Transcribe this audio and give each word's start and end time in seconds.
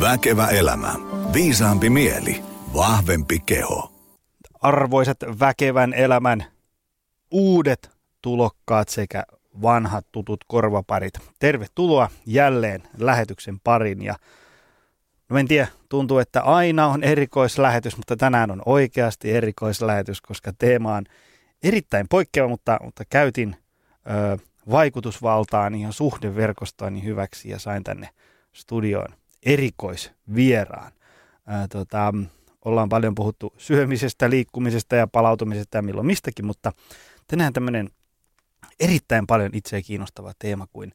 Väkevä 0.00 0.46
elämä. 0.46 0.94
Viisaampi 1.34 1.90
mieli. 1.90 2.42
Vahvempi 2.74 3.38
keho. 3.46 3.92
Arvoisat 4.62 5.18
väkevän 5.40 5.94
elämän 5.94 6.44
uudet 7.30 7.90
tulokkaat 8.22 8.88
sekä 8.88 9.24
vanhat 9.62 10.06
tutut 10.12 10.44
korvaparit. 10.46 11.14
Tervetuloa 11.38 12.08
jälleen 12.26 12.82
lähetyksen 12.98 13.60
parin 13.64 14.02
ja 14.02 14.14
no 15.28 15.38
en 15.38 15.48
tiedä, 15.48 15.68
tuntuu, 15.88 16.18
että 16.18 16.42
aina 16.42 16.86
on 16.86 17.04
erikoislähetys, 17.04 17.96
mutta 17.96 18.16
tänään 18.16 18.50
on 18.50 18.62
oikeasti 18.66 19.30
erikoislähetys, 19.30 20.20
koska 20.20 20.52
teema 20.58 20.94
on 20.94 21.04
erittäin 21.62 22.06
poikkeava, 22.08 22.48
mutta, 22.48 22.78
mutta 22.82 23.04
käytin 23.04 23.56
ö, 24.10 24.38
vaikutusvaltaani 24.70 25.82
ja 25.82 25.92
suhdeverkostoani 25.92 27.04
hyväksi 27.04 27.50
ja 27.50 27.58
sain 27.58 27.84
tänne 27.84 28.08
studioon 28.52 29.19
erikoisvieraan. 29.46 30.92
Ää, 31.46 31.68
tota, 31.68 32.14
ollaan 32.64 32.88
paljon 32.88 33.14
puhuttu 33.14 33.54
syömisestä, 33.58 34.30
liikkumisesta 34.30 34.96
ja 34.96 35.06
palautumisesta 35.06 35.78
ja 35.78 35.82
milloin 35.82 36.06
mistäkin, 36.06 36.46
mutta 36.46 36.72
tänään 37.26 37.52
tämmöinen 37.52 37.90
erittäin 38.80 39.26
paljon 39.26 39.50
itseä 39.54 39.82
kiinnostava 39.82 40.32
teema 40.38 40.66
kuin 40.72 40.92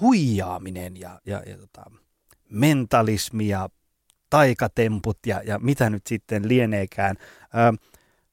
huijaaminen 0.00 0.96
ja, 0.96 1.20
ja, 1.26 1.42
ja 1.46 1.58
tota, 1.58 1.90
mentalismi 2.50 3.48
ja 3.48 3.68
taikatemput 4.30 5.18
ja, 5.26 5.42
ja 5.44 5.58
mitä 5.58 5.90
nyt 5.90 6.06
sitten 6.06 6.48
lieneekään. 6.48 7.16
Ää, 7.52 7.72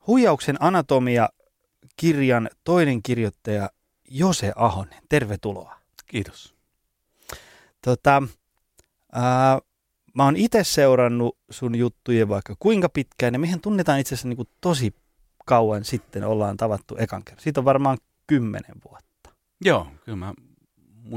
huijauksen 0.08 0.58
anatomia 0.60 1.30
kirjan 1.98 2.50
toinen 2.64 3.04
kirjoittaja 3.04 3.70
Jose 4.10 4.52
Ahonen, 4.56 5.02
tervetuloa. 5.10 5.76
Kiitos. 6.06 6.56
Tota, 7.82 8.24
ää, 9.16 9.60
mä 10.14 10.24
oon 10.24 10.36
itse 10.36 10.64
seurannut 10.64 11.38
sun 11.50 11.76
juttuja 11.76 12.28
vaikka 12.30 12.56
kuinka 12.60 12.90
pitkään, 12.90 13.34
ja 13.34 13.40
mehän 13.40 13.62
tunnetaan 13.62 14.00
itse 14.00 14.16
asiassa 14.16 14.28
niin 14.28 14.48
tosi 14.62 14.96
kauan 15.46 15.84
sitten 15.84 16.24
ollaan 16.24 16.58
tavattu 16.58 16.96
ekan 17.00 17.24
kerran. 17.24 17.44
Siitä 17.44 17.60
on 17.60 17.66
varmaan 17.66 17.98
kymmenen 18.28 18.76
vuotta. 18.90 19.30
Joo, 19.62 19.88
kyllä 20.06 20.16
mä 20.16 20.34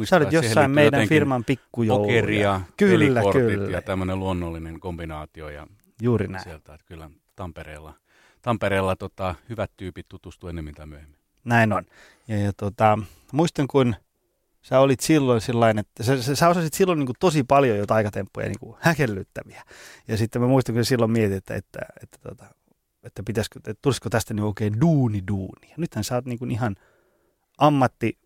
Sä 0.05 0.17
olet 0.17 0.33
jossain 0.33 0.71
meidän 0.71 1.09
firman 1.09 1.45
pikkujouluja. 1.45 2.07
Pokeria, 2.07 2.61
kyllä, 2.77 3.33
kyllä. 3.33 3.71
ja 3.71 3.83
tämmöinen 3.83 4.19
luonnollinen 4.19 4.81
kombinaatio. 4.81 5.49
Ja 5.49 5.67
Juuri 6.03 6.29
näin. 6.29 6.45
Sieltä, 6.45 6.75
että 6.75 6.87
kyllä 6.87 7.11
Tampereella, 7.37 7.95
Tampereella 8.43 8.97
tota, 8.97 9.35
hyvät 9.49 9.71
tyypit 9.77 10.07
tutustuu 10.09 10.49
ennemmin 10.49 10.75
tai 10.75 10.87
myöhemmin. 10.87 11.19
Näin 11.45 11.73
on. 11.73 11.85
Ja, 12.29 12.39
ja 12.39 12.53
tota, 12.53 12.99
muistan, 13.33 13.69
kun 13.69 13.95
sä 14.63 14.81
olit 14.81 15.01
silloin 15.01 15.41
sillain, 15.41 15.79
että 15.79 16.03
sä, 16.03 16.23
sä, 16.23 16.35
sä 16.35 16.49
osasit 16.49 16.75
silloin 16.75 16.99
niin 16.99 17.07
kuin 17.07 17.17
tosi 17.21 17.45
paljon 17.45 17.79
jo 17.79 17.87
taikatemppuja 17.87 18.47
niin 18.47 18.59
kuin 18.61 18.77
häkellyttäviä. 18.81 19.63
Ja 20.09 20.17
sitten 20.17 20.43
mä 20.43 20.49
muistan, 20.49 20.75
kun 20.75 20.85
silloin 20.85 21.11
mietit, 21.11 21.37
että, 21.37 21.55
että, 21.55 21.79
että, 22.03 22.19
tota, 22.23 22.45
että, 23.03 23.23
pitäisikö, 23.23 23.59
että 23.59 23.75
tulisiko 23.83 24.11
tästä 24.11 24.35
niin 24.35 24.45
oikein 24.45 24.81
duuni 24.81 25.23
duuni. 25.29 25.69
Ja 25.69 25.75
nythän 25.77 26.05
sä 26.05 26.15
oot 26.15 26.25
niin 26.25 26.39
kuin 26.39 26.51
ihan 26.51 26.77
ammatti, 27.59 28.19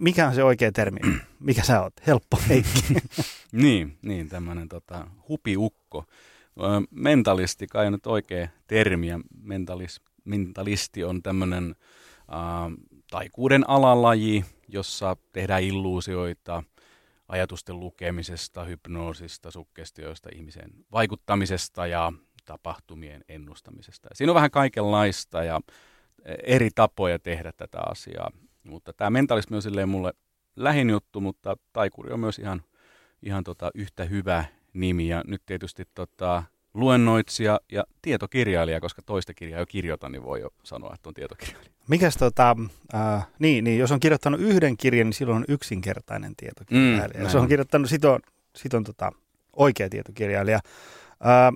mikä 0.00 0.28
on 0.28 0.34
se 0.34 0.44
oikea 0.44 0.72
termi? 0.72 1.00
Mikä 1.40 1.62
sä 1.62 1.82
oot? 1.82 1.94
Helppo 2.06 2.38
Heikki. 2.48 2.94
niin, 3.52 3.98
niin 4.02 4.28
tämmöinen 4.28 4.68
tota, 4.68 5.06
hupiukko. 5.28 6.04
Mentalisti, 6.90 7.66
kai 7.66 7.90
nyt 7.90 8.06
oikea 8.06 8.48
termi, 8.66 9.08
ja 9.08 9.20
mentalis, 9.42 10.00
mentalisti 10.24 11.04
on 11.04 11.22
tämmöinen 11.22 11.74
äh, 12.32 12.72
taikuuden 13.10 13.70
alalaji, 13.70 14.44
jossa 14.68 15.16
tehdään 15.32 15.62
illuusioita 15.62 16.62
ajatusten 17.28 17.80
lukemisesta, 17.80 18.64
hypnoosista, 18.64 19.50
sukkestioista, 19.50 20.28
ihmisen 20.34 20.70
vaikuttamisesta 20.92 21.86
ja 21.86 22.12
tapahtumien 22.44 23.24
ennustamisesta. 23.28 24.08
Siinä 24.14 24.30
on 24.30 24.34
vähän 24.34 24.50
kaikenlaista 24.50 25.44
ja 25.44 25.60
eri 26.42 26.70
tapoja 26.74 27.18
tehdä 27.18 27.52
tätä 27.52 27.78
asiaa. 27.90 28.30
Mutta 28.64 28.92
tämä 28.92 29.10
mentalismi 29.10 29.56
on 29.56 29.62
silleen 29.62 29.88
mulle 29.88 30.12
lähin 30.56 30.90
juttu, 30.90 31.20
mutta 31.20 31.56
taikuri 31.72 32.12
on 32.12 32.20
myös 32.20 32.38
ihan, 32.38 32.62
ihan 33.22 33.44
tota 33.44 33.70
yhtä 33.74 34.04
hyvä 34.04 34.44
nimi. 34.72 35.08
Ja 35.08 35.22
nyt 35.26 35.42
tietysti 35.46 35.84
tota, 35.94 36.42
luennoitsija 36.74 37.60
ja 37.72 37.84
tietokirjailija, 38.02 38.80
koska 38.80 39.02
toista 39.02 39.34
kirjaa 39.34 39.60
jo 39.60 39.66
kirjoitan, 39.66 40.12
niin 40.12 40.24
voi 40.24 40.40
jo 40.40 40.50
sanoa, 40.62 40.94
että 40.94 41.08
on 41.08 41.14
tietokirjailija. 41.14 41.74
Mikäs 41.88 42.16
tota, 42.16 42.56
äh, 42.94 43.26
niin, 43.38 43.64
niin, 43.64 43.78
jos 43.78 43.92
on 43.92 44.00
kirjoittanut 44.00 44.40
yhden 44.40 44.76
kirjan, 44.76 45.06
niin 45.06 45.14
silloin 45.14 45.36
on 45.36 45.44
yksinkertainen 45.48 46.36
tietokirjailija. 46.36 47.18
Mm, 47.18 47.24
jos 47.24 47.34
on 47.34 47.48
kirjoittanut, 47.48 47.90
sit 47.90 48.04
on, 48.04 48.20
sit 48.56 48.74
on 48.74 48.84
tota, 48.84 49.12
oikea 49.56 49.90
tietokirjailija. 49.90 50.60
Äh, 51.26 51.52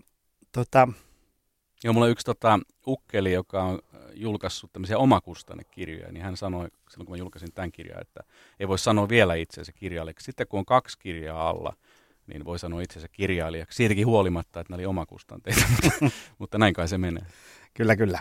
tota, 0.53 0.89
Joo, 1.85 1.93
mulla 1.93 2.07
on 2.07 2.11
yksi 2.11 2.27
tota, 2.27 2.59
ukkeli, 2.87 3.33
joka 3.33 3.63
on 3.63 3.79
julkaissut 4.15 4.73
tämmöisiä 4.73 4.99
omakustannekirjoja, 4.99 6.13
niin 6.13 6.25
hän 6.25 6.37
sanoi 6.37 6.69
silloin, 6.91 7.07
kun 7.07 7.15
mä 7.15 7.19
julkaisin 7.19 7.53
tämän 7.53 7.73
kirjan, 7.73 8.01
että 8.01 8.21
ei 8.61 8.69
voi 8.69 8.79
sanoa 8.79 9.09
vielä 9.09 9.35
itseensä 9.35 9.73
kirjailijaksi. 9.73 10.25
Sitten 10.25 10.47
kun 10.49 10.59
on 10.59 10.65
kaksi 10.67 10.99
kirjaa 10.99 11.49
alla, 11.49 11.73
niin 12.29 12.45
voi 12.45 12.59
sanoa 12.59 12.81
itsensä 12.81 13.09
kirjailijaksi. 13.09 13.77
Siitäkin 13.77 14.07
huolimatta, 14.07 14.61
että 14.61 14.73
ne 14.73 14.75
oli 14.75 14.87
omakustanteita, 14.87 15.61
mutta, 16.39 16.59
näin 16.59 16.75
kai 16.75 16.89
se 16.89 16.99
menee. 16.99 17.27
Kyllä, 17.75 17.97
kyllä. 17.97 18.21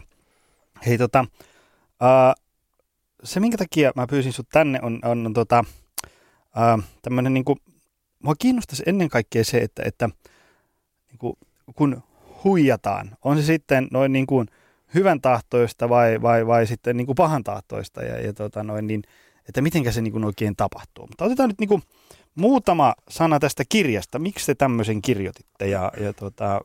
Hei 0.85 0.97
tota, 0.97 1.25
uh, 2.01 2.43
se 3.23 3.39
minkä 3.39 3.57
takia 3.57 3.91
mä 3.95 4.07
pyysin 4.07 4.33
sut 4.33 4.49
tänne 4.51 4.79
on, 4.81 4.99
on, 5.03 5.33
tota, 5.33 5.63
uh, 6.39 6.83
tämmönen 7.01 7.33
niinku, 7.33 7.57
mua 8.23 8.35
kiinnostaisi 8.39 8.83
ennen 8.85 9.09
kaikkea 9.09 9.43
se, 9.43 9.57
että, 9.57 9.83
että 9.85 10.09
niinku, 11.07 11.37
kun 11.75 12.03
huijataan, 12.43 13.17
on 13.23 13.37
se 13.37 13.43
sitten 13.43 13.87
noin 13.91 14.13
niin 14.13 14.27
kuin 14.27 14.47
hyvän 14.93 15.21
tahtoista 15.21 15.89
vai, 15.89 16.21
vai, 16.21 16.47
vai 16.47 16.67
sitten 16.67 16.97
niin 16.97 17.05
kuin 17.05 17.15
pahan 17.15 17.43
tahtoista 17.43 18.03
ja, 18.03 18.21
ja 18.21 18.33
tota 18.33 18.63
noin, 18.63 18.87
niin, 18.87 19.03
että 19.47 19.61
miten 19.61 19.93
se 19.93 20.01
niin 20.01 20.11
kuin 20.11 20.25
oikein 20.25 20.55
tapahtuu. 20.55 21.07
Mutta 21.07 21.25
otetaan 21.25 21.49
nyt 21.49 21.59
niin 21.59 21.67
kuin, 21.67 21.83
muutama 22.37 22.93
sana 23.09 23.39
tästä 23.39 23.63
kirjasta. 23.69 24.19
Miksi 24.19 24.45
te 24.45 24.55
tämmöisen 24.55 25.01
kirjoititte 25.01 25.67
ja, 25.67 25.91
ja 25.99 26.13
tota, 26.13 26.61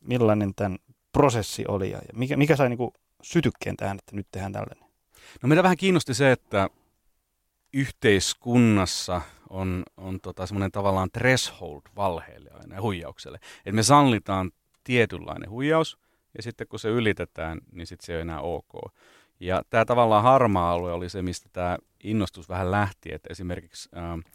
millainen 0.00 0.54
tämän 0.54 0.78
prosessi 1.12 1.64
oli 1.68 1.90
ja 1.90 1.98
mikä, 2.12 2.36
mikä 2.36 2.56
sai 2.56 2.68
niinku 2.68 2.92
sytykkeen 3.22 3.76
tähän, 3.76 3.98
että 3.98 4.16
nyt 4.16 4.26
tehdään 4.30 4.52
tällainen? 4.52 4.84
No 5.42 5.48
meitä 5.48 5.62
vähän 5.62 5.76
kiinnosti 5.76 6.14
se, 6.14 6.32
että 6.32 6.68
yhteiskunnassa 7.72 9.20
on, 9.50 9.82
on 9.96 10.20
tota 10.20 10.46
semmoinen 10.46 10.72
tavallaan 10.72 11.10
threshold 11.10 11.82
valheelle 11.96 12.50
aina 12.60 12.74
ja 12.74 12.82
huijaukselle. 12.82 13.38
Että 13.58 13.72
me 13.72 13.82
sallitaan 13.82 14.50
tietynlainen 14.84 15.50
huijaus 15.50 15.98
ja 16.36 16.42
sitten 16.42 16.66
kun 16.68 16.78
se 16.78 16.88
ylitetään, 16.88 17.60
niin 17.72 17.86
sitten 17.86 18.06
se 18.06 18.12
ei 18.12 18.16
ole 18.16 18.22
enää 18.22 18.40
ok. 18.40 18.72
Ja 19.40 19.62
tämä 19.70 19.84
tavallaan 19.84 20.22
harmaa 20.22 20.72
alue 20.72 20.92
oli 20.92 21.08
se, 21.08 21.22
mistä 21.22 21.48
tämä 21.52 21.78
innostus 22.04 22.48
vähän 22.48 22.70
lähti, 22.70 23.14
että 23.14 23.28
esimerkiksi 23.30 23.88
äh, 23.96 24.32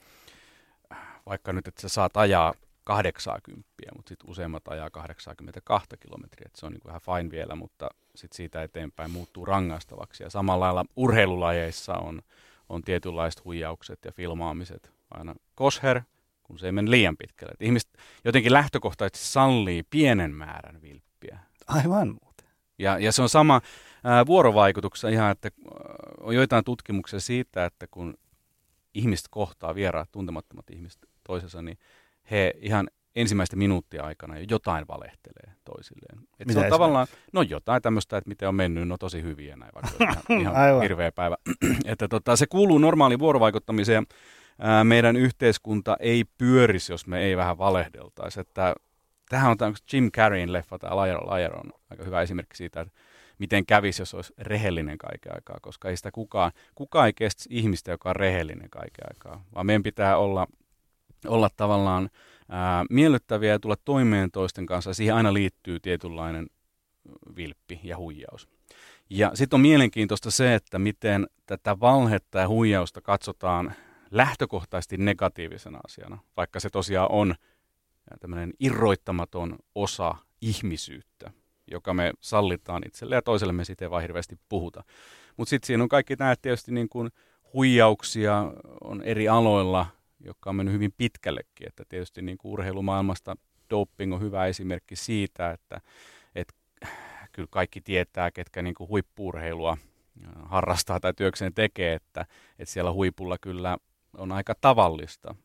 vaikka 1.25 1.53
nyt, 1.53 1.67
että 1.67 1.81
sä 1.81 1.89
saat 1.89 2.17
ajaa 2.17 2.53
80, 2.83 3.69
mutta 3.95 4.09
sitten 4.09 4.29
useimmat 4.29 4.67
ajaa 4.67 4.89
82 4.89 5.89
kilometriä, 5.99 6.45
että 6.45 6.59
se 6.59 6.65
on 6.65 6.71
niin 6.71 6.81
kuin 6.81 6.89
ihan 6.89 7.01
fine 7.01 7.31
vielä, 7.31 7.55
mutta 7.55 7.89
sitten 8.15 8.35
siitä 8.35 8.63
eteenpäin 8.63 9.11
muuttuu 9.11 9.45
rangaistavaksi. 9.45 10.23
Ja 10.23 10.29
samalla 10.29 10.65
lailla 10.65 10.85
urheilulajeissa 10.95 11.93
on, 11.93 12.21
on 12.69 12.81
tietynlaiset 12.81 13.45
huijaukset 13.45 13.99
ja 14.05 14.11
filmaamiset 14.11 14.91
aina 15.11 15.35
kosher, 15.55 16.01
kun 16.43 16.59
se 16.59 16.65
ei 16.65 16.71
mene 16.71 16.91
liian 16.91 17.17
pitkälle. 17.17 17.51
Et 17.53 17.61
ihmiset 17.61 17.89
jotenkin 18.25 18.53
lähtökohtaisesti 18.53 19.27
sallii 19.27 19.83
pienen 19.83 20.31
määrän 20.31 20.81
vilppiä. 20.81 21.39
Aivan 21.67 22.07
muuten. 22.07 22.47
Ja, 22.79 22.99
ja 22.99 23.11
se 23.11 23.21
on 23.21 23.29
sama 23.29 23.61
ää, 24.03 24.25
vuorovaikutuksessa 24.25 25.09
ihan, 25.09 25.31
että 25.31 25.49
on 26.21 26.35
joitain 26.35 26.63
tutkimuksia 26.63 27.19
siitä, 27.19 27.65
että 27.65 27.87
kun 27.87 28.17
ihmiset 28.93 29.25
kohtaa, 29.29 29.75
vieraat, 29.75 30.11
tuntemattomat 30.11 30.69
ihmiset 30.69 30.99
toisensa, 31.23 31.61
niin 31.61 31.77
he 32.31 32.53
ihan 32.57 32.87
ensimmäisten 33.15 33.59
minuuttien 33.59 34.03
aikana 34.03 34.37
jo 34.37 34.45
jotain 34.49 34.87
valehtelee 34.87 35.53
toisilleen. 35.65 36.27
Et 36.39 36.47
Mitä 36.47 36.59
se 36.59 36.65
on 36.65 36.71
tavallaan, 36.71 37.07
no 37.33 37.41
jotain 37.41 37.81
tämmöistä, 37.81 38.17
että 38.17 38.29
miten 38.29 38.47
on 38.47 38.55
mennyt, 38.55 38.87
no 38.87 38.97
tosi 38.97 39.21
hyviä 39.21 39.55
näin, 39.55 39.71
vaikka 39.75 39.91
ihan, 40.03 40.41
ihan 40.41 40.81
hirveä 40.81 41.11
päivä. 41.11 41.37
että 41.85 42.07
tota, 42.07 42.35
se 42.35 42.47
kuuluu 42.47 42.77
normaali 42.77 43.19
vuorovaikuttamiseen. 43.19 44.05
Ää, 44.59 44.83
meidän 44.83 45.15
yhteiskunta 45.15 45.97
ei 45.99 46.23
pyörisi, 46.37 46.93
jos 46.93 47.07
me 47.07 47.19
ei 47.19 47.37
vähän 47.37 47.57
valehdeltaisi. 47.57 48.39
Että, 48.39 48.75
tähän 49.29 49.51
on 49.51 49.57
tämä 49.57 49.73
Jim 49.93 50.11
Carreyn 50.11 50.53
leffa, 50.53 50.79
tämä 50.79 50.95
Liar, 50.95 51.35
Liar 51.35 51.55
on 51.55 51.71
aika 51.89 52.03
hyvä 52.03 52.21
esimerkki 52.21 52.57
siitä, 52.57 52.81
että 52.81 52.93
miten 53.39 53.65
kävisi, 53.65 54.01
jos 54.01 54.13
olisi 54.13 54.33
rehellinen 54.37 54.97
kaiken 54.97 55.35
aikaa, 55.35 55.57
koska 55.61 55.89
ei 55.89 55.97
sitä 55.97 56.11
kukaan, 56.11 56.51
kukaan 56.75 57.05
ei 57.05 57.13
kestä 57.13 57.43
ihmistä, 57.49 57.91
joka 57.91 58.09
on 58.09 58.15
rehellinen 58.15 58.69
kaiken 58.69 59.05
aikaa, 59.09 59.43
vaan 59.55 59.65
meidän 59.65 59.83
pitää 59.83 60.17
olla, 60.17 60.47
olla 61.27 61.49
tavallaan 61.57 62.09
ää, 62.49 62.85
miellyttäviä 62.89 63.51
ja 63.51 63.59
tulla 63.59 63.75
toimeen 63.85 64.31
toisten 64.31 64.65
kanssa. 64.65 64.93
Siihen 64.93 65.15
aina 65.15 65.33
liittyy 65.33 65.79
tietynlainen 65.79 66.47
vilppi 67.35 67.79
ja 67.83 67.97
huijaus. 67.97 68.47
Ja 69.09 69.31
sitten 69.33 69.57
on 69.57 69.61
mielenkiintoista 69.61 70.31
se, 70.31 70.55
että 70.55 70.79
miten 70.79 71.27
tätä 71.45 71.79
valhetta 71.79 72.39
ja 72.39 72.47
huijausta 72.47 73.01
katsotaan 73.01 73.73
lähtökohtaisesti 74.11 74.97
negatiivisena 74.97 75.79
asiana, 75.85 76.17
vaikka 76.37 76.59
se 76.59 76.69
tosiaan 76.69 77.11
on 77.11 77.35
tämmöinen 78.19 78.53
irroittamaton 78.59 79.55
osa 79.75 80.15
ihmisyyttä, 80.41 81.31
joka 81.71 81.93
me 81.93 82.13
sallitaan 82.19 82.83
itselle 82.85 83.15
ja 83.15 83.21
toiselle 83.21 83.53
me 83.53 83.65
siitä 83.65 83.85
ei 83.85 83.91
vaan 83.91 84.01
hirveästi 84.01 84.35
puhuta. 84.49 84.83
Mutta 85.37 85.49
sitten 85.49 85.67
siinä 85.67 85.83
on 85.83 85.89
kaikki 85.89 86.15
nämä 86.19 86.35
tietysti 86.41 86.71
niin 86.71 86.89
kuin 86.89 87.09
huijauksia 87.53 88.51
on 88.81 89.01
eri 89.03 89.29
aloilla, 89.29 89.85
jotka 90.19 90.49
on 90.49 90.55
mennyt 90.55 90.73
hyvin 90.73 90.93
pitkällekin. 90.97 91.67
Että 91.67 91.83
tietysti 91.89 92.21
niin 92.21 92.37
kuin 92.37 92.51
urheilumaailmasta 92.51 93.35
doping 93.69 94.13
on 94.13 94.21
hyvä 94.21 94.45
esimerkki 94.45 94.95
siitä, 94.95 95.51
että, 95.51 95.81
että 96.35 96.53
kyllä 97.31 97.47
kaikki 97.51 97.81
tietää, 97.81 98.31
ketkä 98.31 98.61
niin 98.61 98.75
kuin 98.75 98.89
huippuurheilua 98.89 99.77
harrastaa 100.45 100.99
tai 100.99 101.13
työkseen 101.13 101.53
tekee, 101.53 101.93
että, 101.93 102.25
että 102.59 102.73
siellä 102.73 102.91
huipulla 102.91 103.37
kyllä 103.41 103.77
on 104.17 104.31
aika 104.31 104.55
tavallista 104.61 105.35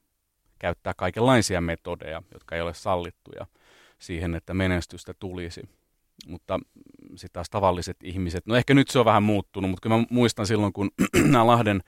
käyttää 0.59 0.93
kaikenlaisia 0.97 1.61
metodeja, 1.61 2.23
jotka 2.33 2.55
ei 2.57 2.61
ole 2.61 2.75
sallittuja 2.75 3.47
siihen, 3.99 4.35
että 4.35 4.55
menestystä 4.55 5.15
tulisi. 5.19 5.69
Mutta 6.27 6.61
sitten 7.11 7.33
taas 7.33 7.51
tavalliset 7.51 7.97
ihmiset, 8.03 8.47
no 8.47 8.57
ehkä 8.57 8.75
nyt 8.75 8.89
se 8.89 8.99
on 8.99 9.05
vähän 9.05 9.23
muuttunut, 9.23 9.71
mutta 9.71 9.83
kyllä 9.83 9.97
mä 9.97 10.05
muistan 10.11 10.47
silloin, 10.47 10.73
kun 10.73 10.91
nämä 11.33 11.47
Lahden 11.47 11.81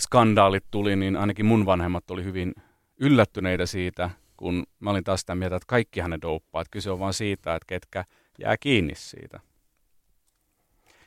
skandaalit 0.00 0.64
tuli, 0.70 0.96
niin 0.96 1.16
ainakin 1.16 1.46
mun 1.46 1.66
vanhemmat 1.66 2.10
oli 2.10 2.24
hyvin 2.24 2.54
yllättyneitä 3.00 3.66
siitä, 3.66 4.10
kun 4.36 4.66
mä 4.80 4.90
olin 4.90 5.04
taas 5.04 5.20
sitä 5.20 5.34
mieltä, 5.34 5.56
että 5.56 5.66
kaikki 5.66 6.00
hänen 6.00 6.22
douppaa. 6.22 6.62
Että 6.62 6.70
kyse 6.70 6.90
on 6.90 6.98
vaan 6.98 7.14
siitä, 7.14 7.54
että 7.54 7.66
ketkä 7.66 8.04
jää 8.38 8.56
kiinni 8.56 8.92
siitä. 8.94 9.40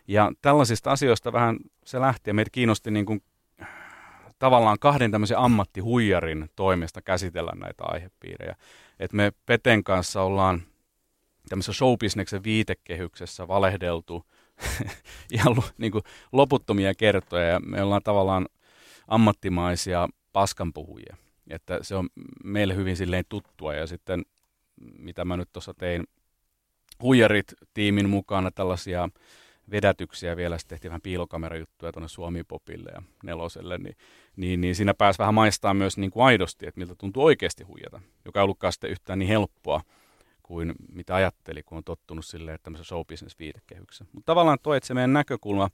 Ja 0.07 0.31
tällaisista 0.41 0.91
asioista 0.91 1.33
vähän 1.33 1.57
se 1.85 1.99
lähti 1.99 2.29
ja 2.29 2.33
meitä 2.33 2.51
kiinnosti 2.51 2.91
niin 2.91 3.05
kuin 3.05 3.23
tavallaan 4.39 4.79
kahden 4.79 5.11
tämmöisen 5.11 5.37
ammattihuijarin 5.37 6.49
toimesta 6.55 7.01
käsitellä 7.01 7.51
näitä 7.55 7.83
aihepiirejä. 7.83 8.55
Et 8.99 9.13
me 9.13 9.33
Peten 9.45 9.83
kanssa 9.83 10.21
ollaan 10.21 10.61
tämmöisessä 11.49 11.73
showbisneksen 11.73 12.43
viitekehyksessä 12.43 13.47
valehdeltu 13.47 14.25
ihan 15.31 15.55
niin 15.77 15.91
kuin 15.91 16.03
loputtomia 16.31 16.93
kertoja. 16.95 17.47
Ja 17.47 17.59
me 17.59 17.83
ollaan 17.83 18.03
tavallaan 18.03 18.47
ammattimaisia 19.07 20.07
paskanpuhujia. 20.33 21.15
Että 21.49 21.79
se 21.81 21.95
on 21.95 22.09
meille 22.43 22.75
hyvin 22.75 22.97
silleen 22.97 23.25
tuttua. 23.29 23.73
Ja 23.73 23.88
sitten 23.88 24.23
mitä 24.97 25.25
mä 25.25 25.38
nyt 25.38 25.49
tuossa 25.53 25.73
tein 25.73 26.03
huijarit 27.01 27.53
tiimin 27.73 28.09
mukana 28.09 28.51
tällaisia 28.51 29.09
vedätyksiä 29.71 30.37
vielä, 30.37 30.57
sitten 30.57 30.75
tehtiin 30.75 30.89
vähän 30.89 31.01
piilokamerajuttuja 31.01 31.91
tuonne 31.91 32.07
Suomi-popille 32.07 32.91
ja 32.95 33.01
neloselle, 33.23 33.77
niin, 33.77 33.95
niin, 34.35 34.61
niin 34.61 34.75
siinä 34.75 34.94
pääsi 34.94 35.19
vähän 35.19 35.33
maistaa 35.33 35.73
myös 35.73 35.97
niin 35.97 36.11
kuin 36.11 36.25
aidosti, 36.25 36.67
että 36.67 36.79
miltä 36.79 36.95
tuntuu 36.95 37.23
oikeasti 37.23 37.63
huijata, 37.63 38.01
joka 38.25 38.39
ei 38.39 38.44
ollutkaan 38.44 38.73
sitten 38.73 38.89
yhtään 38.89 39.19
niin 39.19 39.27
helppoa 39.27 39.81
kuin 40.51 40.74
mitä 40.92 41.15
ajatteli, 41.15 41.63
kun 41.63 41.77
on 41.77 41.83
tottunut 41.83 42.25
silleen, 42.25 42.56
että 42.56 42.63
tämmöisessä 42.63 42.89
show 42.89 43.06
business 43.07 43.39
viitekehyksessä. 43.39 44.06
Mutta 44.12 44.25
tavallaan 44.25 44.57
toi, 44.63 44.77
että 44.77 44.88
se 44.88 44.94
meidän 44.94 45.13
näkökulma 45.13 45.69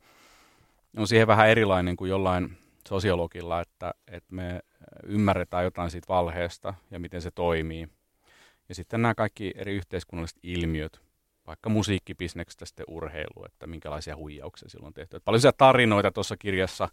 on 0.97 1.07
siihen 1.07 1.27
vähän 1.27 1.49
erilainen 1.49 1.95
kuin 1.95 2.09
jollain 2.09 2.57
sosiologilla, 2.87 3.61
että, 3.61 3.93
että 4.07 4.35
me 4.35 4.59
ymmärretään 5.03 5.63
jotain 5.63 5.91
siitä 5.91 6.07
valheesta 6.07 6.73
ja 6.91 6.99
miten 6.99 7.21
se 7.21 7.31
toimii. 7.31 7.87
Ja 8.69 8.75
sitten 8.75 9.01
nämä 9.01 9.15
kaikki 9.15 9.53
eri 9.55 9.75
yhteiskunnalliset 9.75 10.39
ilmiöt, 10.43 11.01
vaikka 11.47 11.69
musiikkibisneksestä 11.69 12.65
sitten 12.65 12.85
urheilu, 12.89 13.45
että 13.45 13.67
minkälaisia 13.67 14.15
huijauksia 14.15 14.69
silloin 14.69 14.87
on 14.87 14.93
tehty. 14.93 15.17
Että 15.17 15.25
paljon 15.25 15.53
tarinoita 15.57 16.11
tuossa 16.11 16.37
kirjassa 16.37 16.89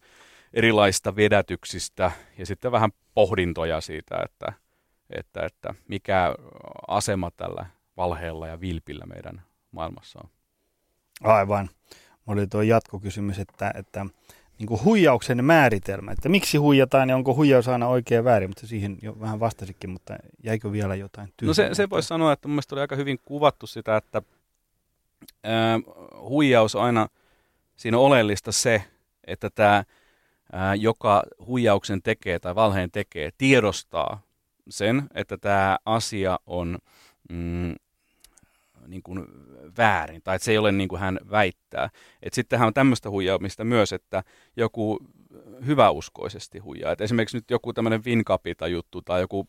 erilaista 0.54 1.16
vedätyksistä 1.16 2.12
ja 2.38 2.46
sitten 2.46 2.72
vähän 2.72 2.90
pohdintoja 3.14 3.80
siitä, 3.80 4.18
että, 4.24 4.52
että, 5.10 5.46
että 5.46 5.74
mikä 5.88 6.34
asema 6.88 7.30
tällä 7.30 7.66
valheella 7.96 8.48
ja 8.48 8.60
vilpillä 8.60 9.06
meidän 9.06 9.42
maailmassa 9.70 10.20
on. 10.24 10.30
Aivan. 11.22 11.70
Mulla 12.24 12.40
oli 12.40 12.46
tuo 12.46 12.62
jatkokysymys, 12.62 13.38
että, 13.38 13.72
että 13.74 14.06
niin 14.58 14.66
kuin 14.66 14.84
huijauksen 14.84 15.44
määritelmä, 15.44 16.12
että 16.12 16.28
miksi 16.28 16.58
huijataan 16.58 17.08
ja 17.08 17.16
onko 17.16 17.34
huijaus 17.34 17.68
aina 17.68 17.88
oikein 17.88 18.24
väärin, 18.24 18.50
mutta 18.50 18.66
siihen 18.66 18.98
jo 19.02 19.20
vähän 19.20 19.40
vastasikin, 19.40 19.90
mutta 19.90 20.16
jäikö 20.44 20.72
vielä 20.72 20.94
jotain 20.94 21.32
tyhjää? 21.36 21.50
No 21.50 21.54
se, 21.54 21.68
se 21.72 21.90
voisi 21.90 22.08
sanoa, 22.08 22.32
että 22.32 22.48
mun 22.48 22.54
mielestä 22.54 22.74
oli 22.74 22.80
aika 22.80 22.96
hyvin 22.96 23.18
kuvattu 23.24 23.66
sitä, 23.66 23.96
että 23.96 24.22
äh, 25.46 26.04
huijaus 26.20 26.74
on 26.74 26.82
aina, 26.82 27.08
siinä 27.76 27.98
on 27.98 28.04
oleellista 28.04 28.52
se, 28.52 28.84
että 29.26 29.50
tämä, 29.50 29.76
äh, 29.76 29.84
joka 30.80 31.22
huijauksen 31.46 32.02
tekee 32.02 32.38
tai 32.38 32.54
valheen 32.54 32.90
tekee, 32.90 33.30
tiedostaa 33.38 34.22
sen, 34.68 35.06
että 35.14 35.38
tämä 35.38 35.78
asia 35.84 36.38
on 36.46 36.78
mm, 37.30 37.74
niin 38.86 39.02
kuin 39.02 39.24
väärin, 39.78 40.22
tai 40.22 40.36
että 40.36 40.44
se 40.44 40.50
ei 40.50 40.58
ole 40.58 40.72
niin 40.72 40.88
kuin 40.88 41.00
hän 41.00 41.18
väittää. 41.30 41.90
Et 42.22 42.34
sittenhän 42.34 42.66
on 42.66 42.74
tämmöistä 42.74 43.10
huijaamista 43.10 43.64
myös, 43.64 43.92
että 43.92 44.24
joku 44.56 44.98
hyväuskoisesti 45.66 46.58
huijaa. 46.58 46.92
Et 46.92 47.00
esimerkiksi 47.00 47.36
nyt 47.36 47.50
joku 47.50 47.72
tämmöinen 47.72 48.04
Wincapita-juttu 48.04 49.02
tai 49.02 49.20
joku 49.20 49.48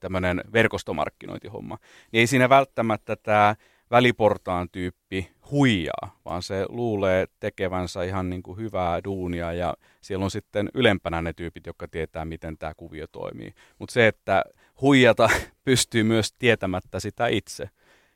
tämmöinen 0.00 0.44
verkostomarkkinointihomma, 0.52 1.78
niin 2.12 2.20
ei 2.20 2.26
siinä 2.26 2.48
välttämättä 2.48 3.16
tämä 3.16 3.56
väliportaan 3.90 4.68
tyyppi 4.72 5.30
huijaa, 5.50 6.20
vaan 6.24 6.42
se 6.42 6.66
luulee 6.68 7.26
tekevänsä 7.40 8.02
ihan 8.02 8.30
niin 8.30 8.42
kuin 8.42 8.58
hyvää 8.58 9.04
duunia 9.04 9.52
ja 9.52 9.74
siellä 10.00 10.24
on 10.24 10.30
sitten 10.30 10.68
ylempänä 10.74 11.22
ne 11.22 11.32
tyypit, 11.32 11.66
jotka 11.66 11.88
tietää, 11.88 12.24
miten 12.24 12.58
tämä 12.58 12.74
kuvio 12.76 13.06
toimii. 13.06 13.54
Mutta 13.78 13.92
se, 13.92 14.06
että 14.06 14.44
huijata 14.80 15.30
pystyy 15.64 16.02
myös 16.02 16.32
tietämättä 16.32 17.00
sitä 17.00 17.26
itse. 17.26 17.70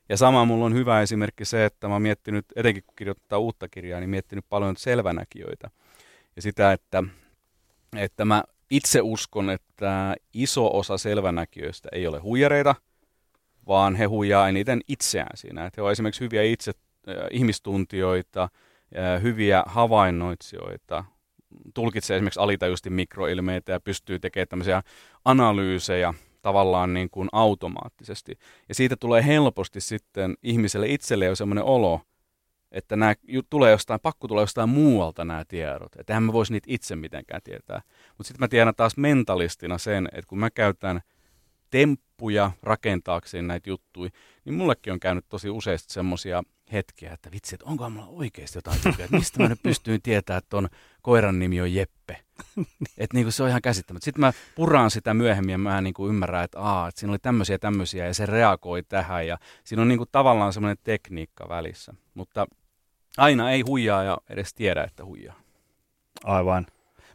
Ja 0.09 0.17
sama 0.17 0.45
mulla 0.45 0.65
on 0.65 0.73
hyvä 0.73 1.01
esimerkki 1.01 1.45
se, 1.45 1.65
että 1.65 1.87
mä 1.87 1.93
oon 1.93 2.01
miettinyt, 2.01 2.45
etenkin 2.55 2.83
kun 2.83 2.95
kirjoittaa 2.95 3.39
uutta 3.39 3.67
kirjaa, 3.67 3.99
niin 3.99 4.09
miettinyt 4.09 4.45
paljon 4.49 4.77
selvänäkijöitä. 4.77 5.69
Ja 6.35 6.41
sitä, 6.41 6.71
että, 6.71 7.03
että 7.97 8.25
mä 8.25 8.43
itse 8.69 9.01
uskon, 9.01 9.49
että 9.49 10.15
iso 10.33 10.77
osa 10.77 10.97
selvänäkijöistä 10.97 11.89
ei 11.91 12.07
ole 12.07 12.19
huijareita, 12.19 12.75
vaan 13.67 13.95
he 13.95 14.05
huijaa 14.05 14.49
eniten 14.49 14.81
itseään 14.87 15.37
siinä. 15.37 15.65
Että 15.65 15.77
he 15.77 15.81
ovat 15.81 15.91
esimerkiksi 15.91 16.23
hyviä 16.23 16.43
itse 16.43 16.71
äh, 17.09 17.15
ihmistuntijoita, 17.31 18.43
äh, 18.43 19.21
hyviä 19.21 19.63
havainnoitsijoita, 19.65 21.03
tulkitsee 21.73 22.17
esimerkiksi 22.17 22.39
alitajusti 22.39 22.89
mikroilmeitä 22.89 23.71
ja 23.71 23.79
pystyy 23.79 24.19
tekemään 24.19 24.47
tämmöisiä 24.47 24.83
analyysejä 25.25 26.13
tavallaan 26.41 26.93
niin 26.93 27.09
kuin 27.09 27.29
automaattisesti. 27.31 28.39
Ja 28.69 28.75
siitä 28.75 28.95
tulee 28.95 29.25
helposti 29.25 29.81
sitten 29.81 30.35
ihmiselle 30.43 30.87
itselle 30.87 31.25
jo 31.25 31.35
semmoinen 31.35 31.63
olo, 31.63 32.01
että 32.71 32.95
nämä 32.95 33.15
tulee 33.49 33.71
jostain, 33.71 33.99
pakko 33.99 34.27
tulee 34.27 34.43
jostain 34.43 34.69
muualta 34.69 35.25
nämä 35.25 35.45
tiedot. 35.47 35.95
Että 35.99 36.13
eihän 36.13 36.23
mä 36.23 36.33
voisi 36.33 36.53
niitä 36.53 36.65
itse 36.69 36.95
mitenkään 36.95 37.41
tietää. 37.43 37.81
Mutta 38.17 38.27
sitten 38.27 38.43
mä 38.43 38.47
tiedän 38.47 38.75
taas 38.75 38.97
mentalistina 38.97 39.77
sen, 39.77 40.07
että 40.11 40.27
kun 40.27 40.39
mä 40.39 40.49
käytän 40.49 41.01
temppuja 42.21 42.51
rakentaakseen 42.63 43.47
näitä 43.47 43.69
juttuja, 43.69 44.09
niin 44.45 44.53
mullekin 44.53 44.93
on 44.93 44.99
käynyt 44.99 45.25
tosi 45.29 45.49
useasti 45.49 45.93
semmoisia 45.93 46.43
hetkiä, 46.73 47.13
että 47.13 47.31
vitsi, 47.31 47.55
että 47.55 47.65
onko 47.65 47.89
mulla 47.89 48.07
oikeasti 48.07 48.57
jotain 48.57 48.79
tukea, 48.83 49.05
että 49.05 49.17
mistä 49.17 49.43
mä 49.43 49.49
nyt 49.49 49.63
pystyin 49.63 50.01
tietää, 50.01 50.37
että 50.37 50.49
ton 50.49 50.69
koiran 51.01 51.39
nimi 51.39 51.61
on 51.61 51.73
Jeppe. 51.73 52.17
että 52.97 53.17
niin 53.17 53.31
se 53.31 53.43
on 53.43 53.49
ihan 53.49 53.61
käsittämättä. 53.61 54.05
Sitten 54.05 54.21
mä 54.21 54.33
puraan 54.55 54.91
sitä 54.91 55.13
myöhemmin 55.13 55.51
ja 55.51 55.57
mä 55.57 55.81
niin 55.81 55.93
kuin 55.93 56.09
ymmärrän, 56.09 56.43
että, 56.43 56.59
aa, 56.59 56.87
että 56.87 56.99
siinä 56.99 57.11
oli 57.11 57.19
tämmöisiä 57.19 57.57
tämmöisiä 57.57 58.05
ja 58.05 58.13
se 58.13 58.25
reagoi 58.25 58.83
tähän 58.83 59.27
ja 59.27 59.37
siinä 59.63 59.81
on 59.81 59.97
kuin 59.97 60.09
tavallaan 60.11 60.53
semmoinen 60.53 60.77
tekniikka 60.83 61.49
välissä. 61.49 61.93
Mutta 62.13 62.47
aina 63.17 63.51
ei 63.51 63.61
huijaa 63.61 64.03
ja 64.03 64.17
edes 64.29 64.53
tiedä, 64.53 64.83
että 64.83 65.05
huijaa. 65.05 65.35
Aivan. 66.23 66.67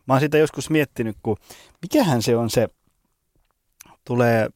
Mä 0.06 0.14
oon 0.14 0.20
sitä 0.20 0.38
joskus 0.38 0.70
miettinyt, 0.70 1.16
kun 1.22 1.36
mikähän 1.82 2.22
se 2.22 2.36
on 2.36 2.50
se, 2.50 2.68
tulee 4.04 4.48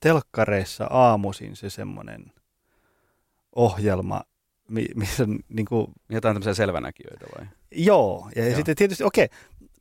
telkkareissa 0.00 0.86
aamuisin 0.90 1.56
se 1.56 1.70
semmoinen 1.70 2.32
ohjelma, 3.56 4.22
missä 4.94 5.26
niin 5.48 5.66
kuin... 5.66 5.86
Jotain 6.08 6.34
tämmöisiä 6.34 6.54
selvänäkijöitä 6.54 7.26
vai? 7.38 7.46
Joo, 7.70 8.30
ja, 8.36 8.48
ja 8.48 8.56
sitten 8.56 8.76
tietysti, 8.76 9.04
okei, 9.04 9.28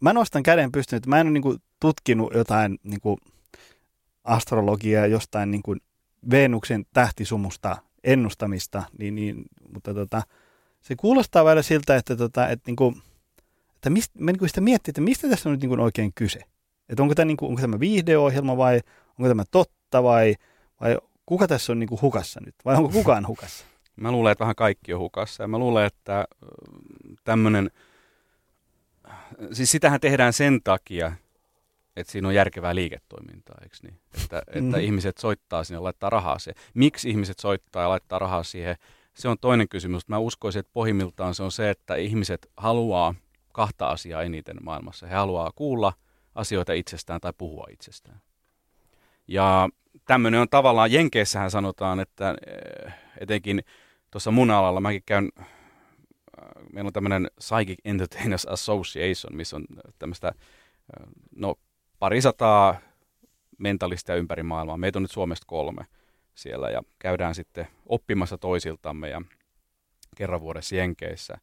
mä 0.02 0.14
nostan 0.14 0.44
käden 0.44 0.72
pystyyn, 0.72 0.98
että 0.98 1.10
mä 1.10 1.20
en 1.20 1.28
ole 1.28 1.34
niin 1.34 1.44
kuin, 1.44 1.58
tutkinut 1.80 2.34
jotain 2.34 2.80
niin 2.84 3.02
kuin, 3.02 3.18
astrologiaa 4.24 5.06
jostain 5.06 5.52
niin 5.52 5.64
kuin, 5.64 5.82
Venuksen 6.30 6.86
tähtisumusta 6.94 7.78
ennustamista, 8.04 8.84
niin, 9.00 9.16
niin, 9.16 9.46
mutta 9.74 9.94
tota, 9.94 10.22
se 10.82 10.96
kuulostaa 10.96 11.46
välillä 11.46 11.62
siltä, 11.62 11.96
että, 11.96 12.16
tota, 12.16 12.50
että, 12.50 12.64
niin 12.68 12.76
kuin, 12.76 13.02
että 13.76 13.90
mist, 13.90 14.12
mä 14.20 14.32
niin 14.32 14.40
kuin 14.40 14.50
sitä 14.50 14.62
miettii, 14.62 14.92
että 14.92 15.02
mistä 15.02 15.30
tässä 15.30 15.50
on 15.50 15.54
nyt 15.54 15.62
niin 15.62 15.70
kuin 15.70 15.80
oikein 15.80 16.12
kyse. 16.16 16.40
Että 16.90 17.04
onko 17.04 17.16
tämä, 17.16 17.26
niin 17.26 17.38
kuin, 17.38 17.50
onko 17.50 17.62
tämä 17.62 17.80
viihdeohjelma 17.80 18.58
vai 18.58 18.82
onko 19.20 19.28
tämä 19.28 19.44
totta 19.52 19.77
vai, 19.94 20.36
vai 20.82 20.98
kuka 21.26 21.48
tässä 21.48 21.72
on 21.72 21.80
niin 21.80 21.90
kuin 21.90 22.02
hukassa 22.02 22.40
nyt 22.46 22.56
vai 22.66 22.76
onko 22.76 22.90
kukaan 22.90 23.28
hukassa? 23.28 23.66
Mä 23.96 24.12
luulen, 24.12 24.32
että 24.32 24.42
vähän 24.42 24.56
kaikki 24.56 24.94
on 24.94 25.00
hukassa 25.00 25.44
ja 25.44 25.48
mä 25.48 25.58
luulen, 25.58 25.86
että 25.86 26.26
tämmöinen, 27.24 27.72
siis 29.52 29.72
sitähän 29.72 30.00
tehdään 30.00 30.34
sen 30.34 30.62
takia, 30.64 31.12
että 31.96 32.12
siinä 32.12 32.28
on 32.28 32.36
järkevää 32.36 32.76
liiketoimintaa, 32.76 33.58
eikö 33.64 33.76
niin? 33.84 34.00
Että, 34.24 34.40
että 34.48 34.78
Mm. 34.78 34.84
ihmiset 34.84 35.18
soittaa 35.18 35.64
sinne 35.64 35.78
ja 35.78 35.84
laittaa 35.84 36.10
rahaa 36.10 36.40
siihen. 36.40 36.64
Miksi 36.74 37.10
ihmiset 37.10 37.40
soittaa 37.40 37.82
ja 37.82 37.90
laittaa 37.90 38.20
rahaa 38.20 38.44
siihen? 38.44 38.76
Se 39.14 39.28
on 39.28 39.38
toinen 39.42 39.70
kysymys. 39.70 40.08
Mä 40.08 40.18
uskoisin, 40.18 40.60
että 40.60 40.72
pohjimmiltaan 40.74 41.36
se 41.36 41.44
on 41.44 41.52
se, 41.52 41.70
että 41.70 41.96
ihmiset 41.96 42.52
haluaa 42.58 43.16
kahta 43.54 43.88
asiaa 43.90 44.24
eniten 44.24 44.58
maailmassa. 44.64 45.08
He 45.08 45.16
haluaa 45.16 45.52
kuulla 45.56 45.94
asioita 46.36 46.74
itsestään 46.74 47.22
tai 47.22 47.34
puhua 47.38 47.66
itsestään. 47.72 48.22
Ja 49.28 49.70
tämmöinen 50.06 50.42
on 50.42 50.50
tavallaan, 50.50 50.92
Jenkeissähän 50.92 51.52
sanotaan, 51.52 52.00
että 52.00 52.36
eh, 52.48 52.94
etenkin 53.20 53.64
tuossa 54.12 54.32
mun 54.32 54.52
alalla, 54.52 54.80
mäkin 54.80 55.04
käyn, 55.06 55.30
äh, 55.40 55.48
meillä 56.74 56.88
on 56.88 56.94
tämmöinen 56.94 57.28
Psychic 57.36 57.80
Entertainers 57.86 58.46
Association, 58.46 59.36
missä 59.36 59.56
on 59.56 59.66
tämmöistä, 60.00 60.28
äh, 60.28 60.34
no 61.36 61.56
parisataa 62.00 62.78
mentalistia 63.58 64.16
ympäri 64.16 64.44
maailmaa. 64.44 64.78
Meitä 64.78 65.00
on 65.00 65.04
nyt 65.04 65.12
Suomesta 65.12 65.46
kolme 65.48 65.86
siellä 66.36 66.70
ja 66.70 66.82
käydään 67.00 67.36
sitten 67.36 67.68
oppimassa 67.86 68.38
toisiltamme 68.38 69.10
ja 69.10 69.22
kerran 70.16 70.42
vuodessa 70.42 70.76
Jenkeissä. 70.76 71.38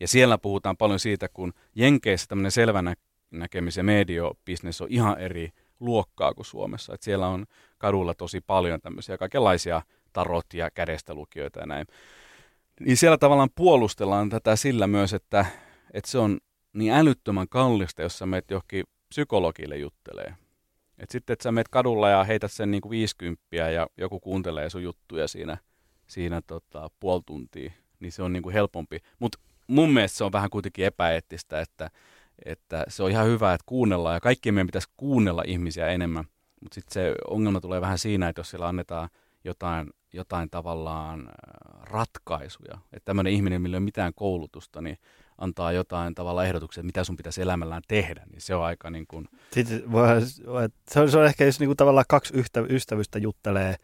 Ja 0.00 0.08
siellä 0.08 0.38
puhutaan 0.38 0.76
paljon 0.76 1.00
siitä, 1.00 1.28
kun 1.28 1.52
Jenkeissä 1.74 2.26
tämmöinen 2.28 2.52
selvänä 2.52 2.94
näkemisen 3.30 3.86
mediobisnes 3.86 4.80
on 4.80 4.88
ihan 4.90 5.18
eri 5.18 5.52
luokkaa 5.80 6.34
kuin 6.34 6.46
Suomessa. 6.46 6.94
Et 6.94 7.02
siellä 7.02 7.28
on 7.28 7.46
kadulla 7.78 8.14
tosi 8.14 8.40
paljon 8.40 8.80
tämmöisiä 8.80 9.18
kaikenlaisia 9.18 9.82
tarot 10.12 10.46
ja 10.54 10.70
kädestälukijoita 10.70 11.60
ja 11.60 11.66
näin. 11.66 11.86
Niin 12.80 12.96
siellä 12.96 13.18
tavallaan 13.18 13.50
puolustellaan 13.54 14.28
tätä 14.28 14.56
sillä 14.56 14.86
myös, 14.86 15.14
että, 15.14 15.46
että 15.92 16.10
se 16.10 16.18
on 16.18 16.38
niin 16.72 16.92
älyttömän 16.92 17.48
kallista, 17.48 18.02
jos 18.02 18.18
sä 18.18 18.26
meet 18.26 18.50
johonkin 18.50 18.84
psykologille 19.08 19.76
juttelee. 19.76 20.34
Et 20.98 21.10
sitten, 21.10 21.32
että 21.32 21.42
sä 21.42 21.52
meet 21.52 21.68
kadulla 21.68 22.08
ja 22.08 22.24
heität 22.24 22.52
sen 22.52 22.70
niin 22.70 22.80
kuin 22.80 22.90
50 22.90 23.42
ja 23.56 23.86
joku 23.96 24.20
kuuntelee 24.20 24.70
sun 24.70 24.82
juttuja 24.82 25.28
siinä, 25.28 25.58
siinä 26.06 26.40
tota, 26.46 26.90
puoli 27.00 27.22
tuntia, 27.26 27.72
niin 28.00 28.12
se 28.12 28.22
on 28.22 28.32
niin 28.32 28.42
kuin 28.42 28.52
helpompi. 28.52 28.98
Mutta 29.18 29.38
mun 29.66 29.92
mielestä 29.92 30.18
se 30.18 30.24
on 30.24 30.32
vähän 30.32 30.50
kuitenkin 30.50 30.84
epäeettistä, 30.84 31.60
että, 31.60 31.90
että 32.44 32.84
se 32.88 33.02
on 33.02 33.10
ihan 33.10 33.26
hyvä, 33.26 33.54
että 33.54 33.64
kuunnellaan 33.66 34.16
ja 34.16 34.20
kaikkien 34.20 34.54
meidän 34.54 34.66
pitäisi 34.66 34.88
kuunnella 34.96 35.42
ihmisiä 35.46 35.86
enemmän. 35.88 36.24
Mutta 36.62 36.74
sitten 36.74 36.92
se 36.92 37.14
ongelma 37.30 37.60
tulee 37.60 37.80
vähän 37.80 37.98
siinä, 37.98 38.28
että 38.28 38.40
jos 38.40 38.50
siellä 38.50 38.68
annetaan 38.68 39.08
jotain, 39.44 39.90
jotain 40.12 40.50
tavallaan 40.50 41.20
äh, 41.20 41.82
ratkaisuja, 41.82 42.78
että 42.92 43.04
tämmöinen 43.04 43.32
ihminen, 43.32 43.62
millä 43.62 43.74
ei 43.74 43.78
ole 43.78 43.84
mitään 43.84 44.12
koulutusta, 44.16 44.80
niin 44.80 44.98
antaa 45.38 45.72
jotain 45.72 46.14
tavallaan 46.14 46.46
ehdotuksia, 46.46 46.82
mitä 46.82 47.04
sun 47.04 47.16
pitäisi 47.16 47.42
elämällään 47.42 47.82
tehdä, 47.88 48.22
niin 48.32 48.40
se 48.40 48.54
on 48.54 48.64
aika 48.64 48.90
niin 48.90 49.06
kuin... 49.06 49.28
Sitten 49.52 49.92
voi, 49.92 50.06
se, 50.90 51.00
on, 51.00 51.10
se 51.10 51.18
on 51.18 51.26
ehkä, 51.26 51.44
jos 51.44 51.60
niinku 51.60 51.74
tavallaan 51.74 52.04
kaksi 52.08 52.34
yhtä, 52.36 52.60
ystävystä 52.68 53.18
juttelee 53.18 53.76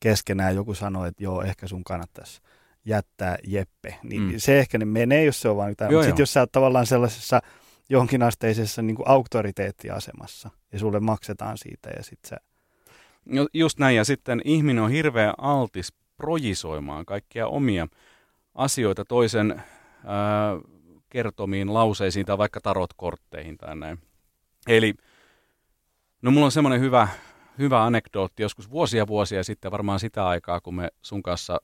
keskenään, 0.00 0.54
joku 0.54 0.74
sanoo, 0.74 1.04
että 1.04 1.22
joo, 1.22 1.42
ehkä 1.42 1.68
sun 1.68 1.84
kannattaisi 1.84 2.40
jättää 2.84 3.38
Jeppe, 3.46 3.98
niin 4.02 4.22
Mm. 4.22 4.32
se 4.36 4.58
ehkä 4.58 4.78
niin 4.78 4.88
menee, 4.88 5.24
jos 5.24 5.40
se 5.40 5.48
on 5.48 5.56
vaan 5.56 5.68
jotain. 5.68 5.92
Mutta 5.92 6.04
sitten 6.06 6.22
jos 6.22 6.32
sä 6.32 6.40
oot 6.40 6.52
tavallaan 6.52 6.86
sellaisessa 6.86 7.40
jonkinasteisessa 7.88 8.82
niin 8.82 8.96
kuin 8.96 9.08
auktoriteettiasemassa 9.08 10.50
ja 10.72 10.78
sulle 10.78 11.00
maksetaan 11.00 11.58
siitä 11.58 11.90
ja 11.96 12.02
sitten 12.02 12.28
sä... 12.28 12.36
No, 13.24 13.46
just 13.54 13.78
näin, 13.78 13.96
ja 13.96 14.04
sitten 14.04 14.40
ihminen 14.44 14.82
on 14.82 14.90
hirveän 14.90 15.34
altis 15.38 15.92
projisoimaan 16.16 17.06
kaikkia 17.06 17.46
omia 17.46 17.88
asioita 18.54 19.04
toisen 19.04 19.50
ää, 20.04 20.56
kertomiin 21.10 21.74
lauseisiin 21.74 22.26
tai 22.26 22.38
vaikka 22.38 22.60
tarotkortteihin 22.60 23.58
tai 23.58 23.76
näin. 23.76 23.98
Eli, 24.66 24.94
no 26.22 26.30
mulla 26.30 26.44
on 26.44 26.52
semmoinen 26.52 26.80
hyvä, 26.80 27.08
hyvä 27.58 27.84
anekdootti 27.84 28.42
joskus 28.42 28.70
vuosia 28.70 29.06
vuosia 29.06 29.44
sitten, 29.44 29.70
varmaan 29.70 30.00
sitä 30.00 30.28
aikaa, 30.28 30.60
kun 30.60 30.74
me 30.74 30.88
sun 31.02 31.22
kanssa 31.22 31.60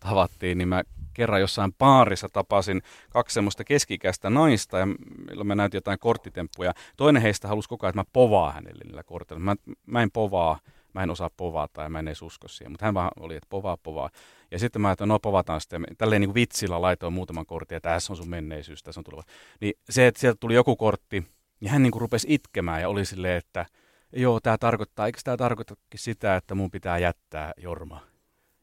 tavattiin, 0.00 0.58
niin 0.58 0.68
mä 0.68 0.82
kerran 1.18 1.40
jossain 1.40 1.72
baarissa 1.72 2.28
tapasin 2.28 2.82
kaksi 3.10 3.34
semmoista 3.34 3.64
keskikäistä 3.64 4.30
naista, 4.30 4.78
ja 4.78 4.86
milloin 5.28 5.46
mä 5.46 5.54
näytin 5.54 5.78
jotain 5.78 5.98
korttitemppuja. 5.98 6.72
Toinen 6.96 7.22
heistä 7.22 7.48
halusi 7.48 7.68
koko 7.68 7.86
ajan, 7.86 7.90
että 7.90 8.00
mä 8.00 8.10
povaa 8.12 8.52
hänelle 8.52 8.84
niillä 8.84 9.02
korteilla. 9.02 9.44
Mä, 9.44 9.56
mä 9.86 10.02
en 10.02 10.10
povaa, 10.10 10.58
mä 10.94 11.02
en 11.02 11.10
osaa 11.10 11.30
povata 11.36 11.82
ja 11.82 11.88
mä 11.88 11.98
en 11.98 12.08
edes 12.08 12.22
usko 12.22 12.48
siihen, 12.48 12.72
mutta 12.72 12.86
hän 12.86 12.94
vaan 12.94 13.10
oli, 13.20 13.36
että 13.36 13.46
povaa, 13.50 13.76
povaa. 13.76 14.10
Ja 14.50 14.58
sitten 14.58 14.82
mä 14.82 14.88
ajattelin, 14.88 15.08
no 15.08 15.18
povataan 15.18 15.60
sitten, 15.60 15.84
tälleen 15.98 16.20
niin 16.20 16.28
kuin 16.28 16.34
vitsillä 16.34 16.82
laitoin 16.82 17.12
muutaman 17.12 17.46
kortin, 17.46 17.76
ja 17.76 17.80
tässä 17.80 18.12
on 18.12 18.16
sun 18.16 18.28
menneisyys, 18.28 18.82
tässä 18.82 19.00
on 19.00 19.04
tuleva. 19.04 19.22
Niin 19.60 19.74
se, 19.90 20.06
että 20.06 20.20
sieltä 20.20 20.38
tuli 20.40 20.54
joku 20.54 20.76
kortti, 20.76 21.24
ja 21.60 21.70
hän 21.70 21.82
niin 21.82 21.90
kuin 21.90 22.00
rupesi 22.00 22.26
itkemään 22.34 22.80
ja 22.80 22.88
oli 22.88 23.04
silleen, 23.04 23.36
että 23.36 23.66
joo, 24.12 24.40
tämä 24.40 24.58
tarkoittaa, 24.58 25.06
eikö 25.06 25.18
tämä 25.24 25.36
tarkoitakin 25.36 25.78
sitä, 25.94 26.36
että 26.36 26.54
mun 26.54 26.70
pitää 26.70 26.98
jättää 26.98 27.52
Jorma 27.56 28.00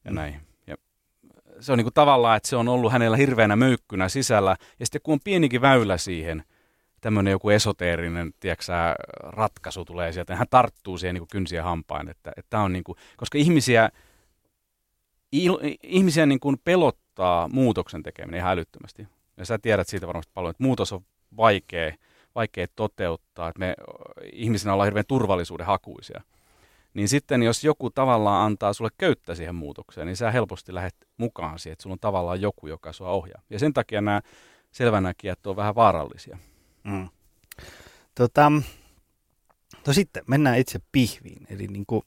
ja 0.05 0.11
Mm. 0.11 0.15
näin. 0.15 0.54
Se 1.59 1.71
on 1.71 1.77
niin 1.77 1.85
kuin 1.85 1.93
tavallaan, 1.93 2.37
että 2.37 2.49
se 2.49 2.55
on 2.55 2.67
ollut 2.67 2.91
hänellä 2.91 3.17
hirveänä 3.17 3.55
möykkynä 3.55 4.09
sisällä, 4.09 4.55
ja 4.79 4.85
sitten 4.85 5.01
kun 5.03 5.13
on 5.13 5.19
pienikin 5.23 5.61
väylä 5.61 5.97
siihen, 5.97 6.43
tämmöinen 7.01 7.31
joku 7.31 7.49
esoteerinen, 7.49 8.33
tiedätkö, 8.39 8.65
ratkaisu 9.19 9.85
tulee 9.85 10.11
sieltä, 10.11 10.33
niin 10.33 10.37
hän 10.37 10.47
tarttuu 10.49 10.97
siihen 10.97 11.13
niin 11.13 11.27
kynsiä 11.31 11.63
hampaan, 11.63 12.09
että, 12.09 12.31
että 12.37 12.59
on 12.59 12.73
niin 12.73 12.83
kuin, 12.83 12.97
koska 13.17 13.37
ihmisiä, 13.37 13.89
il, 15.31 15.57
ihmisiä 15.83 16.25
niin 16.25 16.39
kuin 16.39 16.57
pelottaa 16.63 17.47
muutoksen 17.47 18.03
tekeminen 18.03 18.39
ihan 18.39 18.51
älyttömästi. 18.51 19.07
Ja 19.37 19.45
sä 19.45 19.57
tiedät 19.57 19.87
siitä 19.87 20.07
varmasti 20.07 20.31
paljon, 20.33 20.51
että 20.51 20.63
muutos 20.63 20.93
on 20.93 21.01
vaikea, 21.37 21.93
vaikea 22.35 22.67
toteuttaa, 22.75 23.49
että 23.49 23.59
me 23.59 23.75
ihmisinä 24.33 24.73
ollaan 24.73 24.87
hirveän 24.87 25.05
turvallisuuden 25.07 25.65
hakuisia. 25.65 26.21
Niin 26.95 27.07
sitten 27.07 27.43
jos 27.43 27.63
joku 27.63 27.89
tavallaan 27.89 28.45
antaa 28.45 28.73
sulle 28.73 28.89
köyttä 28.97 29.35
siihen 29.35 29.55
muutokseen, 29.55 30.07
niin 30.07 30.17
sä 30.17 30.31
helposti 30.31 30.73
lähdet 30.73 30.95
mukaan 31.17 31.59
siihen, 31.59 31.73
että 31.73 31.83
sulla 31.83 31.93
on 31.93 31.99
tavallaan 31.99 32.41
joku, 32.41 32.67
joka 32.67 32.93
sua 32.93 33.09
ohjaa. 33.09 33.41
Ja 33.49 33.59
sen 33.59 33.73
takia 33.73 34.01
nämä 34.01 34.21
selvänäkijät 34.71 35.47
on 35.47 35.55
vähän 35.55 35.75
vaarallisia. 35.75 36.37
Mm. 36.83 37.09
Tota, 38.15 38.51
no 39.87 39.93
sitten 39.93 40.23
mennään 40.27 40.57
itse 40.57 40.79
pihviin, 40.91 41.47
eli 41.49 41.67
niin 41.67 41.85
kuin 41.87 42.01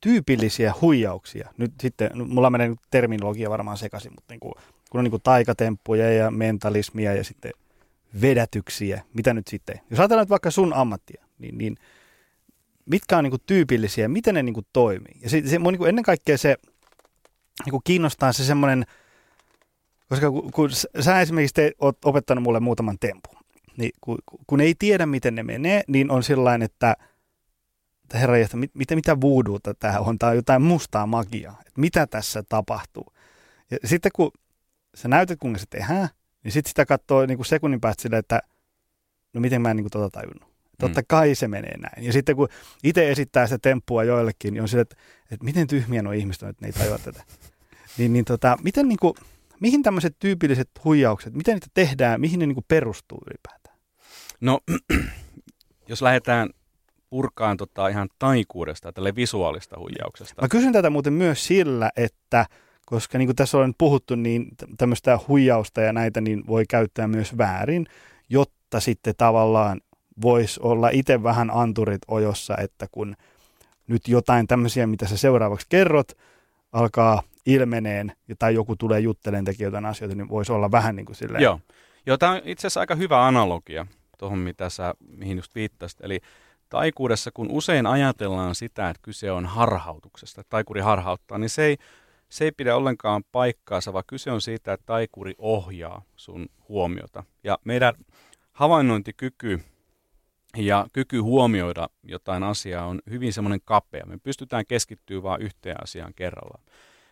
tyypillisiä 0.00 0.74
huijauksia. 0.80 1.52
Nyt 1.56 1.72
sitten, 1.80 2.10
no, 2.14 2.24
mulla 2.24 2.50
menee 2.50 2.74
terminologia 2.90 3.50
varmaan 3.50 3.78
sekaisin, 3.78 4.12
mutta 4.14 4.32
niin 4.32 4.40
kuin, 4.40 4.54
kun 4.90 4.98
on 4.98 5.04
niin 5.04 5.10
kuin 5.10 5.22
taikatemppuja 5.22 6.12
ja 6.12 6.30
mentalismia 6.30 7.14
ja 7.14 7.24
sitten 7.24 7.52
vedätyksiä, 8.20 9.02
mitä 9.14 9.34
nyt 9.34 9.48
sitten, 9.48 9.80
jos 9.90 10.00
ajatellaan 10.00 10.24
nyt 10.24 10.30
vaikka 10.30 10.50
sun 10.50 10.72
ammattia, 10.72 11.24
niin, 11.38 11.58
niin 11.58 11.76
mitkä 12.90 13.18
on 13.18 13.24
niin 13.24 13.30
kuin 13.30 13.42
tyypillisiä, 13.46 14.08
miten 14.08 14.34
ne 14.34 14.42
niin 14.42 14.54
kuin 14.54 14.66
toimii. 14.72 15.20
Ja 15.22 15.30
se, 15.30 15.42
se 15.46 15.58
mun 15.58 15.72
niin 15.72 15.78
kuin 15.78 15.88
ennen 15.88 16.04
kaikkea 16.04 16.38
se 16.38 16.56
niin 17.64 17.70
kuin 17.70 17.80
kiinnostaa 17.84 18.32
se 18.32 18.44
semmoinen, 18.44 18.84
koska 20.08 20.30
kun, 20.30 20.50
kun 20.50 20.70
sä- 21.00 21.20
esimerkiksi 21.20 21.54
te, 21.54 21.72
oot 21.78 22.04
opettanut 22.04 22.44
mulle 22.44 22.60
muutaman 22.60 22.98
tempun, 23.00 23.36
niin 23.76 23.90
kun, 24.00 24.18
kun 24.46 24.60
ei 24.60 24.74
tiedä, 24.78 25.06
miten 25.06 25.34
ne 25.34 25.42
menee, 25.42 25.82
niin 25.88 26.10
on 26.10 26.22
sillain, 26.22 26.62
että, 26.62 26.96
että 28.02 28.18
herra, 28.18 28.36
että 28.36 28.56
mit, 28.56 28.70
mitä, 28.74 28.94
mitä 28.94 29.20
voodoota 29.20 29.74
tämä 29.74 29.98
on, 29.98 30.18
tämä 30.18 30.30
on 30.30 30.36
jotain 30.36 30.62
mustaa 30.62 31.06
magiaa, 31.06 31.56
että 31.60 31.80
mitä 31.80 32.06
tässä 32.06 32.42
tapahtuu. 32.48 33.12
Ja 33.70 33.78
sitten 33.84 34.12
kun 34.14 34.30
sä 34.94 35.08
näytät, 35.08 35.38
kuinka 35.38 35.58
se 35.58 35.66
tehdään, 35.70 36.08
niin 36.44 36.52
sitten 36.52 36.70
sitä 36.70 36.86
katsoo 36.86 37.26
niin 37.26 37.38
kuin 37.38 37.46
sekunnin 37.46 37.80
päästä 37.80 38.02
silleen, 38.02 38.20
että 38.20 38.40
no 39.32 39.40
miten 39.40 39.62
mä 39.62 39.70
en 39.70 39.76
niin 39.76 39.84
kuin 39.84 39.90
tota 39.90 40.10
tajunnut. 40.10 40.49
Totta 40.80 41.02
kai 41.08 41.34
se 41.34 41.48
menee 41.48 41.78
näin. 41.78 42.06
Ja 42.06 42.12
sitten 42.12 42.36
kun 42.36 42.48
itse 42.84 43.10
esittää 43.10 43.46
sitä 43.46 43.58
temppua 43.62 44.04
joillekin, 44.04 44.54
niin 44.54 44.62
on 44.62 44.68
sille, 44.68 44.82
että, 44.82 44.96
että 45.30 45.44
miten 45.44 45.66
tyhmiä 45.66 46.02
nuo 46.02 46.12
ihmiset 46.12 46.42
on, 46.42 46.48
että 46.48 46.64
ne 46.64 46.68
ei 46.68 46.72
tajua 46.72 46.98
tätä. 46.98 47.22
Niin, 47.98 48.12
niin 48.12 48.24
tota, 48.24 48.58
miten 48.62 48.88
niin 48.88 48.98
kuin, 49.00 49.14
mihin 49.60 49.82
tämmöiset 49.82 50.16
tyypilliset 50.18 50.70
huijaukset, 50.84 51.34
miten 51.34 51.54
niitä 51.54 51.66
tehdään, 51.74 52.20
mihin 52.20 52.38
ne 52.38 52.46
niin 52.46 52.54
kuin 52.54 52.64
perustuu 52.68 53.18
ylipäätään? 53.26 53.78
No, 54.40 54.60
jos 55.88 56.02
lähdetään 56.02 56.50
purkaan 57.10 57.56
tota 57.56 57.88
ihan 57.88 58.08
taikuudesta, 58.18 58.92
tälle 58.92 59.14
visuaalista 59.14 59.78
huijauksesta. 59.78 60.42
Mä 60.42 60.48
kysyn 60.48 60.72
tätä 60.72 60.90
muuten 60.90 61.12
myös 61.12 61.46
sillä, 61.46 61.90
että 61.96 62.46
koska 62.86 63.18
niin 63.18 63.28
kuin 63.28 63.36
tässä 63.36 63.58
on 63.58 63.74
puhuttu, 63.78 64.14
niin 64.14 64.56
tä- 64.56 64.66
tämmöistä 64.78 65.18
huijausta 65.28 65.80
ja 65.80 65.92
näitä 65.92 66.20
niin 66.20 66.46
voi 66.46 66.64
käyttää 66.68 67.08
myös 67.08 67.38
väärin, 67.38 67.86
jotta 68.28 68.80
sitten 68.80 69.14
tavallaan 69.18 69.80
voisi 70.22 70.60
olla 70.62 70.88
itse 70.88 71.22
vähän 71.22 71.50
anturit 71.54 72.02
ojossa, 72.08 72.56
että 72.56 72.86
kun 72.92 73.16
nyt 73.86 74.08
jotain 74.08 74.46
tämmöisiä, 74.46 74.86
mitä 74.86 75.06
sä 75.06 75.16
seuraavaksi 75.16 75.66
kerrot, 75.68 76.12
alkaa 76.72 77.22
ilmeneen 77.46 78.12
tai 78.38 78.54
joku 78.54 78.76
tulee 78.76 79.00
juttelemaan 79.00 79.54
jotain 79.58 79.86
asioita, 79.86 80.16
niin 80.16 80.28
voisi 80.28 80.52
olla 80.52 80.70
vähän 80.70 80.96
niin 80.96 81.06
kuin 81.06 81.16
silleen. 81.16 81.42
Joo. 81.42 81.60
Joo, 82.06 82.16
tämä 82.16 82.32
on 82.32 82.40
itse 82.44 82.66
asiassa 82.66 82.80
aika 82.80 82.94
hyvä 82.94 83.26
analogia 83.26 83.86
tuohon, 84.18 84.38
mitä 84.38 84.68
sä, 84.68 84.94
mihin 85.18 85.36
just 85.36 85.54
viittasit. 85.54 86.00
Eli 86.02 86.20
taikuudessa, 86.68 87.30
kun 87.34 87.50
usein 87.50 87.86
ajatellaan 87.86 88.54
sitä, 88.54 88.90
että 88.90 89.02
kyse 89.02 89.32
on 89.32 89.46
harhautuksesta, 89.46 90.40
että 90.40 90.50
taikuri 90.50 90.80
harhauttaa, 90.80 91.38
niin 91.38 91.50
se 91.50 91.64
ei, 91.64 91.76
se 92.28 92.44
ei 92.44 92.52
pidä 92.52 92.76
ollenkaan 92.76 93.22
paikkaansa, 93.32 93.92
vaan 93.92 94.04
kyse 94.06 94.30
on 94.30 94.40
siitä, 94.40 94.72
että 94.72 94.86
taikuri 94.86 95.34
ohjaa 95.38 96.02
sun 96.16 96.46
huomiota. 96.68 97.24
Ja 97.44 97.58
meidän 97.64 97.94
havainnointikyky 98.52 99.60
ja 100.56 100.86
kyky 100.92 101.18
huomioida 101.18 101.88
jotain 102.02 102.42
asiaa 102.42 102.86
on 102.86 103.00
hyvin 103.10 103.32
semmoinen 103.32 103.60
kapea. 103.64 104.06
Me 104.06 104.18
pystytään 104.18 104.66
keskittyä 104.68 105.22
vain 105.22 105.42
yhteen 105.42 105.82
asiaan 105.82 106.14
kerrallaan. 106.16 106.64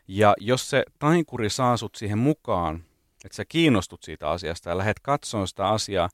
Ja 0.09 0.35
jos 0.41 0.71
se 0.71 0.85
tainkuri 0.99 1.51
saa 1.51 1.77
sut 1.77 1.95
siihen 1.95 2.19
mukaan, 2.19 2.85
että 3.25 3.37
sä 3.37 3.45
kiinnostut 3.45 4.03
siitä 4.03 4.31
asiasta 4.31 4.71
ja 4.71 4.79
lähdet 4.79 5.01
katsomaan 5.01 5.49
sitä 5.49 5.69
asiaa, 5.69 6.09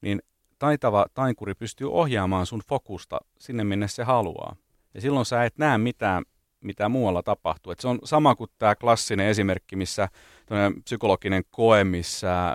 niin 0.00 0.22
taitava 0.58 1.06
tainkuri 1.14 1.54
pystyy 1.54 1.92
ohjaamaan 1.92 2.46
sun 2.46 2.62
fokusta 2.68 3.18
sinne, 3.38 3.64
minne 3.64 3.88
se 3.88 4.04
haluaa. 4.04 4.56
Ja 4.94 5.00
silloin 5.00 5.26
sä 5.26 5.44
et 5.44 5.58
näe 5.58 5.78
mitään, 5.78 6.24
mitä 6.60 6.88
muualla 6.88 7.22
tapahtuu. 7.22 7.72
Et 7.72 7.80
se 7.80 7.88
on 7.88 7.98
sama 8.04 8.34
kuin 8.34 8.50
tämä 8.58 8.74
klassinen 8.74 9.26
esimerkki, 9.26 9.76
missä 9.76 10.08
psykologinen 10.84 11.42
koe, 11.50 11.84
missä 11.84 12.54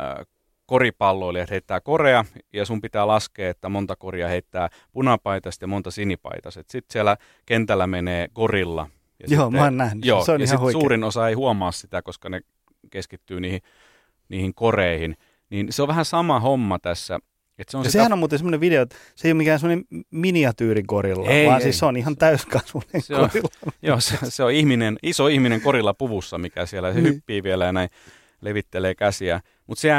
koripalloilijat 0.65 1.49
heittää 1.49 1.81
korea 1.81 2.25
ja 2.53 2.65
sun 2.65 2.81
pitää 2.81 3.07
laskea, 3.07 3.49
että 3.49 3.69
monta 3.69 3.95
koria 3.95 4.27
heittää 4.27 4.69
punapaitaista 4.91 5.63
ja 5.63 5.67
monta 5.67 5.91
sinipaitaista. 5.91 6.61
Sitten 6.67 6.93
siellä 6.93 7.17
kentällä 7.45 7.87
menee 7.87 8.27
gorilla. 8.35 8.89
Ja 9.19 9.35
joo, 9.35 9.45
sitten, 9.45 9.59
mä 9.59 9.63
oon 9.63 9.77
nähnyt. 9.77 10.05
Joo, 10.05 10.25
se 10.25 10.31
on 10.31 10.41
ja 10.41 10.45
ihan 10.45 10.71
suurin 10.71 11.03
osa 11.03 11.29
ei 11.29 11.33
huomaa 11.33 11.71
sitä, 11.71 12.01
koska 12.01 12.29
ne 12.29 12.41
keskittyy 12.89 13.39
niihin, 13.39 13.61
niihin 14.29 14.53
koreihin. 14.53 15.17
Niin 15.49 15.67
se 15.69 15.81
on 15.81 15.87
vähän 15.87 16.05
sama 16.05 16.39
homma 16.39 16.79
tässä. 16.79 17.19
Et 17.57 17.69
se 17.69 17.77
on 17.77 17.83
ja 17.83 17.89
sitä... 17.89 17.99
sehän 17.99 18.13
on 18.13 18.19
muuten 18.19 18.39
semmoinen 18.39 18.59
video, 18.59 18.81
että 18.81 18.95
se 19.15 19.27
ei 19.27 19.31
ole 19.31 19.37
mikään 19.37 19.59
semmoinen 19.59 19.85
miniatyyrikorilla, 20.11 21.29
ei, 21.29 21.47
vaan 21.47 21.57
ei. 21.57 21.63
siis 21.63 21.79
se 21.79 21.85
on 21.85 21.97
ihan 21.97 22.17
täyskasvuinen 22.17 23.01
se 23.01 23.15
on, 23.15 23.29
Joo, 23.81 23.99
se, 23.99 24.17
se 24.23 24.43
on 24.43 24.51
ihminen, 24.51 24.97
iso 25.03 25.27
ihminen 25.27 25.61
korilla 25.61 25.93
puvussa, 25.93 26.37
mikä 26.37 26.65
siellä, 26.65 26.93
se 26.93 27.01
niin. 27.01 27.13
hyppii 27.13 27.43
vielä 27.43 27.65
ja 27.65 27.73
näin 27.73 27.89
levittelee 28.43 28.95
käsiä. 28.95 29.41
Mutta 29.67 29.81
se, 29.81 29.89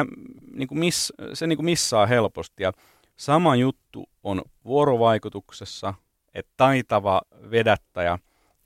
niin 0.53 0.69
kuin 0.69 0.79
miss, 0.79 1.13
se 1.33 1.47
niin 1.47 1.57
kuin 1.57 1.65
missaa 1.65 2.07
helposti. 2.07 2.63
Ja 2.63 2.73
sama 3.17 3.57
juttu 3.57 4.09
on 4.23 4.43
vuorovaikutuksessa, 4.65 5.95
että 6.35 6.53
taitava 6.57 7.23
vedättäjä 7.51 8.19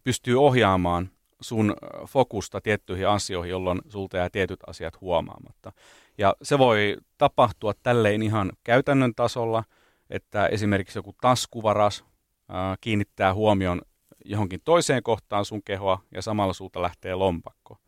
pystyy 0.04 0.44
ohjaamaan 0.44 1.10
sun 1.40 1.76
fokusta 2.06 2.60
tiettyihin 2.60 3.08
asioihin, 3.08 3.50
jolloin 3.50 3.80
sulta 3.88 4.16
jää 4.16 4.30
tietyt 4.30 4.60
asiat 4.66 5.00
huomaamatta. 5.00 5.72
Ja 6.18 6.34
se 6.42 6.58
voi 6.58 6.96
tapahtua 7.18 7.72
tälleen 7.82 8.22
ihan 8.22 8.52
käytännön 8.64 9.14
tasolla, 9.14 9.64
että 10.10 10.46
esimerkiksi 10.46 10.98
joku 10.98 11.14
taskuvaras 11.20 12.04
ää, 12.48 12.76
kiinnittää 12.80 13.34
huomion 13.34 13.82
johonkin 14.24 14.60
toiseen 14.64 15.02
kohtaan 15.02 15.44
sun 15.44 15.62
kehoa 15.62 16.00
ja 16.14 16.22
samalla 16.22 16.52
sulta 16.52 16.82
lähtee 16.82 17.14
lompakko. 17.14 17.78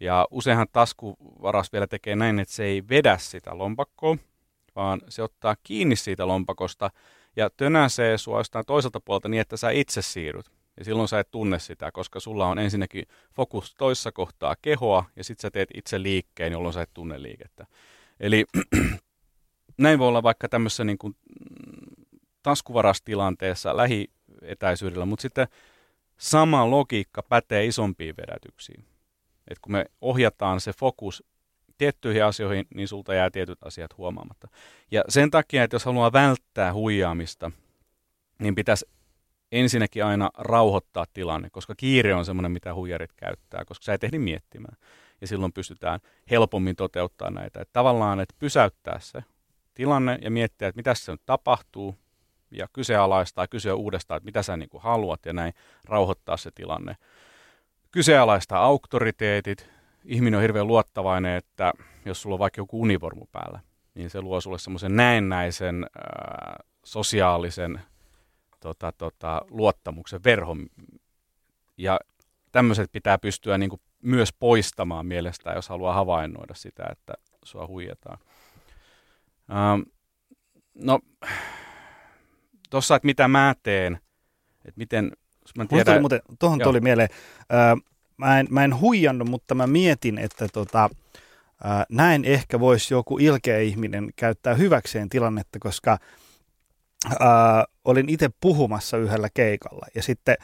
Ja 0.00 0.26
useinhan 0.30 0.66
taskuvaras 0.72 1.72
vielä 1.72 1.86
tekee 1.86 2.16
näin, 2.16 2.38
että 2.38 2.54
se 2.54 2.64
ei 2.64 2.82
vedä 2.88 3.18
sitä 3.18 3.58
lompakkoa, 3.58 4.16
vaan 4.76 5.00
se 5.08 5.22
ottaa 5.22 5.56
kiinni 5.62 5.96
siitä 5.96 6.26
lompakosta 6.28 6.90
ja 7.36 7.50
tönäsee 7.50 8.18
sua 8.18 8.40
jostain 8.40 8.66
toiselta 8.66 9.00
puolta 9.00 9.28
niin, 9.28 9.40
että 9.40 9.56
sä 9.56 9.70
itse 9.70 10.02
siirryt. 10.02 10.50
Ja 10.78 10.84
silloin 10.84 11.08
sä 11.08 11.20
et 11.20 11.30
tunne 11.30 11.58
sitä, 11.58 11.92
koska 11.92 12.20
sulla 12.20 12.46
on 12.46 12.58
ensinnäkin 12.58 13.04
fokus 13.34 13.74
toissa 13.74 14.12
kohtaa 14.12 14.56
kehoa 14.62 15.04
ja 15.16 15.24
sitten 15.24 15.42
sä 15.42 15.50
teet 15.50 15.68
itse 15.74 16.02
liikkeen, 16.02 16.52
jolloin 16.52 16.74
sä 16.74 16.82
et 16.82 16.90
tunne 16.94 17.22
liikettä. 17.22 17.66
Eli 18.20 18.44
näin 19.78 19.98
voi 19.98 20.08
olla 20.08 20.22
vaikka 20.22 20.48
tämmöisessä 20.48 20.84
niin 20.84 20.98
kuin 20.98 21.16
taskuvarastilanteessa 22.42 23.76
lähietäisyydellä, 23.76 25.06
mutta 25.06 25.22
sitten 25.22 25.48
sama 26.18 26.70
logiikka 26.70 27.22
pätee 27.22 27.66
isompiin 27.66 28.14
vedätyksiin. 28.16 28.84
Et 29.48 29.58
kun 29.58 29.72
me 29.72 29.84
ohjataan 30.00 30.60
se 30.60 30.72
fokus 30.72 31.24
tiettyihin 31.78 32.24
asioihin, 32.24 32.66
niin 32.74 32.88
sulta 32.88 33.14
jää 33.14 33.30
tietyt 33.30 33.58
asiat 33.64 33.98
huomaamatta. 33.98 34.48
Ja 34.90 35.04
sen 35.08 35.30
takia, 35.30 35.64
että 35.64 35.74
jos 35.74 35.84
haluaa 35.84 36.12
välttää 36.12 36.72
huijaamista, 36.72 37.50
niin 38.38 38.54
pitäisi 38.54 38.86
ensinnäkin 39.52 40.04
aina 40.04 40.30
rauhoittaa 40.38 41.04
tilanne, 41.12 41.50
koska 41.50 41.74
kiire 41.76 42.14
on 42.14 42.24
semmoinen, 42.24 42.52
mitä 42.52 42.74
huijarit 42.74 43.12
käyttää, 43.16 43.64
koska 43.64 43.84
sä 43.84 43.94
et 43.94 44.04
ehdi 44.04 44.18
miettimään. 44.18 44.76
Ja 45.20 45.26
silloin 45.26 45.52
pystytään 45.52 46.00
helpommin 46.30 46.76
toteuttaa 46.76 47.30
näitä. 47.30 47.60
Että 47.60 47.72
tavallaan, 47.72 48.20
että 48.20 48.34
pysäyttää 48.38 48.98
se 48.98 49.24
tilanne 49.74 50.18
ja 50.22 50.30
miettiä, 50.30 50.68
että 50.68 50.78
mitä 50.78 50.94
se 50.94 51.12
nyt 51.12 51.22
tapahtuu, 51.26 51.94
ja 52.50 52.68
kyseenalaistaa 52.72 53.46
kysyä 53.46 53.74
uudestaan, 53.74 54.16
että 54.16 54.24
mitä 54.24 54.42
sä 54.42 54.56
niin 54.56 54.68
kuin 54.68 54.82
haluat, 54.82 55.26
ja 55.26 55.32
näin 55.32 55.52
rauhoittaa 55.84 56.36
se 56.36 56.50
tilanne. 56.54 56.96
Kyseenalaistaa 57.96 58.64
auktoriteetit. 58.64 59.70
Ihminen 60.04 60.38
on 60.38 60.42
hirveän 60.42 60.66
luottavainen, 60.66 61.36
että 61.36 61.72
jos 62.04 62.22
sulla 62.22 62.34
on 62.34 62.38
vaikka 62.38 62.60
joku 62.60 62.80
univormu 62.80 63.26
päällä, 63.32 63.60
niin 63.94 64.10
se 64.10 64.20
luo 64.20 64.40
sulle 64.40 64.58
semmoisen 64.58 64.96
näennäisen 64.96 65.84
äh, 65.84 66.66
sosiaalisen 66.84 67.80
tota, 68.60 68.92
tota, 68.92 69.42
luottamuksen 69.50 70.24
verhon. 70.24 70.66
Ja 71.76 72.00
tämmöiset 72.52 72.92
pitää 72.92 73.18
pystyä 73.18 73.58
niin 73.58 73.70
kuin 73.70 73.80
myös 74.02 74.32
poistamaan 74.32 75.06
mielestä, 75.06 75.50
jos 75.50 75.68
haluaa 75.68 75.94
havainnoida 75.94 76.54
sitä, 76.54 76.84
että 76.92 77.14
sua 77.44 77.66
huijataan. 77.66 78.18
Ähm, 79.50 79.80
no, 80.74 81.00
tuossa, 82.70 82.96
että 82.96 83.06
mitä 83.06 83.28
mä 83.28 83.54
teen, 83.62 83.98
että 84.64 84.78
miten, 84.78 85.12
mä 85.56 85.66
tiedän... 85.66 85.86
Tuli 85.86 86.00
muuten, 86.00 86.20
tuohon 86.38 86.58
tuli 86.58 86.80
mieleen, 86.80 87.08
äh, 87.40 87.82
mä, 88.16 88.40
en, 88.40 88.46
mä 88.50 88.64
en 88.64 88.80
huijannut, 88.80 89.28
mutta 89.28 89.54
mä 89.54 89.66
mietin, 89.66 90.18
että 90.18 90.48
tota, 90.52 90.90
äh, 91.66 91.86
näin 91.88 92.24
ehkä 92.24 92.60
voisi 92.60 92.94
joku 92.94 93.18
ilkeä 93.18 93.58
ihminen 93.58 94.10
käyttää 94.16 94.54
hyväkseen 94.54 95.08
tilannetta, 95.08 95.58
koska 95.58 95.98
äh, 97.06 97.18
olin 97.84 98.08
itse 98.08 98.30
puhumassa 98.40 98.96
yhdellä 98.96 99.28
keikalla 99.34 99.86
ja 99.94 100.02
sitten 100.02 100.36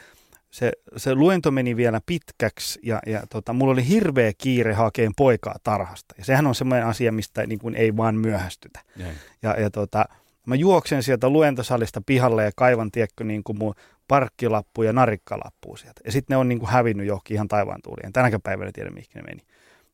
se, 0.53 0.71
se 0.97 1.15
luento 1.15 1.51
meni 1.51 1.75
vielä 1.75 2.01
pitkäksi 2.05 2.79
ja, 2.83 2.99
ja 3.05 3.23
tota, 3.29 3.53
mulla 3.53 3.73
oli 3.73 3.87
hirveä 3.87 4.31
kiire 4.37 4.73
hakeen 4.73 5.11
poikaa 5.17 5.55
tarhasta. 5.63 6.15
Ja 6.17 6.25
sehän 6.25 6.47
on 6.47 6.55
semmoinen 6.55 6.87
asia, 6.87 7.11
mistä 7.11 7.47
niin 7.47 7.59
kuin 7.59 7.75
ei 7.75 7.97
vaan 7.97 8.15
myöhästytä. 8.15 8.79
Jäin. 8.95 9.15
Ja, 9.41 9.61
ja 9.61 9.69
tota, 9.69 10.05
mä 10.47 10.55
juoksen 10.55 11.03
sieltä 11.03 11.29
luentosalista 11.29 12.01
pihalle 12.05 12.43
ja 12.43 12.51
kaivan, 12.55 12.91
tiedätkö, 12.91 13.23
niin 13.23 13.43
kuin 13.43 13.57
mun 13.57 13.73
parkkilappu 14.07 14.83
ja 14.83 14.93
narikkalappu 14.93 15.75
sieltä. 15.75 16.01
Ja 16.05 16.11
sitten 16.11 16.33
ne 16.33 16.37
on 16.37 16.49
niin 16.49 16.59
kuin 16.59 16.69
hävinnyt 16.69 17.07
johonkin 17.07 17.35
ihan 17.35 17.47
taivaan 17.47 17.81
tuuliin. 17.83 18.13
Tänäkään 18.13 18.41
päivänä 18.41 18.71
tiedä, 18.73 18.89
mihin 18.89 19.07
ne 19.15 19.21
meni. 19.21 19.41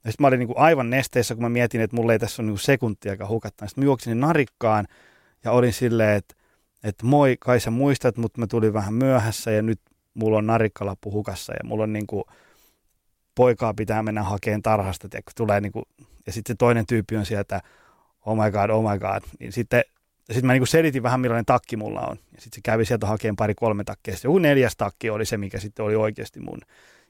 Ja 0.03 0.11
sitten 0.11 0.23
mä 0.23 0.27
olin 0.27 0.39
niin 0.39 0.47
kuin 0.47 0.57
aivan 0.57 0.89
nesteessä, 0.89 1.35
kun 1.35 1.43
mä 1.43 1.49
mietin, 1.49 1.81
että 1.81 1.95
mulla 1.95 2.13
ei 2.13 2.19
tässä 2.19 2.41
ole 2.41 2.51
niin 2.51 2.59
sekuntiakaan 2.59 3.29
hukattaa. 3.29 3.67
Sitten 3.67 3.83
mä 3.83 3.85
juoksin 3.85 4.19
narikkaan 4.19 4.87
ja 5.43 5.51
olin 5.51 5.73
silleen, 5.73 6.17
että, 6.17 6.35
että 6.83 7.05
moi, 7.05 7.37
kai 7.39 7.59
sä 7.59 7.71
muistat, 7.71 8.17
mutta 8.17 8.39
mä 8.39 8.47
tulin 8.47 8.73
vähän 8.73 8.93
myöhässä 8.93 9.51
ja 9.51 9.61
nyt 9.61 9.79
mulla 10.13 10.37
on 10.37 10.47
narikkalappu 10.47 11.11
hukassa 11.11 11.53
ja 11.53 11.59
mulla 11.63 11.83
on 11.83 11.93
niin 11.93 12.07
kuin, 12.07 12.23
poikaa 13.35 13.73
pitää 13.73 14.03
mennä 14.03 14.23
hakemaan 14.23 14.61
tarhasta, 14.61 15.09
tiedätkö, 15.09 15.31
tulee 15.35 15.61
niin 15.61 15.71
kuin, 15.71 15.85
ja 16.25 16.33
sitten 16.33 16.53
se 16.53 16.57
toinen 16.57 16.85
tyyppi 16.85 17.17
on 17.17 17.25
sieltä, 17.25 17.61
oh 18.25 18.37
my 18.37 18.51
god, 18.51 18.69
oh 18.69 18.91
my 18.91 18.99
god, 18.99 19.23
niin 19.39 19.51
sitten 19.51 19.83
sitten 20.33 20.45
mä 20.45 20.53
niin 20.53 20.67
selitin 20.67 21.03
vähän 21.03 21.19
millainen 21.19 21.45
takki 21.45 21.77
mulla 21.77 22.01
on. 22.01 22.17
Ja 22.17 22.41
sitten 22.41 22.57
se 22.57 22.61
kävi 22.63 22.85
sieltä 22.85 23.07
hakemaan 23.07 23.35
pari 23.35 23.55
kolme 23.55 23.83
takkia. 23.83 24.13
Sitten 24.13 24.29
joku 24.29 24.39
neljäs 24.39 24.75
takki 24.77 25.09
oli 25.09 25.25
se, 25.25 25.37
mikä 25.37 25.59
sitten 25.59 25.85
oli 25.85 25.95
oikeasti 25.95 26.39
mun. 26.39 26.59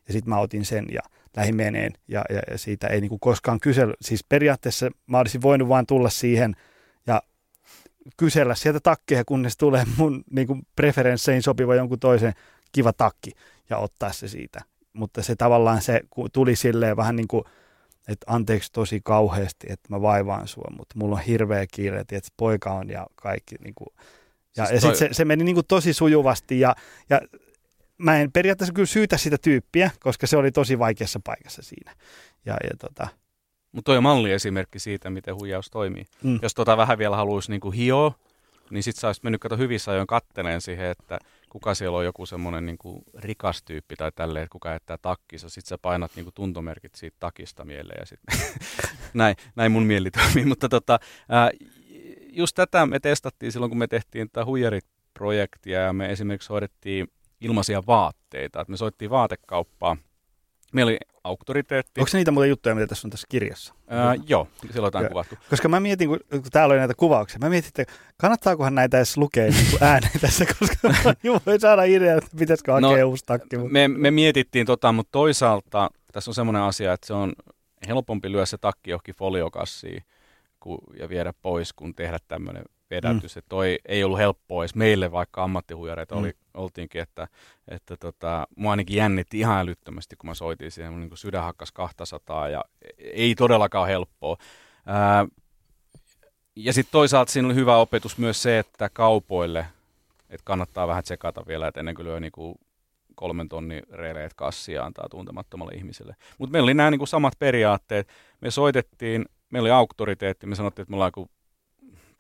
Ja 0.08 0.14
sitten 0.14 0.30
mä 0.30 0.40
otin 0.40 0.66
sen 0.66 0.86
ja 0.92 1.02
lähdin 1.36 1.56
meneen. 1.56 1.94
Ja, 2.08 2.26
ja, 2.30 2.42
ja 2.52 2.58
siitä 2.58 2.88
ei 2.88 3.02
niin 3.02 3.20
koskaan 3.20 3.60
kysellä. 3.60 3.94
Siis 4.02 4.24
periaatteessa 4.24 4.92
mä 5.08 5.20
olisin 5.20 5.42
voinut 5.42 5.70
vain 5.70 5.86
tulla 5.86 6.10
siihen 6.10 6.56
ja 7.08 7.22
kysellä 8.18 8.56
sieltä 8.56 8.80
takkeja, 8.80 9.26
kunnes 9.26 9.58
tulee 9.58 9.86
mun 9.98 10.24
niin 10.32 10.48
preferensseihin 10.76 11.44
sopiva 11.44 11.76
jonkun 11.76 12.00
toisen 12.00 12.34
kiva 12.72 12.94
takki 12.94 13.32
ja 13.70 13.78
ottaa 13.78 14.12
se 14.12 14.28
siitä. 14.28 14.62
Mutta 14.94 15.24
se 15.24 15.36
tavallaan 15.36 15.82
se 15.82 16.02
tuli 16.34 16.56
silleen 16.56 16.98
vähän 16.98 17.16
niin 17.16 17.28
kuin, 17.28 17.44
että 18.10 18.34
anteeksi 18.34 18.72
tosi 18.72 19.02
kauheasti, 19.04 19.68
että 19.70 19.90
mä 19.90 20.02
vaivaan 20.02 20.48
sua, 20.48 20.72
mutta 20.78 21.00
mulla 21.00 21.16
on 21.16 21.22
hirveä 21.22 21.66
kiire, 21.72 22.00
että 22.00 22.20
poika 22.38 22.72
on 22.72 22.90
ja 22.90 23.08
kaikki. 23.16 23.56
Niin 23.60 23.74
kuin, 23.76 23.90
ja, 24.58 24.66
siis 24.66 24.76
ja 24.76 24.82
toi... 24.82 24.96
sitten 24.96 25.14
se, 25.14 25.18
se 25.18 25.26
meni 25.26 25.44
niin 25.44 25.56
kuin 25.56 25.68
tosi 25.68 25.94
sujuvasti 25.94 26.60
ja, 26.60 26.76
ja 27.10 27.22
mä 27.98 28.20
en 28.20 28.32
periaatteessa 28.32 28.74
kyllä 28.74 28.86
syytä 28.86 29.18
sitä 29.18 29.38
tyyppiä, 29.42 29.92
koska 30.00 30.28
se 30.28 30.38
oli 30.38 30.52
tosi 30.52 30.80
vaikeassa 30.80 31.20
paikassa 31.24 31.62
siinä. 31.62 31.96
Ja, 32.46 32.58
ja 32.64 32.78
tota... 32.80 33.08
Mutta 33.72 33.90
toi 33.90 33.98
on 33.98 34.04
malliesimerkki 34.04 34.80
siitä, 34.80 35.10
miten 35.10 35.36
huijaus 35.36 35.70
toimii. 35.70 36.06
Mm. 36.24 36.40
Jos 36.42 36.54
tota 36.54 36.78
vähän 36.78 36.98
vielä 36.98 37.16
haluaisi 37.16 37.52
niin 37.52 37.74
hioa, 37.74 38.14
niin 38.70 38.84
sitten 38.84 39.02
sä 39.02 39.08
olisit 39.08 39.24
mennyt 39.24 39.42
kato 39.42 39.58
hyvissä 39.58 39.92
ajoin 39.92 40.08
katteleen 40.08 40.62
siihen, 40.62 40.86
että 40.86 41.20
kuka 41.50 41.76
siellä 41.76 41.98
on 41.98 42.06
joku 42.06 42.26
semmoinen 42.26 42.66
niin 42.66 42.78
rikas 43.18 43.64
tyyppi 43.64 43.96
tai 43.96 44.12
tälleen, 44.16 44.44
että 44.44 44.52
kuka 44.52 44.72
jättää 44.72 44.98
takkissa. 45.02 45.50
Sitten 45.50 45.70
sä 45.70 45.78
painat 45.78 46.12
niin 46.16 46.24
kuin 46.24 46.34
tuntomerkit 46.34 46.96
siitä 46.96 47.18
takista 47.20 47.66
mieleen 47.66 48.00
ja 48.00 48.06
sitten 48.06 48.40
näin, 49.14 49.36
näin 49.56 49.72
mun 49.72 49.84
mieli 49.84 50.12
toimii. 50.12 50.46
Mutta 50.46 50.70
tota, 50.70 51.00
ää, 51.30 51.52
just 52.32 52.56
tätä 52.56 52.86
me 52.86 53.00
testattiin 53.00 53.52
silloin, 53.52 53.70
kun 53.70 53.78
me 53.78 53.88
tehtiin 53.88 54.30
tätä 54.30 54.46
huijarit-projektia 54.46 55.80
ja 55.80 55.94
me 55.94 56.12
esimerkiksi 56.12 56.50
hoidettiin 56.50 57.08
ilmaisia 57.42 57.84
vaatteita. 57.88 58.62
Et 58.62 58.68
me 58.68 58.78
soittiin 58.78 59.12
vaatekauppaa 59.12 59.98
Meillä 60.74 60.90
oli 60.90 60.98
auktoriteetti. 61.24 62.02
Onko 62.02 62.08
se 62.08 62.18
niitä 62.18 62.32
muuten 62.32 62.50
juttuja, 62.50 62.76
mitä 62.76 62.88
tässä 62.88 63.08
on 63.08 63.12
tässä 63.12 63.28
kirjassa? 63.30 63.74
Ää, 63.88 64.16
joo, 64.28 64.48
silloin 64.72 64.88
jotain 64.88 65.04
Joo. 65.04 65.10
kuvattu. 65.10 65.36
Koska 65.50 65.70
mä 65.70 65.80
mietin, 65.80 66.08
kun, 66.10 66.20
kun 66.32 66.42
täällä 66.52 66.72
oli 66.74 66.80
näitä 66.80 66.94
kuvauksia, 66.98 67.40
mä 67.42 67.50
mietin, 67.50 67.68
että 67.78 67.94
kannattaakohan 68.18 68.76
näitä 68.76 68.98
edes 68.98 69.18
lukea 69.18 69.44
niin 69.52 69.66
ääneen 69.84 70.20
tässä, 70.22 70.46
koska 70.46 70.90
Juho 71.24 71.42
ei 71.48 71.60
saada 71.60 71.84
idea, 71.84 72.16
että 72.18 72.30
pitäisikö 72.40 72.74
hakea 72.74 72.98
No, 73.02 73.10
uusi 73.10 73.24
takki. 73.26 73.58
mutta- 73.58 73.74
Me, 73.74 73.88
me 73.88 74.12
mietittiin 74.12 74.66
tota, 74.66 74.92
mutta 74.92 75.12
toisaalta 75.12 75.90
tässä 76.14 76.32
on 76.32 76.36
semmoinen 76.36 76.62
asia, 76.62 76.94
että 76.94 77.08
se 77.08 77.14
on 77.14 77.34
helpompi 77.88 78.32
lyödä 78.32 78.46
se 78.46 78.58
takki 78.58 78.90
johonkin 78.92 79.16
foliokassiin 79.16 80.04
ku, 80.60 80.80
ja 81.00 81.10
viedä 81.10 81.34
pois, 81.42 81.74
kun 81.74 81.96
tehdä 81.96 82.18
tämmöinen 82.28 82.64
vedätys. 82.90 83.36
Mm. 83.36 83.42
toi 83.50 83.80
ei 83.86 84.04
ollut 84.04 84.20
helppoa 84.20 84.64
edes 84.64 84.76
meille, 84.76 85.12
vaikka 85.12 85.44
ammattihuijareita 85.44 86.16
Mm. 86.16 86.22
oli, 86.22 86.34
oltiinkin, 86.54 87.02
että, 87.02 87.28
että 87.68 87.98
tota, 87.98 88.48
mua 88.56 88.72
ainakin 88.72 88.98
jännitti 88.98 89.40
ihan 89.40 89.60
älyttömästi, 89.60 90.16
kun 90.16 90.30
mä 90.30 90.34
soitin 90.34 90.72
siihen. 90.72 90.92
Mun 90.94 91.02
niin 91.02 91.18
sydän 91.18 91.44
hakkas 91.44 91.72
200 91.72 92.50
ja 92.50 92.64
ei 92.98 93.36
todellakaan 93.36 93.88
helppoa. 93.88 94.38
Ää, 94.86 95.26
ja 96.56 96.74
sitten 96.74 96.92
toisaalta 96.92 97.32
siinä 97.32 97.48
oli 97.48 97.56
hyvä 97.56 97.78
opetus 97.78 98.18
myös 98.18 98.42
se, 98.42 98.60
että 98.60 98.90
kaupoille, 98.94 99.66
että 100.30 100.44
kannattaa 100.46 100.88
vähän 100.88 101.04
tsekata 101.04 101.44
vielä, 101.48 101.68
että 101.68 101.80
ennen 101.82 101.96
kuin 101.96 102.06
lyö 102.06 102.20
niinku 102.20 102.56
kolmen 103.16 103.50
tonnin 103.50 103.84
reileet 103.92 104.34
kassia 104.34 104.86
antaa 104.86 105.10
tuntemattomalle 105.10 105.74
ihmiselle. 105.74 106.16
Mutta 106.38 106.52
meillä 106.52 106.66
oli 106.66 106.74
nämä 106.74 106.92
niinku 106.92 107.06
samat 107.06 107.34
periaatteet. 107.40 108.08
Me 108.42 108.52
soitettiin, 108.52 109.26
meillä 109.50 109.66
oli 109.66 109.72
auktoriteetti, 109.72 110.48
me 110.48 110.56
sanottiin, 110.56 110.84
että 110.84 110.90
me 110.92 110.96
ollaan 110.96 111.12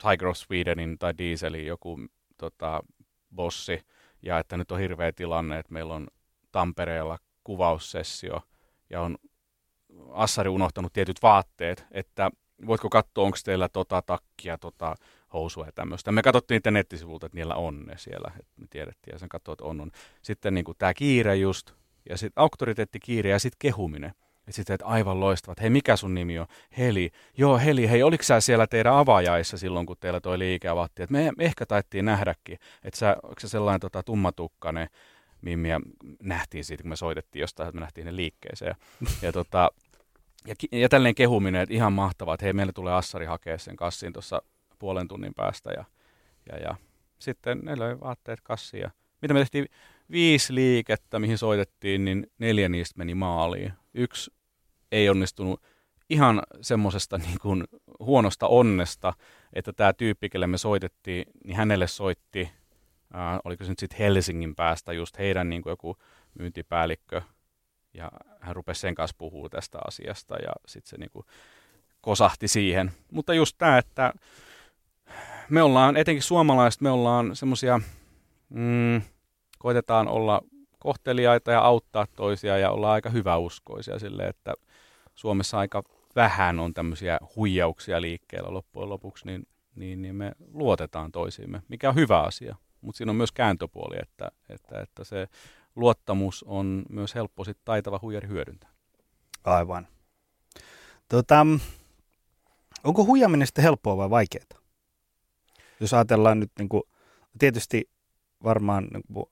Tiger 0.02 0.28
of 0.28 0.38
Swedenin 0.38 0.98
tai 0.98 1.14
Dieselin 1.18 1.66
joku 1.66 2.00
tota, 2.38 2.84
bossi, 3.36 3.82
ja 4.22 4.40
että 4.40 4.58
nyt 4.58 4.72
on 4.72 4.80
hirveä 4.80 5.12
tilanne, 5.12 5.60
että 5.60 5.74
meillä 5.74 5.94
on 5.94 6.08
Tampereella 6.52 7.18
kuvaussessio, 7.44 8.42
ja 8.90 9.02
on 9.02 9.18
Assari 10.12 10.50
unohtanut 10.50 10.94
tietyt 10.94 11.22
vaatteet, 11.22 11.86
että 11.92 12.32
voitko 12.68 12.90
katsoa, 12.90 13.26
onko 13.26 13.38
teillä 13.44 13.70
tota 13.70 14.02
takkia, 14.02 14.58
tota 14.58 14.96
housua 15.34 15.66
ja 15.66 15.72
tämmöistä. 15.72 16.12
Me 16.12 16.22
katsottiin 16.22 16.56
niitä 16.56 16.72
nettisivulta, 16.72 17.26
että 17.26 17.36
niillä 17.36 17.56
on 17.56 17.86
ne 17.86 17.98
siellä, 17.98 18.32
että 18.40 18.62
me 18.62 18.68
tiedettiin, 18.70 19.14
ja 19.14 19.20
sen 19.20 19.30
katsoin, 19.30 19.54
että 19.54 19.66
on, 19.66 19.82
on. 19.82 19.92
Sitten 20.22 20.54
niin 20.54 20.66
tämä 20.78 20.94
kiire 20.94 21.36
just, 21.36 21.72
ja 22.10 22.18
sitten 22.18 22.42
auktoriteettikiire, 22.42 23.30
ja 23.30 23.40
sitten 23.40 23.60
kehuminen. 23.60 24.14
Ja 24.50 24.54
sitten, 24.54 24.74
että 24.74 24.86
aivan 24.86 25.20
loistavat. 25.20 25.62
Hei, 25.62 25.70
mikä 25.70 25.96
sun 25.96 26.16
nimi 26.16 26.40
on? 26.40 26.48
Heli. 26.78 27.12
Joo, 27.38 27.58
Heli, 27.58 27.90
hei, 27.90 28.04
oliko 28.04 28.24
sä 28.24 28.42
siellä 28.42 28.68
teidän 28.68 28.94
avajaissa 28.94 29.58
silloin, 29.58 29.86
kun 29.86 29.96
teillä 30.00 30.20
toi 30.20 30.40
liike 30.40 30.68
avattiin? 30.68 31.04
Et 31.04 31.10
me 31.10 31.32
ehkä 31.40 31.66
taittiin 31.66 32.06
nähdäkin, 32.06 32.60
että 32.84 33.18
onko 33.24 33.40
se 33.40 33.48
sellainen 33.48 33.80
tota, 33.80 34.04
tummatukkainen 34.04 34.90
mimmi, 35.42 35.70
ja 35.70 35.80
nähtiin 36.24 36.66
siitä, 36.66 36.84
kun 36.84 36.90
me 36.90 36.96
soitettiin 36.96 37.42
jostain, 37.42 37.70
että 37.70 37.76
me 37.76 37.82
nähtiin 37.82 38.06
ne 38.06 38.16
liikkeeseen. 38.16 38.76
Ja, 39.02 39.08
ja, 39.22 39.32
tota, 39.32 39.72
ja, 40.48 40.56
ja 40.72 40.90
tälleen 40.90 41.16
kehuminen, 41.16 41.62
että 41.62 41.76
ihan 41.76 41.94
mahtavaa, 41.94 42.34
että 42.34 42.46
hei, 42.46 42.54
meille 42.54 42.74
tulee 42.74 42.94
Assari 42.94 43.26
hakea 43.26 43.58
sen 43.58 43.76
kassiin 43.76 44.14
tuossa 44.14 44.42
puolen 44.80 45.08
tunnin 45.08 45.34
päästä. 45.34 45.72
Ja, 45.72 45.86
ja, 46.52 46.58
ja 46.58 46.76
sitten 47.20 47.60
ne 47.64 47.80
löi 47.80 48.00
vaatteet. 48.00 48.40
Ja 48.74 48.92
mitä 49.22 49.34
me 49.34 49.40
tehtiin? 49.40 49.66
Viisi 50.12 50.56
liikettä, 50.56 51.20
mihin 51.20 51.38
soitettiin, 51.38 52.06
niin 52.06 52.28
neljä 52.40 52.70
niistä 52.70 52.98
meni 52.98 53.16
maaliin. 53.16 53.74
Yksi 53.94 54.32
ei 54.92 55.10
onnistunut 55.10 55.62
ihan 56.10 56.42
semmoisesta 56.62 57.18
niin 57.44 57.64
huonosta 58.00 58.48
onnesta, 58.48 59.14
että 59.54 59.74
tämä 59.74 59.94
tyyppi, 59.94 60.30
kelle 60.30 60.48
me 60.48 60.58
soitettiin, 60.58 61.26
niin 61.44 61.58
hänelle 61.58 61.88
soitti, 61.88 62.52
ää, 63.14 63.40
oliko 63.44 63.64
se 63.64 63.70
nyt 63.70 63.80
sitten 63.80 64.00
Helsingin 64.00 64.56
päästä 64.56 64.94
just 64.94 65.18
heidän 65.18 65.50
niin 65.50 65.62
kuin 65.62 65.72
joku 65.72 65.98
myyntipäällikkö, 66.40 67.22
ja 67.94 68.12
hän 68.40 68.56
rupesi 68.56 68.82
sen 68.82 68.96
kanssa 68.96 69.16
puhua 69.18 69.50
tästä 69.50 69.78
asiasta, 69.88 70.36
ja 70.36 70.52
sitten 70.68 70.90
se 70.90 70.98
niin 70.98 71.12
kuin 71.12 71.26
kosahti 72.02 72.48
siihen. 72.48 72.92
Mutta 73.12 73.34
just 73.34 73.56
tämä, 73.58 73.78
että 73.78 74.14
me 75.50 75.62
ollaan, 75.62 75.98
etenkin 75.98 76.24
suomalaiset, 76.24 76.82
me 76.82 76.90
ollaan 76.90 77.36
semmoisia, 77.36 77.82
mm, 78.50 79.02
koitetaan 79.60 80.08
olla 80.08 80.42
kohteliaita 80.80 81.52
ja 81.52 81.62
auttaa 81.62 82.06
toisia 82.16 82.58
ja 82.58 82.72
olla 82.72 82.92
aika 82.92 83.10
hyväuskoisia 83.10 84.00
sille, 84.00 84.24
että 84.24 84.54
Suomessa 85.20 85.60
aika 85.60 85.84
vähän 86.16 86.60
on 86.60 86.74
tämmöisiä 86.74 87.20
huijauksia 87.36 88.02
liikkeellä 88.02 88.54
loppujen 88.54 88.90
lopuksi, 88.90 89.26
niin, 89.26 89.48
niin, 89.76 90.02
niin 90.02 90.16
me 90.16 90.32
luotetaan 90.54 91.12
toisiimme, 91.12 91.62
mikä 91.68 91.90
on 91.90 91.96
hyvä 91.96 92.22
asia. 92.22 92.56
Mutta 92.82 92.98
siinä 92.98 93.10
on 93.10 93.16
myös 93.16 93.32
kääntöpuoli, 93.32 93.96
että, 94.02 94.32
että, 94.50 94.82
että 94.82 95.04
se 95.04 95.28
luottamus 95.76 96.44
on 96.44 96.86
myös 96.90 97.16
helppo 97.16 97.44
sit 97.44 97.58
taitava 97.66 98.00
huijari 98.02 98.28
hyödyntää. 98.28 98.70
Aivan. 99.44 99.88
Tota, 101.10 101.46
onko 102.84 103.06
huijaminen 103.06 103.48
sitten 103.48 103.64
helppoa 103.64 103.98
vai 103.98 104.10
vaikeaa? 104.10 104.46
Jos 105.80 105.94
ajatellaan 105.94 106.40
nyt, 106.40 106.52
niin 106.60 106.70
kuin, 106.70 106.84
tietysti 107.40 107.90
varmaan 108.44 108.88
niin 108.94 109.04
kuin, 109.14 109.26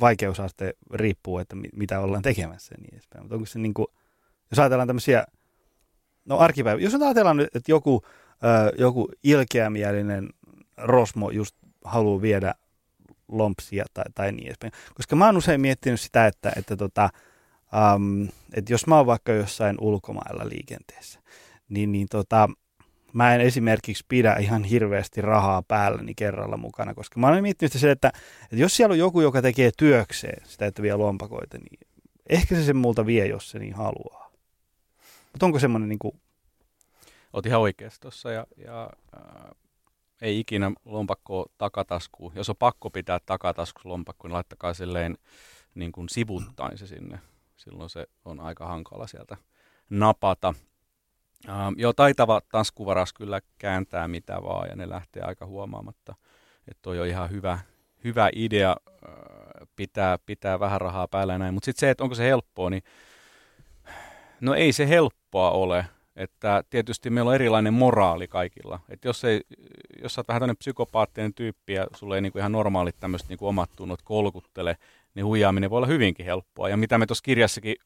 vaikeusaste 0.00 0.74
riippuu, 0.92 1.38
että 1.38 1.56
mi- 1.56 1.68
mitä 1.76 2.00
ollaan 2.00 2.22
tekemässä 2.22 2.74
ja 2.74 2.78
niin 2.82 2.94
edespäin. 2.94 3.24
Mutta 3.24 3.34
onko 3.34 3.46
se 3.46 3.58
niin 3.58 3.74
kuin, 3.74 3.86
jos 4.50 4.58
ajatellaan 4.58 4.88
tämmöisiä, 4.88 5.24
no 6.24 6.38
arkipäivä, 6.38 6.80
jos 6.80 6.94
ajatellaan 6.94 7.36
nyt, 7.36 7.56
että 7.56 7.72
joku, 7.72 8.02
ö, 8.44 8.74
joku 8.78 9.08
ilkeämielinen 9.22 10.28
rosmo 10.76 11.30
just 11.30 11.56
haluaa 11.84 12.22
viedä 12.22 12.54
lompsia 13.28 13.84
tai, 13.94 14.04
tai 14.14 14.32
niin 14.32 14.46
edespäin. 14.46 14.72
Koska 14.94 15.16
mä 15.16 15.26
oon 15.26 15.36
usein 15.36 15.60
miettinyt 15.60 16.00
sitä, 16.00 16.26
että, 16.26 16.52
että, 16.56 16.76
tota, 16.76 17.10
um, 17.94 18.28
että 18.54 18.72
jos 18.72 18.86
mä 18.86 18.96
oon 18.96 19.06
vaikka 19.06 19.32
jossain 19.32 19.76
ulkomailla 19.80 20.48
liikenteessä, 20.48 21.20
niin, 21.68 21.92
niin 21.92 22.06
tota, 22.10 22.48
mä 23.12 23.34
en 23.34 23.40
esimerkiksi 23.40 24.04
pidä 24.08 24.36
ihan 24.36 24.64
hirveästi 24.64 25.20
rahaa 25.20 25.62
päälläni 25.62 26.14
kerralla 26.14 26.56
mukana, 26.56 26.94
koska 26.94 27.20
mä 27.20 27.28
olen 27.28 27.42
miettinyt 27.42 27.72
sitä, 27.72 27.90
että, 27.90 28.12
että 28.42 28.56
jos 28.56 28.76
siellä 28.76 28.92
on 28.92 28.98
joku, 28.98 29.20
joka 29.20 29.42
tekee 29.42 29.70
työkseen 29.78 30.48
sitä, 30.48 30.66
että 30.66 30.82
vie 30.82 30.94
lompakoita, 30.94 31.58
niin 31.58 31.80
ehkä 32.28 32.54
se 32.54 32.64
sen 32.64 32.76
multa 32.76 33.06
vie, 33.06 33.26
jos 33.26 33.50
se 33.50 33.58
niin 33.58 33.74
haluaa. 33.74 34.27
Mutta 35.32 35.46
onko 35.46 35.58
semmoinen 35.58 35.88
niin 35.88 35.98
kuin, 35.98 36.20
Oot 37.32 37.46
ihan 37.46 37.60
oikeassa 37.60 38.00
tuossa 38.00 38.32
ja, 38.32 38.46
ja 38.56 38.90
ää, 39.16 39.52
ei 40.20 40.40
ikinä 40.40 40.72
lompakkoa 40.84 41.46
takataskuun. 41.58 42.32
Jos 42.34 42.50
on 42.50 42.56
pakko 42.58 42.90
pitää 42.90 43.18
takataskussa 43.26 43.88
lompakko, 43.88 44.28
niin 44.28 44.34
laittakaa 44.34 44.74
silleen 44.74 45.18
niin 45.74 45.92
kuin 45.92 46.08
sivuttain 46.08 46.78
se 46.78 46.86
sinne. 46.86 47.20
Silloin 47.56 47.90
se 47.90 48.06
on 48.24 48.40
aika 48.40 48.66
hankala 48.66 49.06
sieltä 49.06 49.36
napata. 49.90 50.54
Ähm, 51.48 51.74
joo, 51.76 51.92
taitava 51.92 52.40
taskuvaras 52.52 53.12
kyllä 53.12 53.40
kääntää 53.58 54.08
mitä 54.08 54.42
vaan 54.42 54.68
ja 54.68 54.76
ne 54.76 54.88
lähtee 54.88 55.22
aika 55.22 55.46
huomaamatta. 55.46 56.14
Että 56.68 56.82
toi 56.82 57.00
on 57.00 57.06
ihan 57.06 57.30
hyvä, 57.30 57.58
hyvä 58.04 58.30
idea 58.34 58.76
äh, 58.88 59.68
pitää, 59.76 60.18
pitää 60.26 60.60
vähän 60.60 60.80
rahaa 60.80 61.08
päällä 61.08 61.32
ja 61.32 61.38
näin. 61.38 61.54
Mutta 61.54 61.64
sitten 61.64 61.80
se, 61.80 61.90
että 61.90 62.04
onko 62.04 62.14
se 62.14 62.24
helppoa, 62.24 62.70
niin 62.70 62.82
no 64.40 64.54
ei 64.54 64.72
se 64.72 64.88
helppoa 64.88 65.50
ole. 65.50 65.86
Että 66.16 66.64
tietysti 66.70 67.10
meillä 67.10 67.28
on 67.28 67.34
erilainen 67.34 67.74
moraali 67.74 68.28
kaikilla. 68.28 68.80
Että 68.88 69.08
jos, 69.08 69.24
ei, 69.24 69.40
jos 70.02 70.14
sä 70.14 70.20
oot 70.20 70.28
vähän 70.28 70.40
tämmöinen 70.40 70.56
psykopaattinen 70.56 71.34
tyyppi 71.34 71.72
ja 71.72 71.86
sulle 71.94 72.14
ei 72.14 72.20
niinku 72.20 72.38
ihan 72.38 72.52
normaalit 72.52 72.96
tämmöiset 73.00 73.28
niinku 73.28 73.46
omat 73.46 73.70
tunnot 73.76 74.02
kolkuttele, 74.02 74.76
niin 75.14 75.26
huijaaminen 75.26 75.70
voi 75.70 75.76
olla 75.76 75.86
hyvinkin 75.86 76.26
helppoa. 76.26 76.68
Ja 76.68 76.76
mitä 76.76 76.98
me 76.98 77.06
tuossa 77.06 77.22
kirjassakin 77.22 77.76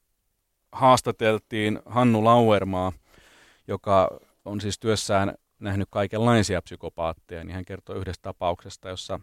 haastateltiin 0.72 1.78
Hannu 1.86 2.24
Lauermaa, 2.24 2.92
joka 3.68 4.20
on 4.44 4.60
siis 4.60 4.78
työssään 4.78 5.34
nähnyt 5.58 5.88
kaikenlaisia 5.90 6.62
psykopaatteja, 6.62 7.44
niin 7.44 7.54
hän 7.54 7.64
kertoi 7.64 7.98
yhdestä 7.98 8.22
tapauksesta, 8.22 8.88
jossa 8.88 9.20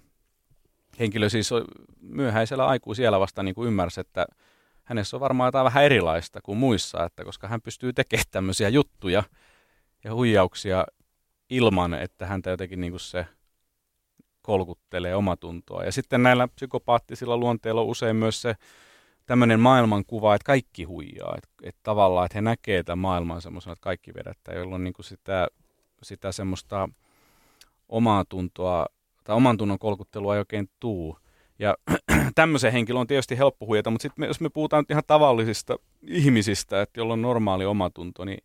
henkilö 0.99 1.29
siis 1.29 1.49
myöhäisellä 2.01 2.67
aikuisiellä 2.67 3.19
vasta 3.19 3.43
niin 3.43 3.55
kuin 3.55 3.67
ymmärsi, 3.67 4.01
että 4.01 4.25
hänessä 4.89 5.17
on 5.17 5.21
varmaan 5.21 5.47
jotain 5.47 5.65
vähän 5.65 5.83
erilaista 5.83 6.41
kuin 6.41 6.57
muissa, 6.57 7.03
että 7.03 7.23
koska 7.23 7.47
hän 7.47 7.61
pystyy 7.61 7.93
tekemään 7.93 8.25
tämmöisiä 8.31 8.69
juttuja 8.69 9.23
ja 10.03 10.13
huijauksia 10.13 10.85
ilman, 11.49 11.93
että 11.93 12.25
häntä 12.25 12.49
jotenkin 12.49 12.81
niin 12.81 12.91
kuin 12.91 12.99
se 12.99 13.25
kolkuttelee 14.41 15.15
omatuntoa. 15.15 15.83
Ja 15.83 15.91
sitten 15.91 16.23
näillä 16.23 16.47
psykopaattisilla 16.47 17.37
luonteilla 17.37 17.81
on 17.81 17.87
usein 17.87 18.15
myös 18.15 18.41
se 18.41 18.55
tämmöinen 19.25 19.59
maailmankuva, 19.59 20.35
että 20.35 20.45
kaikki 20.45 20.83
huijaa. 20.83 21.35
Että, 21.37 21.49
että 21.63 21.79
tavallaan, 21.83 22.25
että 22.25 22.37
he 22.37 22.41
näkee 22.41 22.83
tämän 22.83 22.99
maailman 22.99 23.41
semmoisena, 23.41 23.73
että 23.73 23.83
kaikki 23.83 24.13
vedättää, 24.13 24.55
jolloin 24.55 24.83
niin 24.83 24.93
kuin 24.93 25.05
sitä, 25.05 25.47
sitä 26.03 26.31
semmoista 26.31 26.89
omaa 27.89 28.25
tuntoa 28.25 28.85
tai 29.23 29.35
oman 29.35 29.57
tunnon 29.57 29.79
kolkuttelua 29.79 30.35
ei 30.35 30.39
oikein 30.39 30.69
tuu. 30.79 31.17
Ja 31.59 31.75
tämmöisen 32.35 32.71
henkilön 32.71 33.01
on 33.01 33.07
tietysti 33.07 33.37
helppo 33.37 33.65
huijata, 33.65 33.89
mutta 33.89 34.01
sitten 34.01 34.27
jos 34.27 34.41
me 34.41 34.49
puhutaan 34.49 34.85
ihan 34.89 35.03
tavallisista 35.07 35.75
ihmisistä, 36.07 36.81
että 36.81 36.99
jolla 36.99 37.13
on 37.13 37.21
normaali 37.21 37.65
omatunto, 37.65 38.25
niin 38.25 38.43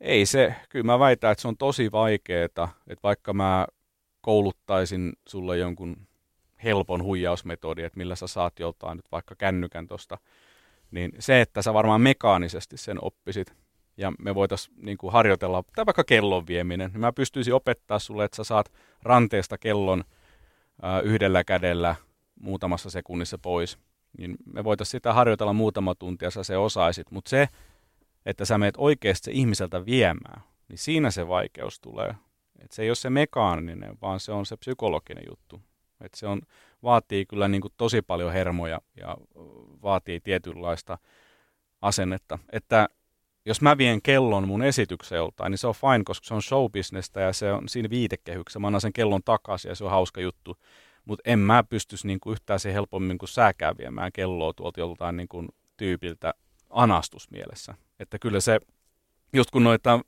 ei 0.00 0.26
se, 0.26 0.54
kyllä 0.68 0.84
mä 0.84 0.98
väitän, 0.98 1.32
että 1.32 1.42
se 1.42 1.48
on 1.48 1.56
tosi 1.56 1.92
vaikeaa, 1.92 2.44
että 2.44 2.68
vaikka 3.02 3.32
mä 3.32 3.66
kouluttaisin 4.20 5.12
sulle 5.28 5.58
jonkun 5.58 5.96
helpon 6.64 7.02
huijausmetodi, 7.02 7.82
että 7.82 7.98
millä 7.98 8.16
sä 8.16 8.26
saat 8.26 8.58
joltain 8.58 8.96
nyt 8.96 9.12
vaikka 9.12 9.34
kännykän 9.34 9.86
tuosta 9.86 10.18
niin 10.90 11.12
se, 11.18 11.40
että 11.40 11.62
sä 11.62 11.74
varmaan 11.74 12.00
mekaanisesti 12.00 12.76
sen 12.76 13.04
oppisit, 13.04 13.54
ja 13.96 14.12
me 14.18 14.34
voitaisiin 14.34 14.76
niin 14.82 14.98
kuin 14.98 15.12
harjoitella, 15.12 15.64
tai 15.76 15.86
vaikka 15.86 16.04
kellon 16.04 16.46
vieminen, 16.46 16.90
niin 16.90 17.00
mä 17.00 17.12
pystyisin 17.12 17.54
opettaa 17.54 17.98
sulle, 17.98 18.24
että 18.24 18.36
sä 18.36 18.44
saat 18.44 18.72
ranteesta 19.02 19.58
kellon 19.58 20.04
yhdellä 21.02 21.44
kädellä 21.44 21.94
muutamassa 22.42 22.90
sekunnissa 22.90 23.38
pois, 23.38 23.78
niin 24.18 24.36
me 24.52 24.64
voitaisiin 24.64 24.90
sitä 24.90 25.12
harjoitella 25.12 25.52
muutama 25.52 25.94
tunti 25.94 26.24
ja 26.24 26.30
sä 26.30 26.42
se 26.42 26.56
osaisit, 26.56 27.10
mutta 27.10 27.28
se, 27.28 27.48
että 28.26 28.44
sä 28.44 28.58
meet 28.58 28.74
oikeasti 28.78 29.24
se 29.24 29.30
ihmiseltä 29.32 29.86
viemään, 29.86 30.42
niin 30.68 30.78
siinä 30.78 31.10
se 31.10 31.28
vaikeus 31.28 31.80
tulee. 31.80 32.14
Et 32.58 32.72
se 32.72 32.82
ei 32.82 32.88
ole 32.88 32.94
se 32.94 33.10
mekaaninen, 33.10 33.98
vaan 34.02 34.20
se 34.20 34.32
on 34.32 34.46
se 34.46 34.56
psykologinen 34.56 35.24
juttu. 35.28 35.60
Et 36.00 36.14
se 36.14 36.26
on, 36.26 36.40
vaatii 36.82 37.26
kyllä 37.26 37.48
niin 37.48 37.60
kuin 37.60 37.74
tosi 37.76 38.02
paljon 38.02 38.32
hermoja 38.32 38.80
ja 38.96 39.16
vaatii 39.82 40.20
tietynlaista 40.20 40.98
asennetta. 41.80 42.38
Että 42.52 42.88
jos 43.44 43.60
mä 43.60 43.78
vien 43.78 44.02
kellon 44.02 44.48
mun 44.48 44.62
esityksen 44.62 45.16
joltain, 45.16 45.50
niin 45.50 45.58
se 45.58 45.66
on 45.66 45.74
fine, 45.74 46.04
koska 46.04 46.26
se 46.26 46.34
on 46.34 46.42
showbisnestä 46.42 47.20
ja 47.20 47.32
se 47.32 47.52
on 47.52 47.68
siinä 47.68 47.90
viitekehyksessä. 47.90 48.58
Mä 48.58 48.66
annan 48.66 48.80
sen 48.80 48.92
kellon 48.92 49.22
takaisin 49.24 49.68
ja 49.68 49.74
se 49.74 49.84
on 49.84 49.90
hauska 49.90 50.20
juttu. 50.20 50.56
Mutta 51.04 51.30
en 51.30 51.38
mä 51.38 51.64
pystyisi 51.64 52.06
niinku 52.06 52.32
yhtään 52.32 52.60
se 52.60 52.72
helpommin 52.72 53.18
kuin 53.18 53.28
sääkään 53.28 53.78
viemään 53.78 54.12
kelloa 54.12 54.52
tuolta 54.52 54.80
joltain 54.80 55.16
niinku 55.16 55.44
tyypiltä 55.76 56.34
anastusmielessä. 56.70 57.74
Että 58.00 58.18
kyllä 58.18 58.40
se, 58.40 58.60
just 59.32 59.50
kun 59.50 59.64
noita 59.64 59.92
äh, 59.92 60.00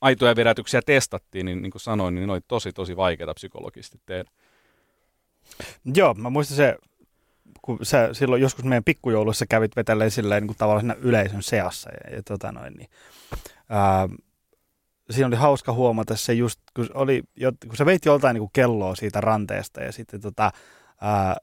aitoja 0.00 0.36
vedätyksiä 0.36 0.82
testattiin, 0.86 1.46
niin 1.46 1.62
niin 1.62 1.70
kuin 1.70 1.80
sanoin, 1.82 2.14
niin 2.14 2.26
ne 2.26 2.32
oli 2.32 2.40
tosi 2.48 2.72
tosi 2.72 2.96
vaikeita 2.96 3.34
psykologisesti 3.34 4.00
tehdä. 4.06 4.30
Joo, 5.94 6.14
mä 6.14 6.30
muistan 6.30 6.56
se, 6.56 6.76
kun 7.62 7.78
sä 7.82 8.14
silloin 8.14 8.42
joskus 8.42 8.64
meidän 8.64 8.84
pikkujouluissa 8.84 9.46
kävit 9.48 9.76
vetelleen 9.76 10.10
silleen 10.10 10.42
niin 10.42 10.48
kuin 10.48 10.58
tavallaan 10.58 10.98
yleisön 10.98 11.42
seassa. 11.42 11.90
Ja, 11.90 12.16
ja 12.16 12.22
tota 12.22 12.52
noin, 12.52 12.74
niin, 12.74 12.88
ää, 13.68 14.08
siinä 15.10 15.26
oli 15.26 15.36
hauska 15.36 15.72
huomata 15.72 16.16
se 16.16 16.32
just, 16.32 16.60
kun, 16.76 16.88
oli, 16.94 17.22
kun 17.68 17.76
sä 17.76 17.86
veit 17.86 18.04
joltain 18.04 18.34
niin 18.34 18.42
kuin 18.42 18.50
kelloa 18.52 18.94
siitä 18.94 19.20
ranteesta 19.20 19.80
ja 19.80 19.92
sitten 19.92 20.20
tota, 20.20 20.50
ää, 21.00 21.36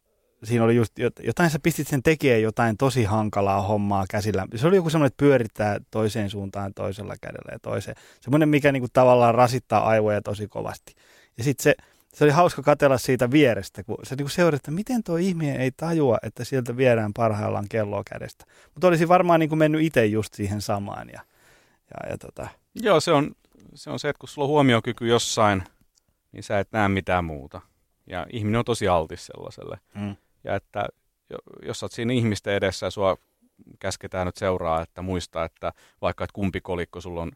siinä 0.44 0.64
oli 0.64 0.76
just 0.76 0.94
jotain, 1.24 1.50
sä 1.50 1.60
pistit 1.64 1.88
sen 1.88 2.04
tekemään 2.04 2.42
jotain 2.42 2.78
tosi 2.78 3.04
hankalaa 3.04 3.62
hommaa 3.62 4.06
käsillä. 4.10 4.48
Se 4.56 4.68
oli 4.68 4.76
joku 4.76 4.90
semmoinen, 4.90 5.08
että 5.08 5.24
pyörittää 5.24 5.80
toiseen 5.92 6.30
suuntaan 6.30 6.74
toisella 6.74 7.16
kädellä 7.22 7.52
ja 7.52 7.60
toiseen. 7.60 7.98
Semmoinen, 8.22 8.50
mikä 8.50 8.72
niinku 8.72 8.88
tavallaan 8.94 9.36
rasittaa 9.36 9.88
aivoja 9.88 10.22
tosi 10.22 10.48
kovasti. 10.48 10.96
Ja 11.38 11.44
sitten 11.44 11.64
se, 11.64 11.76
se 12.14 12.24
oli 12.24 12.32
hauska 12.32 12.62
katella 12.62 12.98
siitä 12.98 13.32
vierestä, 13.32 13.84
kun 13.84 13.98
se 14.04 14.16
niinku 14.16 14.30
seurasi, 14.30 14.60
että 14.60 14.72
miten 14.72 15.04
tuo 15.04 15.18
ihminen 15.18 15.62
ei 15.62 15.72
tajua, 15.72 16.18
että 16.24 16.44
sieltä 16.44 16.78
viedään 16.78 17.14
parhaillaan 17.14 17.66
kelloa 17.70 18.04
kädestä. 18.12 18.46
Mutta 18.74 18.88
olisi 18.88 19.08
varmaan 19.08 19.40
niinku 19.40 19.56
mennyt 19.56 19.82
itse 19.82 20.06
just 20.06 20.34
siihen 20.34 20.62
samaan. 20.62 21.10
Ja, 21.10 21.22
ja, 21.94 22.10
ja 22.10 22.18
tota. 22.18 22.48
Joo, 22.76 23.00
se 23.00 23.12
on, 23.12 23.32
se 23.74 23.90
on 23.90 24.00
se, 24.00 24.10
että 24.10 24.20
kun 24.20 24.30
sulla 24.30 24.46
on 24.46 24.50
huomiokyky 24.50 25.08
jossain, 25.08 25.64
niin 26.32 26.44
sä 26.44 26.60
et 26.60 26.72
näe 26.72 26.88
mitään 26.88 27.26
muuta. 27.26 27.62
Ja 28.08 28.28
ihminen 28.34 28.60
on 28.60 28.66
tosi 28.66 28.88
altis 28.88 29.26
sellaiselle. 29.26 29.80
Mm. 29.94 30.16
Ja 30.44 30.56
että 30.56 30.88
jos 31.66 31.84
olet 31.84 31.92
siinä 31.92 32.14
ihmisten 32.14 32.54
edessä 32.54 32.86
ja 32.86 32.92
sua 32.92 33.18
käsketään 33.80 34.26
nyt 34.26 34.38
seuraa, 34.38 34.82
että 34.82 35.02
muista, 35.02 35.46
että 35.46 35.74
vaikka 36.02 36.24
että 36.24 36.34
kumpi 36.34 36.62
kolikko 36.62 37.02
sulla 37.02 37.22
on 37.22 37.32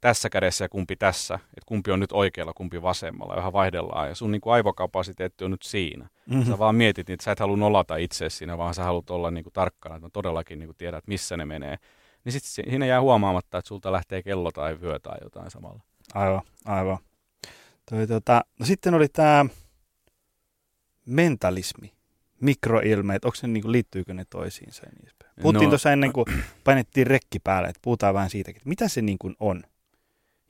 tässä 0.00 0.30
kädessä 0.30 0.64
ja 0.64 0.68
kumpi 0.68 0.96
tässä, 0.96 1.34
että 1.34 1.66
kumpi 1.66 1.90
on 1.90 2.00
nyt 2.00 2.12
oikealla, 2.12 2.52
kumpi 2.52 2.82
vasemmalla, 2.82 3.32
ja 3.32 3.36
vähän 3.36 3.52
vaihdellaan, 3.52 4.08
ja 4.08 4.14
sun 4.14 4.30
niin 4.30 4.40
kuin 4.40 4.52
aivokapasiteetti 4.52 5.44
on 5.44 5.50
nyt 5.50 5.62
siinä. 5.62 6.08
Mm-hmm. 6.26 6.50
Sä 6.50 6.58
vaan 6.58 6.74
mietit, 6.74 7.10
että 7.10 7.24
sä 7.24 7.32
et 7.32 7.40
halua 7.40 7.56
nolata 7.56 7.96
itse 7.96 8.30
siinä, 8.30 8.58
vaan 8.58 8.74
sä 8.74 8.84
haluat 8.84 9.10
olla 9.10 9.30
niin 9.30 9.44
kuin 9.44 9.52
tarkkana, 9.52 9.96
että 9.96 10.08
todellakin 10.12 10.58
niin 10.58 10.68
kuin 10.68 10.76
tiedät, 10.76 11.06
missä 11.06 11.36
ne 11.36 11.44
menee. 11.44 11.78
Niin 12.24 12.32
sitten 12.32 12.50
siinä 12.50 12.86
jää 12.86 13.00
huomaamatta, 13.00 13.58
että 13.58 13.68
sulta 13.68 13.92
lähtee 13.92 14.22
kello 14.22 14.52
tai 14.52 14.80
vyö 14.80 14.98
tai 14.98 15.18
jotain 15.22 15.50
samalla. 15.50 15.82
Aivan, 16.14 16.42
aivan. 16.64 16.98
Toi, 17.90 18.06
tota, 18.06 18.44
no 18.60 18.66
sitten 18.66 18.94
oli 18.94 19.08
tämä 19.08 19.46
mentalismi 21.06 21.92
mikroilmeet, 22.40 23.24
onko 23.24 23.34
se, 23.34 23.46
niin 23.46 23.62
kuin, 23.62 23.72
liittyykö 23.72 24.14
ne 24.14 24.24
toisiinsa 24.30 24.82
niin 24.82 25.12
Puhuttiin 25.42 25.66
no, 25.66 25.70
tuossa 25.70 25.92
ennen 25.92 26.12
kuin 26.12 26.26
painettiin 26.64 27.06
rekki 27.06 27.38
päälle, 27.38 27.68
että 27.68 27.80
puhutaan 27.82 28.14
vähän 28.14 28.30
siitäkin, 28.30 28.56
että 28.56 28.68
mitä 28.68 28.88
se 28.88 29.02
niin 29.02 29.18
kuin 29.18 29.36
on? 29.40 29.62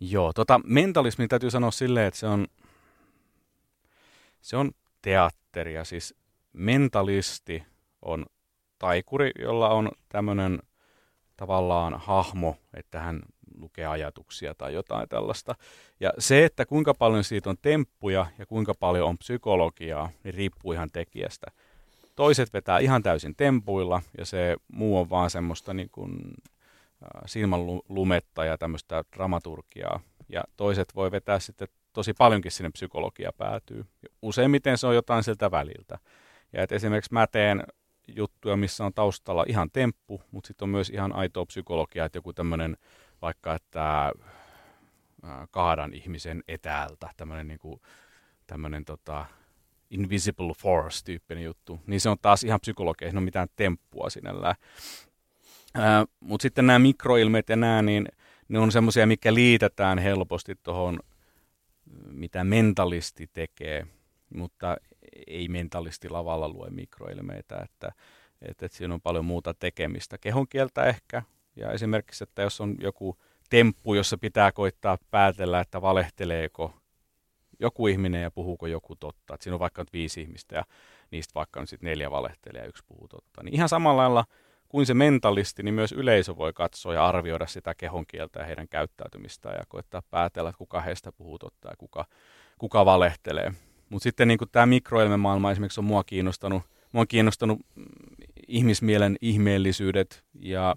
Joo, 0.01 0.33
tota, 0.33 0.61
mentalismi 0.65 1.29
täytyy 1.29 1.51
sanoa 1.51 1.71
silleen, 1.71 2.07
että 2.07 2.21
se 2.21 2.27
on, 2.27 2.47
se 4.41 4.57
on 4.57 4.71
teatteria. 5.03 5.85
Siis 5.85 6.15
mentalisti 6.53 7.63
on 8.03 8.27
taikuri, 8.79 9.31
jolla 9.39 9.69
on 9.69 9.91
tämmöinen 10.09 10.59
tavallaan 11.39 12.01
hahmo, 12.01 12.57
että 12.75 13.01
hän 13.01 13.23
lukee 13.61 13.87
ajatuksia 13.87 14.55
tai 14.55 14.75
jotain 14.75 15.09
tällaista. 15.09 15.55
Ja 16.01 16.13
se, 16.19 16.45
että 16.45 16.67
kuinka 16.67 16.95
paljon 16.95 17.25
siitä 17.25 17.51
on 17.51 17.57
temppuja 17.63 18.27
ja 18.39 18.47
kuinka 18.47 18.75
paljon 18.75 19.09
on 19.09 19.19
psykologiaa, 19.19 20.11
niin 20.25 20.35
riippuu 20.35 20.73
ihan 20.73 20.91
tekijästä. 20.93 21.47
Toiset 22.17 22.53
vetää 22.53 22.79
ihan 22.79 23.03
täysin 23.03 23.35
tempuilla 23.37 24.03
ja 24.19 24.27
se 24.27 24.57
muu 24.73 24.99
on 24.99 25.11
vaan 25.11 25.31
semmoista 25.31 25.75
niin 25.75 25.89
kuin, 25.93 26.35
silmän 27.27 27.61
lumetta 27.89 28.45
ja 28.45 28.59
tämmöistä 28.59 29.05
dramaturgiaa. 29.17 30.01
Ja 30.29 30.45
toiset 30.57 30.95
voi 30.95 31.11
vetää 31.11 31.39
sitten 31.39 31.69
tosi 31.93 32.15
paljonkin 32.15 32.53
sinne 32.53 32.71
psykologia 32.71 33.33
päätyy. 33.33 33.85
Useimmiten 34.23 34.79
se 34.79 34.87
on 34.87 34.95
jotain 34.95 35.25
siltä 35.25 35.51
väliltä. 35.51 35.99
Ja 36.53 36.63
et 36.63 36.73
esimerkiksi 36.73 37.13
mä 37.13 37.27
teen 37.27 37.65
juttuja, 38.17 38.57
missä 38.57 38.85
on 38.85 38.95
taustalla 38.95 39.45
ihan 39.49 39.71
temppu, 39.71 40.23
mutta 40.31 40.49
sitten 40.49 40.67
on 40.67 40.71
myös 40.71 40.91
ihan 40.91 41.13
aitoa 41.13 41.47
psykologiaa, 41.47 42.07
että 42.07 42.19
joku 42.19 42.33
tämmöinen 42.33 42.77
vaikka, 43.23 43.55
että 43.55 44.13
kaadan 45.51 45.95
ihmisen 45.95 46.45
etäältä, 46.49 47.11
tämmöinen 47.17 47.49
niin 47.49 47.59
kuin, 47.59 47.81
tämmöinen 48.47 48.85
tota, 48.85 49.27
invisible 49.91 50.55
force-tyyppinen 50.55 51.45
juttu, 51.45 51.81
niin 51.87 52.01
se 52.01 52.09
on 52.09 52.17
taas 52.23 52.45
ihan 52.45 52.61
psykologia, 52.61 53.09
ei 53.09 53.13
ole 53.13 53.21
mitään 53.21 53.49
temppua 53.57 54.11
sinällään. 54.11 54.55
Mutta 56.21 56.43
sitten 56.43 56.67
nämä 56.67 56.79
mikroilmeet 56.79 57.49
ja 57.49 57.57
nämä, 57.57 57.83
niin 57.83 58.09
ne 58.49 58.59
on 58.59 58.73
semmoisia, 58.73 59.07
mikä 59.07 59.35
liitetään 59.35 59.99
helposti 59.99 60.55
tuohon, 60.63 61.01
mitä 62.11 62.45
mentalisti 62.45 63.31
tekee, 63.33 63.87
mutta 64.35 64.77
ei 65.27 65.49
mentalisti 65.49 66.09
lavalla 66.09 66.49
lue 66.49 66.71
mikroilmeitä, 66.71 67.57
että, 67.65 67.93
että, 68.43 68.67
että 68.67 68.77
siinä 68.77 68.95
on 68.95 69.01
paljon 69.01 69.25
muuta 69.25 69.55
tekemistä. 69.55 70.19
Kehon 70.19 70.49
kieltä 70.49 70.85
ehkä, 70.85 71.23
ja 71.57 71.73
esimerkiksi, 71.73 72.25
että 72.25 72.43
jos 72.43 72.61
on 72.61 72.77
joku 72.81 73.19
temppu, 73.51 73.95
jossa 73.95 74.19
pitää 74.19 74.53
koittaa 74.53 74.99
päätellä, 75.11 75.61
että 75.61 75.83
valehteleeko 75.83 76.75
joku 77.61 77.87
ihminen 77.87 78.23
ja 78.23 78.31
puhuuko 78.31 78.67
joku 78.67 78.97
totta. 78.97 79.35
Et 79.35 79.43
siinä 79.43 79.55
on 79.55 79.61
vaikka 79.61 79.83
nyt 79.83 79.93
viisi 79.93 80.21
ihmistä 80.23 80.57
ja 80.57 80.65
niistä 81.11 81.35
vaikka 81.35 81.61
nyt 81.61 81.69
sitten 81.69 81.89
neljä 81.89 82.11
valehtelee 82.11 82.63
ja 82.63 82.69
yksi 82.69 82.85
puhuu 82.87 83.09
totta. 83.09 83.43
Niin 83.43 83.55
ihan 83.55 83.69
samalla 83.69 84.03
lailla 84.03 84.25
kuin 84.69 84.87
se 84.87 84.95
mentalisti, 84.95 85.63
niin 85.63 85.75
myös 85.75 85.93
yleisö 85.93 86.37
voi 86.37 86.53
katsoa 86.53 86.95
ja 86.95 87.07
arvioida 87.07 87.47
sitä 87.47 87.75
kehon 87.75 88.07
kieltä 88.07 88.41
ja 88.41 88.47
heidän 88.47 88.69
käyttäytymistään 88.69 89.55
ja 89.59 89.65
koittaa 89.69 90.03
päätellä, 90.11 90.51
että 90.51 90.59
kuka 90.59 90.81
heistä 90.81 91.13
puhuu 91.13 91.39
totta 91.39 91.69
ja 91.69 91.75
kuka, 91.79 92.05
kuka 92.59 92.85
valehtelee. 92.85 93.53
Mutta 93.89 94.03
sitten 94.03 94.29
niin 94.29 94.39
tämä 94.53 94.67
mikroelmemaailma 94.67 95.51
esimerkiksi 95.51 95.81
on 95.81 95.85
mua 95.85 96.05
kiinnostanut, 96.05 96.63
mua 96.93 97.01
on 97.01 97.09
kiinnostanut 97.09 97.59
mm, 97.75 97.85
ihmismielen 98.49 99.17
ihmeellisyydet 99.21 100.25
ja 100.41 100.77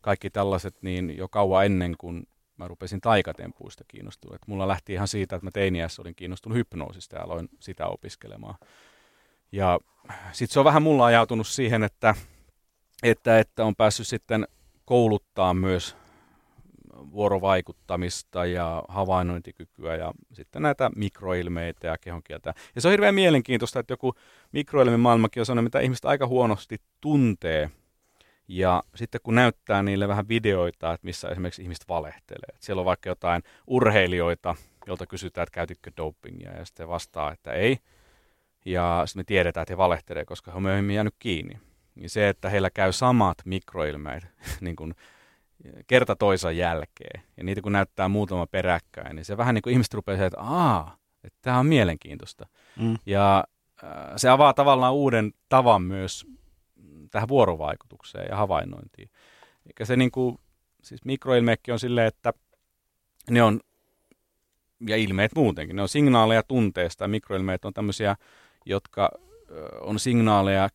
kaikki 0.00 0.30
tällaiset 0.30 0.74
niin 0.82 1.16
jo 1.16 1.28
kauan 1.28 1.66
ennen 1.66 1.94
kuin 1.98 2.26
mä 2.56 2.68
rupesin 2.68 3.00
taikatempuista 3.00 3.84
kiinnostumaan. 3.88 4.36
Et 4.36 4.48
mulla 4.48 4.68
lähti 4.68 4.92
ihan 4.92 5.08
siitä, 5.08 5.36
että 5.36 5.46
mä 5.46 5.50
teiniässä 5.50 6.02
olin 6.02 6.14
kiinnostunut 6.14 6.58
hypnoosista 6.58 7.16
ja 7.16 7.22
aloin 7.22 7.48
sitä 7.60 7.86
opiskelemaan. 7.86 8.54
Ja 9.52 9.78
sitten 10.32 10.52
se 10.52 10.58
on 10.58 10.64
vähän 10.64 10.82
mulla 10.82 11.04
ajautunut 11.04 11.46
siihen, 11.46 11.82
että, 11.82 12.14
että, 13.02 13.38
että 13.38 13.64
on 13.64 13.76
päässyt 13.76 14.06
sitten 14.06 14.48
kouluttaa 14.84 15.54
myös 15.54 15.96
vuorovaikuttamista 16.96 18.46
ja 18.46 18.82
havainnointikykyä 18.88 19.96
ja 19.96 20.12
sitten 20.32 20.62
näitä 20.62 20.90
mikroilmeitä 20.96 21.86
ja 21.86 21.98
kehonkieltä. 21.98 22.54
Ja 22.74 22.80
se 22.80 22.88
on 22.88 22.92
hirveän 22.92 23.14
mielenkiintoista, 23.14 23.80
että 23.80 23.92
joku 23.92 24.14
mikroilmemaailmakin 24.52 25.40
on 25.40 25.46
sellainen, 25.46 25.64
mitä 25.64 25.80
ihmiset 25.80 26.04
aika 26.04 26.26
huonosti 26.26 26.76
tuntee– 27.00 27.70
ja 28.48 28.82
sitten 28.94 29.20
kun 29.24 29.34
näyttää 29.34 29.82
niille 29.82 30.08
vähän 30.08 30.28
videoita, 30.28 30.92
että 30.92 31.04
missä 31.04 31.28
esimerkiksi 31.28 31.62
ihmiset 31.62 31.88
valehtelee. 31.88 32.48
Että 32.48 32.66
siellä 32.66 32.80
on 32.80 32.86
vaikka 32.86 33.08
jotain 33.08 33.42
urheilijoita, 33.66 34.54
jolta 34.86 35.06
kysytään, 35.06 35.42
että 35.42 35.54
käytitkö 35.54 35.90
dopingia, 35.96 36.52
ja 36.52 36.64
sitten 36.64 36.88
vastaa, 36.88 37.32
että 37.32 37.52
ei. 37.52 37.78
Ja 38.64 39.02
sitten 39.06 39.20
me 39.20 39.24
tiedetään, 39.24 39.62
että 39.62 39.72
he 39.72 39.78
valehtelee, 39.78 40.24
koska 40.24 40.50
he 40.50 40.56
on 40.56 40.62
myöhemmin 40.62 40.94
jäänyt 40.94 41.14
kiinni. 41.18 41.58
Niin 41.94 42.10
se, 42.10 42.28
että 42.28 42.48
heillä 42.48 42.70
käy 42.70 42.92
samat 42.92 43.38
mikroilmeet 43.44 44.26
niin 44.60 44.76
kuin 44.76 44.94
kerta 45.86 46.16
toisensa 46.16 46.52
jälkeen, 46.52 47.22
ja 47.36 47.44
niitä 47.44 47.60
kun 47.60 47.72
näyttää 47.72 48.08
muutama 48.08 48.46
peräkkäin, 48.46 49.16
niin 49.16 49.24
se 49.24 49.36
vähän 49.36 49.54
niin 49.54 49.62
kuin 49.62 49.72
ihmiset 49.72 49.94
rupeaa 49.94 50.18
se, 50.18 50.26
että 50.26 50.40
aa, 50.40 50.96
että 51.24 51.38
tämä 51.42 51.58
on 51.58 51.66
mielenkiintoista. 51.66 52.46
Mm. 52.76 52.96
Ja 53.06 53.44
äh, 53.84 53.90
se 54.16 54.28
avaa 54.28 54.54
tavallaan 54.54 54.94
uuden 54.94 55.32
tavan 55.48 55.82
myös 55.82 56.26
tähän 57.10 57.28
vuorovaikutukseen 57.28 58.26
ja 58.30 58.36
havainnointiin. 58.36 59.10
Eikä 59.66 59.84
se 59.84 59.96
niin 59.96 60.10
kuin, 60.10 60.38
siis 60.82 61.04
mikroilmeekki 61.04 61.72
on 61.72 61.78
silleen, 61.78 62.06
että 62.06 62.32
ne 63.30 63.42
on, 63.42 63.60
ja 64.86 64.96
ilmeet 64.96 65.32
muutenkin, 65.36 65.76
ne 65.76 65.82
on 65.82 65.88
signaaleja 65.88 66.42
tunteesta. 66.42 67.08
Mikroilmeet 67.08 67.64
on 67.64 67.74
tämmöisiä, 67.74 68.16
jotka 68.66 69.10
on 69.80 69.98
signaaleja 69.98 70.68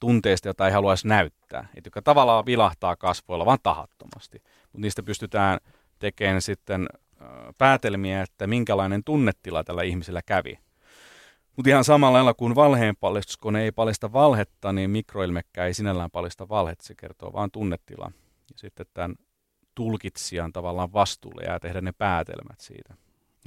tunteista, 0.00 0.48
jota 0.48 0.66
ei 0.66 0.72
haluaisi 0.72 1.08
näyttää. 1.08 1.43
Et 1.74 1.84
joka 1.84 2.02
tavallaan 2.02 2.46
vilahtaa 2.46 2.96
kasvoilla, 2.96 3.46
vaan 3.46 3.58
tahattomasti. 3.62 4.42
Mutta 4.62 4.78
niistä 4.80 5.02
pystytään 5.02 5.58
tekemään 5.98 6.42
sitten 6.42 6.86
päätelmiä, 7.58 8.22
että 8.22 8.46
minkälainen 8.46 9.04
tunnetila 9.04 9.64
tällä 9.64 9.82
ihmisellä 9.82 10.20
kävi. 10.26 10.58
Mutta 11.56 11.70
ihan 11.70 11.84
samalla 11.84 12.16
lailla 12.16 12.34
kuin 12.34 12.54
valheen 12.54 12.96
paljastuskone 13.00 13.62
ei 13.62 13.72
paljasta 13.72 14.12
valhetta, 14.12 14.72
niin 14.72 14.90
mikroilmekkä 14.90 15.64
ei 15.64 15.74
sinällään 15.74 16.10
paljasta 16.10 16.48
valhetta, 16.48 16.84
se 16.84 16.94
kertoo 16.94 17.32
vain 17.32 17.50
tunnetila. 17.50 18.12
Ja 18.52 18.58
sitten 18.58 18.86
tämän 18.94 19.14
tulkitsijan 19.74 20.52
tavallaan 20.52 20.92
vastuulle 20.92 21.42
jää 21.44 21.60
tehdä 21.60 21.80
ne 21.80 21.92
päätelmät 21.92 22.60
siitä. 22.60 22.94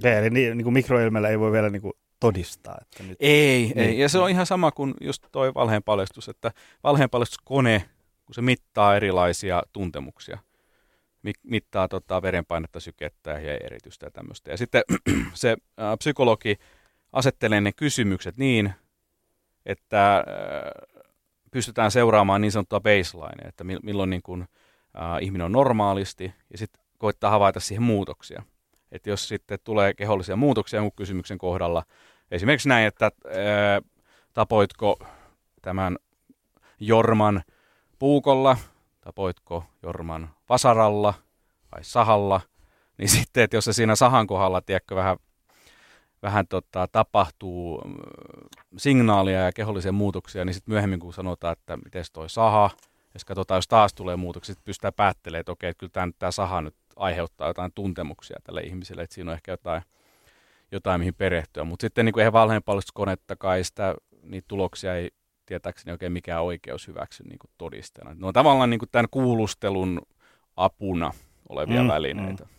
Ja, 0.03 0.17
eli 0.17 0.29
niin, 0.29 0.57
niin 0.57 0.63
kuin 0.63 0.73
mikroilmeellä 0.73 1.29
ei 1.29 1.39
voi 1.39 1.51
vielä 1.51 1.69
niin 1.69 1.81
kuin 1.81 1.93
todistaa. 2.19 2.77
Että 2.81 3.03
nyt... 3.03 3.17
Ei, 3.19 3.71
niin. 3.75 3.79
ei, 3.79 3.99
ja 3.99 4.09
se 4.09 4.19
on 4.19 4.29
ihan 4.29 4.45
sama 4.45 4.71
kuin 4.71 4.93
just 5.01 5.25
toi 5.31 5.53
valheenpaljastus, 5.53 6.29
että 6.29 6.51
valheenpaljastuskone, 6.83 7.89
kun 8.27 8.35
se 8.35 8.41
mittaa 8.41 8.95
erilaisia 8.95 9.63
tuntemuksia, 9.73 10.37
mittaa 11.43 11.87
tota, 11.87 12.21
verenpainetta, 12.21 12.79
sykettä 12.79 13.31
ja 13.31 13.57
eritystä 13.57 14.05
ja 14.05 14.11
tämmöistä. 14.11 14.51
Ja 14.51 14.57
sitten 14.57 14.83
se 15.33 15.51
äh, 15.51 15.97
psykologi 15.97 16.59
asettelee 17.13 17.61
ne 17.61 17.71
kysymykset 17.71 18.37
niin, 18.37 18.73
että 19.65 20.17
äh, 20.17 20.23
pystytään 21.51 21.91
seuraamaan 21.91 22.41
niin 22.41 22.51
sanottua 22.51 22.79
baseline, 22.79 23.47
että 23.47 23.63
milloin 23.63 24.09
niin 24.09 24.21
kuin, 24.21 24.41
äh, 24.41 25.21
ihminen 25.21 25.45
on 25.45 25.51
normaalisti, 25.51 26.33
ja 26.51 26.57
sitten 26.57 26.83
koittaa 26.97 27.31
havaita 27.31 27.59
siihen 27.59 27.83
muutoksia. 27.83 28.43
Että 28.91 29.09
jos 29.09 29.27
sitten 29.27 29.59
tulee 29.63 29.93
kehollisia 29.93 30.35
muutoksia 30.35 30.77
jonkun 30.77 30.95
kysymyksen 30.95 31.37
kohdalla, 31.37 31.83
esimerkiksi 32.31 32.69
näin, 32.69 32.87
että 32.87 33.05
ää, 33.05 33.81
tapoitko 34.33 34.99
tämän 35.61 35.97
Jorman 36.79 37.43
puukolla, 37.99 38.57
tapoitko 39.01 39.63
Jorman 39.83 40.29
vasaralla 40.49 41.13
vai 41.75 41.83
sahalla, 41.83 42.41
niin 42.97 43.10
sitten, 43.17 43.43
että 43.43 43.57
jos 43.57 43.65
se 43.65 43.73
siinä 43.73 43.95
sahan 43.95 44.27
kohdalla, 44.27 44.62
tiedätkö, 44.62 44.95
vähän, 44.95 45.17
vähän 46.21 46.47
tota, 46.47 46.88
tapahtuu 46.91 47.81
signaalia 48.77 49.39
ja 49.39 49.51
kehollisia 49.51 49.91
muutoksia, 49.91 50.45
niin 50.45 50.53
sitten 50.53 50.73
myöhemmin 50.73 50.99
kun 50.99 51.13
sanotaan, 51.13 51.53
että 51.53 51.77
miten 51.77 52.03
toi 52.13 52.29
saha, 52.29 52.69
jos 53.13 53.25
katsotaan, 53.25 53.57
jos 53.57 53.67
taas 53.67 53.93
tulee 53.93 54.15
muutoksia, 54.15 54.53
sitten 54.53 54.65
pystytään 54.65 54.93
päättelemään, 54.93 55.39
että 55.39 55.51
okei, 55.51 55.69
että 55.69 55.79
kyllä 55.79 55.91
tämä, 55.91 56.12
tämä 56.19 56.31
saha 56.31 56.62
nyt 56.62 56.75
aiheuttaa 56.95 57.47
jotain 57.47 57.71
tuntemuksia 57.75 58.38
tälle 58.43 58.62
ihmiselle, 58.62 59.01
että 59.01 59.13
siinä 59.13 59.31
on 59.31 59.36
ehkä 59.36 59.51
jotain, 59.51 59.81
jotain 60.71 61.01
mihin 61.01 61.15
perehtyä. 61.15 61.63
Mutta 61.63 61.83
sitten 61.83 62.05
niin 62.05 62.13
kuin 62.13 62.21
eihän 62.21 62.33
valheenpaljastuskonettakaan 62.33 63.63
sitä, 63.63 63.95
niitä 64.23 64.45
tuloksia 64.47 64.95
ei 64.95 65.12
tietääkseni 65.47 65.91
oikein 65.91 66.12
mikään 66.12 66.43
oikeus 66.43 66.88
hyväksy 66.88 67.23
niin 67.23 67.39
kuin 67.39 67.51
todisteena. 67.57 68.13
Ne 68.13 68.27
on 68.27 68.33
tavallaan 68.33 68.69
niin 68.69 68.79
kuin 68.79 68.89
tämän 68.91 69.07
kuulustelun 69.12 70.01
apuna 70.55 71.12
olevia 71.49 71.81
mm, 71.83 71.88
välineitä. 71.88 72.43
Mm. 72.43 72.49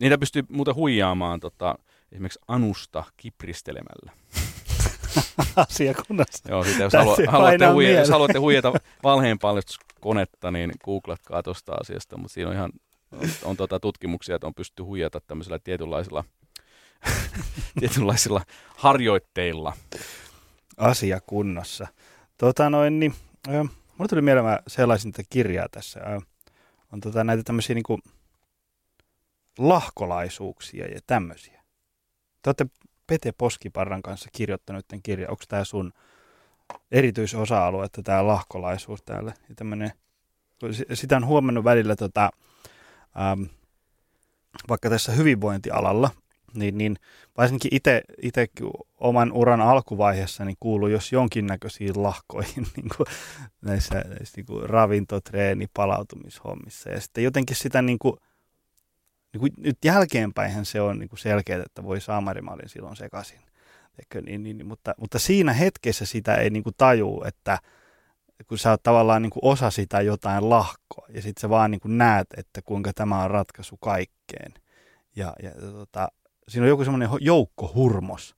Niitä 0.00 0.18
pystyy 0.18 0.42
muuten 0.48 0.74
huijaamaan 0.74 1.40
tota, 1.40 1.74
esimerkiksi 2.12 2.40
anusta 2.48 3.04
kipristelemällä. 3.16 4.12
Asiakunnassa. 5.56 6.48
Joo, 6.48 6.64
siitä, 6.64 6.82
jos, 6.82 6.92
halu, 6.92 7.16
haluatte, 7.28 7.66
huijata, 7.66 7.98
jos 8.00 8.10
haluatte 8.10 8.38
huijata 8.38 8.72
valheenpaljastuskonetta, 9.02 10.50
niin 10.50 10.72
googlatkaa 10.84 11.42
tuosta 11.42 11.72
asiasta, 11.80 12.16
mutta 12.16 12.34
siinä 12.34 12.50
on 12.50 12.56
ihan 12.56 12.70
on, 13.12 13.28
on 13.44 13.56
tota 13.56 13.80
tutkimuksia, 13.80 14.34
että 14.34 14.46
on 14.46 14.54
pystytty 14.54 14.82
huijata 14.82 15.20
tämmöisillä 15.20 15.58
tietynlaisilla, 15.58 16.24
tietynlaisilla 17.80 18.42
harjoitteilla. 18.76 19.72
Asia 20.76 21.20
kunnossa. 21.26 21.86
Tota 22.40 22.70
noin, 22.70 23.00
niin, 23.00 23.14
äh, 23.48 23.70
mulle 23.98 24.08
tuli 24.08 24.22
mieleen, 24.22 24.44
mä 24.46 24.58
sellaisin 24.66 25.12
tätä 25.12 25.28
kirjaa 25.30 25.68
tässä. 25.68 26.00
Äh, 26.00 26.22
on 26.92 27.00
tota 27.00 27.24
näitä 27.24 27.42
tämmöisiä 27.42 27.74
niin 27.74 27.82
kuin 27.82 28.02
lahkolaisuuksia 29.58 30.86
ja 30.86 31.00
tämmöisiä. 31.06 31.62
Te 32.42 32.48
olette 32.48 32.66
Pete 33.06 33.32
Poskiparran 33.32 34.02
kanssa 34.02 34.28
kirjoittanut 34.32 34.88
tämän 34.88 35.02
kirjan. 35.02 35.30
Onko 35.30 35.42
tämä 35.48 35.64
sun 35.64 35.92
erityisosa-alue, 36.90 37.84
että 37.84 38.02
tämä 38.02 38.26
lahkolaisuus 38.26 39.02
täällä? 39.02 39.32
Ja 39.48 39.54
tämmöinen, 39.54 39.92
sitä 40.94 41.16
on 41.16 41.26
huomannut 41.26 41.64
välillä 41.64 41.96
tota, 41.96 42.30
ähm, 43.20 43.42
vaikka 44.68 44.90
tässä 44.90 45.12
hyvinvointialalla, 45.12 46.10
niin, 46.54 46.78
niin 46.78 46.96
varsinkin 47.36 47.74
itse 47.74 48.02
oman 48.98 49.32
uran 49.32 49.60
alkuvaiheessa 49.60 50.44
niin 50.44 50.56
kuuluu 50.60 50.88
jos 50.88 51.12
jonkinnäköisiin 51.12 52.02
lahkoihin 52.02 52.66
niin 52.76 52.88
kuin 52.96 53.06
näissä, 53.62 53.94
näissä 53.94 54.36
niin 54.36 54.46
kuin 54.46 54.70
ravinto, 54.70 55.20
treeni, 55.20 55.66
palautumishommissa. 55.74 56.90
Ja 56.90 57.00
sitten 57.00 57.24
jotenkin 57.24 57.56
sitä 57.56 57.82
niin 57.82 57.98
kuin, 57.98 58.16
niin 59.32 59.40
kuin 59.40 59.52
nyt 59.56 59.78
jälkeenpäin 59.84 60.64
se 60.64 60.80
on 60.80 60.98
niin 60.98 61.08
kuin 61.08 61.18
selkeää, 61.18 61.62
että 61.66 61.82
voi 61.82 61.98
olin 62.52 62.68
silloin 62.68 62.96
sekaisin. 62.96 63.40
Eikö, 63.98 64.20
niin, 64.20 64.42
niin, 64.42 64.66
mutta, 64.66 64.94
mutta 64.98 65.18
siinä 65.18 65.52
hetkessä 65.52 66.06
sitä 66.06 66.34
ei 66.34 66.50
niin 66.50 66.62
kuin 66.62 66.74
tajuu, 66.78 67.24
että– 67.26 67.58
kun 68.48 68.58
sä 68.58 68.70
oot 68.70 68.82
tavallaan 68.82 69.22
niin 69.22 69.30
kuin 69.30 69.44
osa 69.44 69.70
sitä 69.70 70.00
jotain 70.00 70.50
lahkoa 70.50 71.06
ja 71.08 71.22
sitten 71.22 71.40
sä 71.40 71.48
vaan 71.48 71.70
niin 71.70 71.80
kuin 71.80 71.98
näet, 71.98 72.26
että 72.36 72.62
kuinka 72.62 72.92
tämä 72.94 73.24
on 73.24 73.30
ratkaisu 73.30 73.76
kaikkeen. 73.76 74.54
Ja, 75.16 75.34
ja 75.42 75.50
tota, 75.50 76.08
siinä 76.50 76.64
on 76.64 76.68
joku 76.68 76.84
semmoinen 76.84 77.08
joukkohurmos 77.20 78.36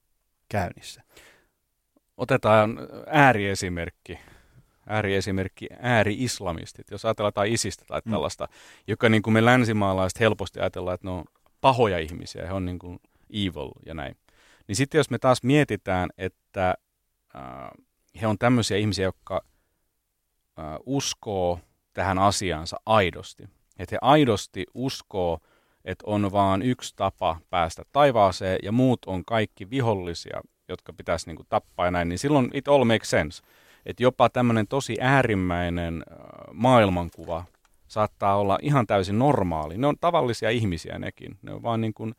käynnissä. 0.49 1.03
Otetaan 2.17 2.79
ääriesimerkki. 3.07 4.19
Ääriesimerkki 4.87 5.67
ääri-islamistit. 5.81 6.91
Jos 6.91 7.05
ajatellaan 7.05 7.33
tai 7.33 7.53
isistä 7.53 7.85
tai 7.89 8.03
mm. 8.05 8.11
tällaista, 8.11 8.45
mm. 8.45 8.53
joka 8.87 9.09
niin 9.09 9.23
kuin 9.23 9.35
me 9.35 9.45
länsimaalaiset 9.45 10.21
helposti 10.21 10.61
ajatellaan, 10.61 10.95
että 10.95 11.07
ne 11.07 11.11
on 11.11 11.25
pahoja 11.61 11.99
ihmisiä, 11.99 12.47
he 12.47 12.53
on 12.53 12.65
niin 12.65 12.79
kuin 12.79 13.01
evil 13.31 13.71
ja 13.87 13.95
näin. 13.95 14.17
Niin 14.69 14.77
sitten 14.77 14.99
jos 14.99 15.11
me 15.11 15.19
taas 15.19 15.43
mietitään, 15.43 16.11
että 16.19 16.75
äh, 17.37 17.71
he 18.21 18.27
on 18.27 18.39
tämmöisiä 18.39 18.77
ihmisiä, 18.77 19.05
jotka 19.05 19.45
uskoo 20.87 21.61
tähän 21.93 22.19
asiansa 22.19 22.77
aidosti. 22.87 23.43
Että 23.79 23.95
he 23.95 23.99
aidosti 24.01 24.67
uskoo, 24.75 25.39
että 25.85 26.05
on 26.07 26.33
vaan 26.33 26.63
yksi 26.63 26.93
tapa 26.97 27.41
päästä 27.51 27.83
taivaaseen 27.93 28.59
ja 28.63 28.73
muut 28.73 29.05
on 29.07 29.25
kaikki 29.25 29.71
vihollisia, 29.71 30.41
jotka 30.69 30.93
pitäisi 30.93 31.27
niin 31.27 31.37
kuin, 31.37 31.47
tappaa 31.49 31.87
ja 31.87 31.91
näin, 31.91 32.09
niin 32.09 32.19
silloin 32.19 32.51
it 32.55 32.69
all 32.69 32.85
makes 32.85 33.11
sense. 33.11 33.43
Että 33.87 34.03
jopa 34.03 34.29
tämmöinen 34.29 34.67
tosi 34.67 34.97
äärimmäinen 35.01 36.03
maailmankuva 36.53 37.45
saattaa 37.89 38.37
olla 38.37 38.59
ihan 38.63 38.87
täysin 38.87 39.19
normaali. 39.19 39.79
Ne 39.79 39.87
on 39.87 39.97
tavallisia 40.01 40.51
ihmisiä 40.51 40.99
nekin. 40.99 41.39
Ne 41.43 41.53
on 41.53 41.63
vaan 41.63 41.81
niin 41.81 41.95
kuin, 41.95 42.15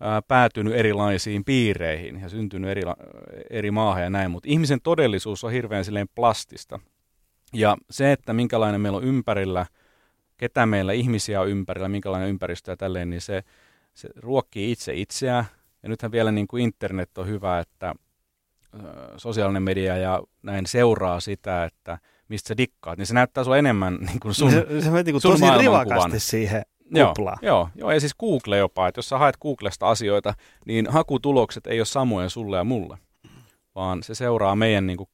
ää, 0.00 0.22
päätynyt 0.22 0.74
erilaisiin 0.74 1.44
piireihin 1.44 2.20
ja 2.20 2.28
syntynyt 2.28 2.70
eri, 2.70 2.82
eri 3.50 3.70
maahan 3.70 4.02
ja 4.02 4.10
näin, 4.10 4.30
mutta 4.30 4.48
ihmisen 4.48 4.80
todellisuus 4.80 5.44
on 5.44 5.52
hirveän 5.52 5.84
silleen 5.84 6.08
plastista. 6.14 6.80
Ja 7.52 7.76
se, 7.90 8.12
että 8.12 8.32
minkälainen 8.32 8.80
meillä 8.80 8.98
on 8.98 9.04
ympärillä, 9.04 9.66
ketä 10.38 10.66
meillä 10.66 10.92
ihmisiä 10.92 11.40
on 11.40 11.48
ympärillä, 11.48 11.88
minkälainen 11.88 12.28
ympäristö 12.28 12.72
ja 12.72 12.76
tälleen, 12.76 13.10
niin 13.10 13.20
se, 13.20 13.42
se 13.94 14.08
ruokkii 14.16 14.72
itse 14.72 14.94
itseään. 14.94 15.44
Ja 15.82 15.88
nythän 15.88 16.12
vielä 16.12 16.32
niin 16.32 16.46
kuin 16.46 16.64
internet 16.64 17.18
on 17.18 17.26
hyvä, 17.26 17.58
että 17.58 17.94
ö, 18.74 18.78
sosiaalinen 19.16 19.62
media 19.62 19.96
ja 19.96 20.22
näin 20.42 20.66
seuraa 20.66 21.20
sitä, 21.20 21.64
että 21.64 21.98
mistä 22.28 22.48
sä 22.48 22.56
dikkaat, 22.56 22.98
niin 22.98 23.06
se 23.06 23.14
näyttää 23.14 23.44
sulle 23.44 23.58
enemmän 23.58 23.98
niin 24.06 24.20
kuin 24.20 24.34
sun, 24.34 24.50
se, 24.50 24.66
se 24.80 24.90
niin 24.90 25.04
kuin 25.04 25.20
sun 25.20 25.30
tosi 25.30 25.58
rivakasti 25.58 26.20
siihen 26.20 26.62
kuplaan. 27.06 27.38
Joo, 27.42 27.56
joo, 27.56 27.68
joo, 27.74 27.90
ja 27.92 28.00
siis 28.00 28.14
Google 28.14 28.58
jopa, 28.58 28.88
että 28.88 28.98
jos 28.98 29.08
sä 29.08 29.18
haet 29.18 29.36
Googlesta 29.36 29.88
asioita, 29.88 30.34
niin 30.66 30.86
hakutulokset 30.90 31.66
ei 31.66 31.80
ole 31.80 31.86
samoja 31.86 32.28
sulle 32.28 32.56
ja 32.56 32.64
mulle 32.64 32.98
vaan 33.78 34.02
se 34.02 34.14
seuraa 34.14 34.56
meidän 34.56 34.86
niin 34.86 34.96
kuin, 34.96 35.08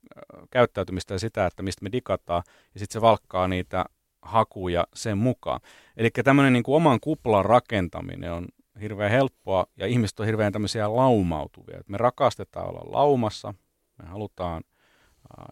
käyttäytymistä 0.51 1.15
ja 1.15 1.19
sitä, 1.19 1.47
että 1.47 1.63
mistä 1.63 1.83
me 1.83 1.93
digataan, 1.93 2.43
ja 2.75 2.81
sitten 2.81 2.93
se 2.93 3.01
valkkaa 3.01 3.49
niitä 3.49 3.85
hakuja 4.25 4.87
sen 4.95 5.19
mukaan. 5.19 5.61
Eli 5.97 6.11
tämmöinen 6.11 6.53
niin 6.53 6.63
kuin 6.63 6.77
oman 6.77 7.01
kuplan 7.01 7.45
rakentaminen 7.45 8.33
on 8.33 8.47
hirveän 8.81 9.11
helppoa, 9.11 9.67
ja 9.77 9.87
ihmiset 9.87 10.21
on 10.21 10.27
hirveän 10.27 10.53
tämmöisiä 10.53 10.97
laumautuvia. 10.97 11.81
me 11.89 11.97
rakastetaan 11.97 12.69
olla 12.69 12.93
laumassa, 12.93 13.55
me 13.99 14.09
halutaan, 14.09 14.63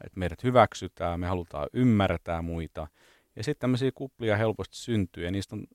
että 0.05 0.21
meidät 0.21 0.45
hyväksytään, 0.45 1.21
me 1.21 1.27
halutaan 1.27 1.69
ymmärtää 1.73 2.43
muita, 2.43 2.87
ja 3.37 3.45
sitten 3.45 3.61
tämmöisiä 3.61 3.91
kuplia 3.95 4.37
helposti 4.37 4.77
syntyy, 4.77 5.25
ja 5.25 5.31
niistä 5.31 5.57
on 5.57 5.67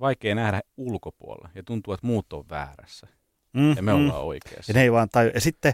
vaikea 0.00 0.34
nähdä 0.34 0.60
ulkopuolella, 0.76 1.50
ja 1.54 1.62
tuntuu, 1.62 1.94
että 1.94 2.06
muut 2.06 2.32
on 2.32 2.44
väärässä, 2.50 3.06
mm, 3.52 3.76
ja 3.76 3.82
me 3.82 3.92
mm. 3.92 3.98
ollaan 3.98 4.24
oikeassa. 4.24 4.72
Ja 4.72 4.74
ne 4.74 4.82
ei 4.82 4.92
vaan 4.92 5.08
taju. 5.12 5.30
Ja 5.34 5.40
sitten 5.40 5.72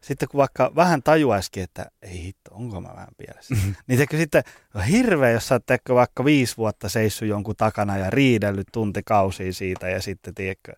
sitten 0.00 0.28
kun 0.28 0.38
vaikka 0.38 0.72
vähän 0.76 1.02
tajuaisikin, 1.02 1.62
että 1.62 1.90
ei 2.02 2.22
hitto, 2.22 2.50
onko 2.54 2.80
mä 2.80 2.88
vähän 2.88 3.14
pielessä. 3.16 3.54
niin 3.86 3.98
tekö 3.98 4.16
sitten 4.16 4.42
on 4.74 4.82
hirveä, 4.82 5.30
jos 5.30 5.48
sä 5.48 5.54
oot 5.54 5.64
vaikka 5.88 6.24
viisi 6.24 6.56
vuotta 6.56 6.88
seissyt 6.88 7.28
jonkun 7.28 7.56
takana 7.56 7.98
ja 7.98 8.10
riidellyt 8.10 8.68
tuntikausia 8.72 9.52
siitä 9.52 9.88
ja 9.88 10.02
sitten 10.02 10.34
tiedätkö, 10.34 10.72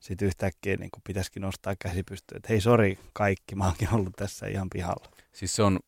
sitten 0.00 0.26
yhtäkkiä 0.26 0.76
niin 0.76 0.90
kuin 0.90 1.02
pitäisikin 1.06 1.42
nostaa 1.42 1.74
käsi 1.78 2.02
pystyyn, 2.02 2.36
että 2.36 2.48
hei 2.48 2.60
sori 2.60 2.98
kaikki, 3.12 3.54
mä 3.54 3.64
oonkin 3.64 3.88
ollut 3.94 4.16
tässä 4.16 4.46
ihan 4.46 4.70
pihalla. 4.70 5.10
Siis 5.32 5.56
se 5.56 5.62
on 5.62 5.78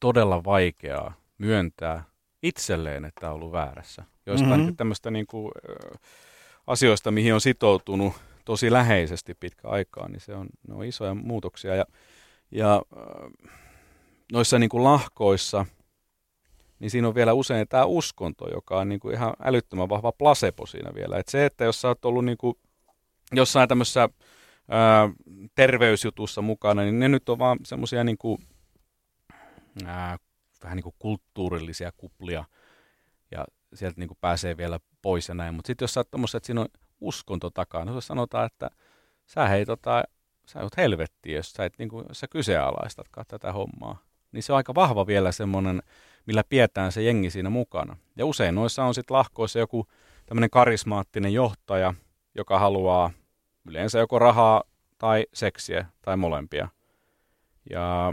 todella 0.00 0.44
vaikeaa 0.44 1.14
myöntää 1.38 2.04
itselleen, 2.42 3.04
että 3.04 3.28
on 3.28 3.34
ollut 3.34 3.52
väärässä. 3.52 4.04
Joistain 4.26 4.60
mm-hmm. 4.60 4.76
tämmöistä 4.76 5.10
niin 5.10 5.26
kuin, 5.26 5.52
asioista, 6.66 7.10
mihin 7.10 7.34
on 7.34 7.40
sitoutunut 7.40 8.12
tosi 8.46 8.72
läheisesti 8.72 9.34
pitkä 9.34 9.68
aikaa, 9.68 10.08
niin 10.08 10.20
se 10.20 10.34
on, 10.34 10.46
ne 10.68 10.74
on 10.74 10.84
isoja 10.84 11.14
muutoksia. 11.14 11.74
Ja, 11.74 11.84
ja 12.50 12.82
noissa 14.32 14.58
niin 14.58 14.70
kuin 14.70 14.84
lahkoissa, 14.84 15.66
niin 16.78 16.90
siinä 16.90 17.08
on 17.08 17.14
vielä 17.14 17.32
usein 17.32 17.68
tämä 17.68 17.84
uskonto, 17.84 18.50
joka 18.50 18.78
on 18.78 18.88
niin 18.88 19.00
kuin 19.00 19.14
ihan 19.14 19.34
älyttömän 19.44 19.88
vahva 19.88 20.12
placebo 20.12 20.66
siinä 20.66 20.90
vielä. 20.94 21.18
Et 21.18 21.28
se, 21.28 21.46
että 21.46 21.64
jos 21.64 21.80
sä 21.80 21.88
oot 21.88 22.04
ollut 22.04 22.24
niin 22.24 22.38
kuin 22.38 22.54
jossain 23.32 23.68
tämmöisessä 23.68 24.08
ää, 24.68 25.10
terveysjutussa 25.54 26.42
mukana, 26.42 26.82
niin 26.82 26.98
ne 26.98 27.08
nyt 27.08 27.28
on 27.28 27.38
vaan 27.38 27.58
semmoisia 27.64 28.04
niin 28.04 28.18
kuin, 28.18 28.38
ää, 29.84 30.18
vähän 30.62 30.76
niin 30.76 30.84
kuin 30.84 30.94
kulttuurillisia 30.98 31.92
kuplia, 31.96 32.44
ja 33.30 33.44
sieltä 33.74 34.00
niin 34.00 34.08
kuin 34.08 34.18
pääsee 34.20 34.56
vielä 34.56 34.80
pois 35.02 35.28
ja 35.28 35.34
näin. 35.34 35.54
Mutta 35.54 35.66
sitten 35.66 35.84
jos 35.84 35.94
sä 35.94 36.00
oot 36.00 36.10
tommoset, 36.10 36.34
että 36.34 36.46
siinä 36.46 36.60
on 36.60 36.68
uskonto 37.00 37.50
takana, 37.50 37.92
niin 37.92 38.02
sanotaan, 38.02 38.46
että 38.46 38.70
sä 39.26 39.48
hei 39.48 39.66
tota, 39.66 40.04
sä 40.46 40.60
oot 40.60 40.76
helvettiä, 40.76 41.36
jos 41.36 41.50
sä, 41.52 41.64
et, 41.64 41.78
niin 41.78 41.88
kuin, 41.88 42.04
jos 42.08 42.20
sä 42.20 42.28
kyseenalaistatkaan 42.28 43.26
tätä 43.28 43.52
hommaa. 43.52 43.98
Niin 44.32 44.42
se 44.42 44.52
on 44.52 44.56
aika 44.56 44.74
vahva 44.74 45.06
vielä 45.06 45.32
semmoinen, 45.32 45.82
millä 46.26 46.44
pidetään 46.48 46.92
se 46.92 47.02
jengi 47.02 47.30
siinä 47.30 47.50
mukana. 47.50 47.96
Ja 48.16 48.26
usein 48.26 48.54
noissa 48.54 48.84
on 48.84 48.94
sitten 48.94 49.16
lahkoissa 49.16 49.58
joku 49.58 49.86
tämmöinen 50.26 50.50
karismaattinen 50.50 51.32
johtaja, 51.32 51.94
joka 52.34 52.58
haluaa 52.58 53.10
yleensä 53.68 53.98
joko 53.98 54.18
rahaa 54.18 54.62
tai 54.98 55.26
seksiä 55.34 55.86
tai 56.02 56.16
molempia. 56.16 56.68
Ja 57.70 58.12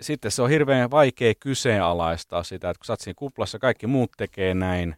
sitten 0.00 0.30
se 0.30 0.42
on 0.42 0.50
hirveän 0.50 0.90
vaikea 0.90 1.34
kyseenalaistaa 1.34 2.42
sitä, 2.42 2.70
että 2.70 2.78
kun 2.78 2.84
sä 2.86 2.92
oot 2.92 3.00
siinä 3.00 3.14
kuplassa, 3.18 3.58
kaikki 3.58 3.86
muut 3.86 4.10
tekee 4.16 4.54
näin, 4.54 4.96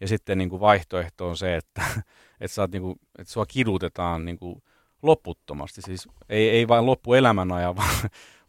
ja 0.00 0.08
sitten 0.08 0.38
niin 0.38 0.50
kuin 0.50 0.60
vaihtoehto 0.60 1.28
on 1.28 1.36
se, 1.36 1.56
että, 1.56 1.82
että, 2.40 2.60
oot 2.60 2.70
niin 2.70 2.82
kuin, 2.82 3.00
että 3.18 3.32
sua 3.32 3.46
kidutetaan 3.46 4.24
niin 4.24 4.38
kuin 4.38 4.62
loputtomasti. 5.02 5.82
Siis 5.82 6.08
ei, 6.28 6.50
ei 6.50 6.68
vain 6.68 6.84
elämän 7.18 7.52
ajan, 7.52 7.76
vaan, 7.80 7.94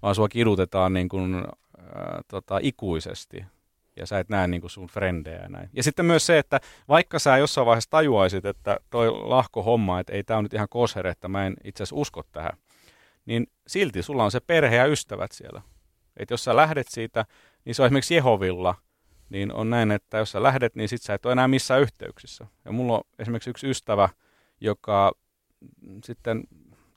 vaan 0.02 0.16
sua 0.16 0.30
kidutetaan 0.30 0.94
niin 0.94 1.10
kuin, 1.10 1.36
äh, 1.36 1.44
tota, 2.28 2.60
ikuisesti. 2.62 3.46
Ja 3.96 4.06
sä 4.06 4.20
et 4.20 4.30
näe 4.30 4.48
niin 4.48 4.62
kuin 4.62 4.72
sun 4.72 4.88
frendejä 4.88 5.42
ja 5.42 5.50
näin. 5.50 5.70
Ja 5.74 5.84
sitten 5.84 6.06
myös 6.06 6.26
se, 6.26 6.38
että 6.38 6.60
vaikka 6.88 7.20
sä 7.20 7.38
jossain 7.38 7.68
vaiheessa 7.68 7.90
tajuaisit, 7.90 8.46
että 8.46 8.78
toi 8.90 9.12
lahko 9.12 9.64
homma, 9.64 10.00
että 10.00 10.14
ei 10.14 10.24
tämä 10.24 10.38
on 10.38 10.44
nyt 10.44 10.54
ihan 10.54 10.70
kosher, 10.70 11.08
että 11.08 11.28
mä 11.28 11.46
en 11.46 11.56
itse 11.64 11.84
asiassa 11.84 11.96
usko 11.96 12.24
tähän, 12.32 12.58
niin 13.26 13.48
silti 13.68 14.04
sulla 14.04 14.24
on 14.24 14.32
se 14.32 14.40
perhe 14.40 14.76
ja 14.76 14.86
ystävät 14.86 15.32
siellä. 15.32 15.62
Että 16.18 16.34
jos 16.34 16.44
sä 16.44 16.56
lähdet 16.56 16.88
siitä, 16.88 17.26
niin 17.66 17.76
se 17.76 17.82
on 17.82 17.86
esimerkiksi 17.86 18.16
Jehovilla, 18.16 18.76
niin 19.32 19.54
on 19.54 19.70
näin, 19.70 19.92
että 19.92 20.18
jos 20.18 20.32
sä 20.32 20.44
lähdet, 20.44 20.76
niin 20.76 20.90
sit 20.90 21.02
sä 21.02 21.14
et 21.14 21.26
ole 21.26 21.32
enää 21.32 21.48
missään 21.48 21.82
yhteyksissä. 21.82 22.46
Ja 22.66 22.72
mulla 22.72 22.98
on 22.98 23.04
esimerkiksi 23.20 23.50
yksi 23.50 23.70
ystävä, 23.70 24.10
joka 24.62 25.12
sitten 26.04 26.44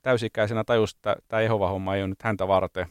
täysikäisenä 0.01 0.63
tajusi, 0.63 0.95
että 0.97 1.15
tämä 1.27 1.41
Jehova-homma 1.41 1.95
ei 1.95 2.01
ole 2.01 2.07
nyt 2.07 2.23
häntä 2.23 2.47
varten. 2.47 2.87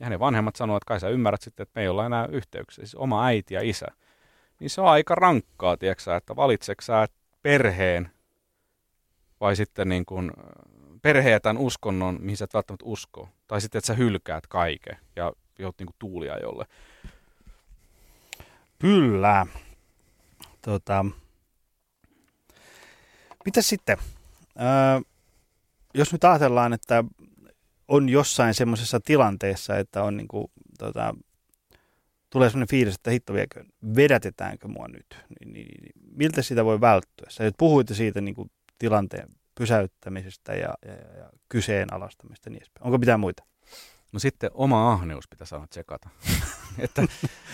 Ja 0.00 0.06
hänen 0.06 0.20
vanhemmat 0.20 0.56
sanoivat, 0.56 0.82
että 0.82 0.88
kai 0.88 1.00
sä 1.00 1.08
ymmärrät 1.08 1.42
sitten, 1.42 1.62
että 1.62 1.72
me 1.80 1.82
ei 1.82 1.88
olla 1.88 2.06
enää 2.06 2.26
yhteyksissä, 2.26 2.80
siis 2.80 2.94
oma 2.94 3.26
äiti 3.26 3.54
ja 3.54 3.60
isä. 3.62 3.86
Niin 4.60 4.70
se 4.70 4.80
on 4.80 4.88
aika 4.88 5.14
rankkaa, 5.14 5.76
tiedätkö 5.76 6.16
että 6.16 6.36
valitseeko 6.36 6.82
sä 6.82 7.06
perheen 7.42 8.10
vai 9.40 9.56
sitten 9.56 9.88
niin 9.88 10.06
kuin 10.06 10.32
perheen 11.02 11.32
ja 11.32 11.40
tämän 11.40 11.62
uskonnon, 11.62 12.18
mihin 12.20 12.36
sä 12.36 12.44
et 12.44 12.54
välttämättä 12.54 12.84
usko. 12.84 13.28
Tai 13.46 13.60
sitten, 13.60 13.78
että 13.78 13.86
sä 13.86 13.94
hylkäät 13.94 14.46
kaiken 14.46 14.98
ja 15.16 15.32
jout 15.58 15.78
niin 15.78 15.88
tuulia 15.98 16.38
jolle. 16.38 16.64
Kyllä. 18.78 19.46
Tota, 20.62 21.04
mitä 23.44 23.62
sitten? 23.62 23.96
Öö, 24.60 25.00
jos 25.94 26.12
nyt 26.12 26.24
ajatellaan, 26.24 26.72
että 26.72 27.04
on 27.88 28.08
jossain 28.08 28.54
semmoisessa 28.54 29.00
tilanteessa, 29.00 29.76
että 29.76 30.02
on 30.02 30.16
niin 30.16 30.28
kuin, 30.28 30.46
tota, 30.78 31.14
tulee 32.30 32.50
semmoinen 32.50 32.68
fiilis, 32.68 32.94
että 32.94 33.10
hitto 33.10 33.32
viekö, 33.32 33.64
vedätetäänkö 33.96 34.68
mua 34.68 34.88
nyt, 34.88 35.06
niin, 35.40 35.52
niin, 35.52 35.82
niin 35.82 35.92
miltä 36.16 36.42
sitä 36.42 36.64
voi 36.64 36.80
välttyä? 36.80 37.26
Sä 37.28 37.50
puhuitte 37.58 37.94
siitä 37.94 38.20
niin 38.20 38.34
kuin, 38.34 38.50
tilanteen 38.78 39.28
pysäyttämisestä 39.54 40.54
ja, 40.54 40.74
ja, 40.86 40.92
ja 40.92 41.30
kyseenalaistamista 41.48 42.50
niin 42.50 42.56
edespäin. 42.58 42.84
Onko 42.86 42.98
mitään 42.98 43.20
muita? 43.20 43.44
No 44.12 44.18
sitten 44.18 44.50
oma 44.54 44.92
ahneus 44.92 45.28
pitää 45.28 45.46
sanoa 45.46 45.66
tsekata. 45.66 46.08
että, 46.78 47.02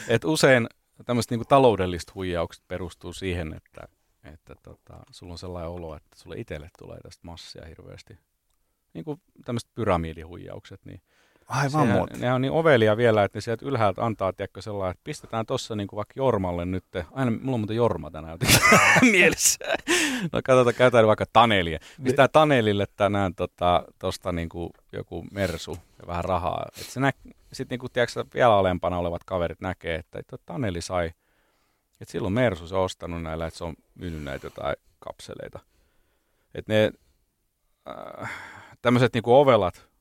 että 0.09 0.29
usein 0.29 0.67
tämmöiset 1.05 1.31
niin 1.31 1.49
taloudelliset 1.49 2.15
huijaukset 2.15 2.65
perustuu 2.69 3.13
siihen, 3.13 3.55
että, 3.55 3.89
että 4.25 4.55
tota, 4.63 5.01
sulla 5.11 5.33
on 5.33 5.39
sellainen 5.39 5.71
olo, 5.71 5.97
että 5.97 6.17
sulle 6.17 6.39
itselle 6.39 6.69
tulee 6.79 7.01
tästä 7.01 7.27
massia 7.27 7.67
hirveästi. 7.67 8.19
Niin 8.95 9.05
kuin 9.05 9.21
tämmöiset 9.45 9.71
pyramidihuijaukset, 9.75 10.81
niin 10.85 11.03
Aivan 11.49 12.09
se, 12.13 12.19
Ne 12.19 12.33
on 12.33 12.41
niin 12.41 12.53
ovelia 12.53 12.97
vielä, 12.97 13.25
että 13.25 13.37
ne 13.37 13.41
sieltä 13.41 13.67
ylhäältä 13.67 14.05
antaa 14.05 14.33
tiedätkö, 14.33 14.63
sellainen, 14.63 14.91
että 14.91 15.05
pistetään 15.05 15.47
tuossa 15.47 15.77
niin 15.77 15.89
vaikka 15.95 16.15
Jormalle 16.17 16.65
nyt. 16.65 16.85
Aina, 17.13 17.31
mulla 17.31 17.55
on 17.55 17.61
muuten 17.61 17.77
Jorma 17.77 18.11
tänään 18.11 18.39
mielessä. 19.13 19.59
No 20.33 20.41
katsotaan, 20.45 20.75
käytetään 20.75 21.07
vaikka 21.07 21.25
Tanelia. 21.33 21.79
Pistää 22.05 22.29
Tanelille 22.29 22.87
tänään 22.97 23.35
tota, 23.35 23.85
tosta 23.99 24.33
niin 24.33 24.49
kuin 24.49 24.71
joku 24.93 25.25
mersu 25.33 25.79
ja 26.01 26.07
vähän 26.07 26.25
rahaa. 26.25 26.67
Että 26.81 26.93
se 26.93 27.01
nä- 27.01 27.13
sitten 27.53 27.75
niin 27.75 27.81
kuin, 27.81 27.93
tiedätkö, 27.93 28.25
vielä 28.35 28.55
alempana 28.55 28.99
olevat 28.99 29.25
kaverit 29.25 29.61
näkee, 29.61 29.95
että, 29.95 30.19
että 30.19 30.37
Taneli 30.47 30.83
sai. 30.83 31.13
Että 32.01 32.13
silloin 32.13 32.35
Mersu 32.35 32.67
se 32.67 32.75
on 32.75 32.85
ostanut 32.85 33.23
näillä, 33.23 33.47
että 33.47 33.59
se 33.59 33.65
on 33.65 33.75
myynyt 33.95 34.23
näitä 34.23 34.47
jotain 34.47 34.77
kapseleita. 34.99 35.61
Että 36.55 36.73
ne 36.73 36.93
äh, 37.89 38.31
tämmöiset 38.83 39.15
niin 39.15 39.23
ovelat 39.27 39.93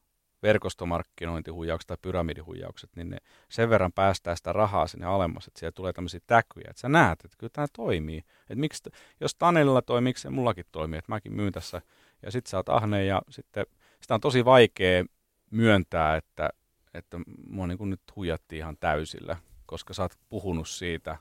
verkostomarkkinointihuijaukset 0.43 1.87
tai 1.87 1.97
pyramidihuijaukset, 2.01 2.89
niin 2.95 3.09
ne 3.09 3.17
sen 3.49 3.69
verran 3.69 3.91
päästää 3.91 4.35
sitä 4.35 4.53
rahaa 4.53 4.87
sinne 4.87 5.05
alemmas, 5.05 5.47
että 5.47 5.59
siellä 5.59 5.71
tulee 5.71 5.93
tämmöisiä 5.93 6.19
täkyjä, 6.27 6.67
että 6.69 6.81
sä 6.81 6.89
näet, 6.89 7.25
että 7.25 7.37
kyllä 7.37 7.51
tämä 7.53 7.67
toimii. 7.75 8.17
Että 8.17 8.55
miksi, 8.55 8.83
jos 9.19 9.35
Tanelilla 9.35 9.81
toimii, 9.81 10.09
miksi 10.09 10.21
se 10.21 10.29
mullakin 10.29 10.65
toimii, 10.71 10.97
että 10.97 11.11
mäkin 11.11 11.33
myyn 11.33 11.53
tässä, 11.53 11.81
ja 12.21 12.31
sitten 12.31 12.49
sä 12.49 12.57
oot 12.57 12.69
ahne, 12.69 13.05
ja 13.05 13.21
sitten 13.29 13.65
sitä 14.01 14.13
on 14.13 14.21
tosi 14.21 14.45
vaikea 14.45 15.05
myöntää, 15.51 16.15
että, 16.15 16.49
että 16.93 17.17
mua 17.49 17.67
niin 17.67 17.89
nyt 17.89 18.01
huijattiin 18.15 18.57
ihan 18.57 18.77
täysillä, 18.79 19.37
koska 19.65 19.93
sä 19.93 20.01
oot 20.01 20.19
puhunut 20.29 20.67
siitä 20.67 21.17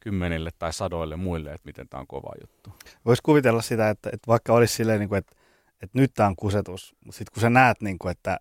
kymmenille 0.00 0.50
tai 0.58 0.72
sadoille 0.72 1.16
muille, 1.16 1.52
että 1.52 1.66
miten 1.66 1.88
tämä 1.88 2.00
on 2.00 2.06
kova 2.06 2.32
juttu. 2.40 2.70
Voisi 3.04 3.22
kuvitella 3.22 3.62
sitä, 3.62 3.90
että, 3.90 4.10
että 4.12 4.26
vaikka 4.26 4.52
olisi 4.52 4.74
silleen, 4.74 5.00
niin 5.00 5.08
kuin, 5.08 5.18
että 5.18 5.36
että 5.82 5.98
nyt 5.98 6.14
tämä 6.14 6.28
on 6.28 6.36
kusetus, 6.36 6.94
mutta 7.04 7.18
sitten 7.18 7.32
kun 7.34 7.40
sä 7.40 7.50
näet, 7.50 7.80
niin 7.80 7.98
kuin, 7.98 8.10
että 8.10 8.40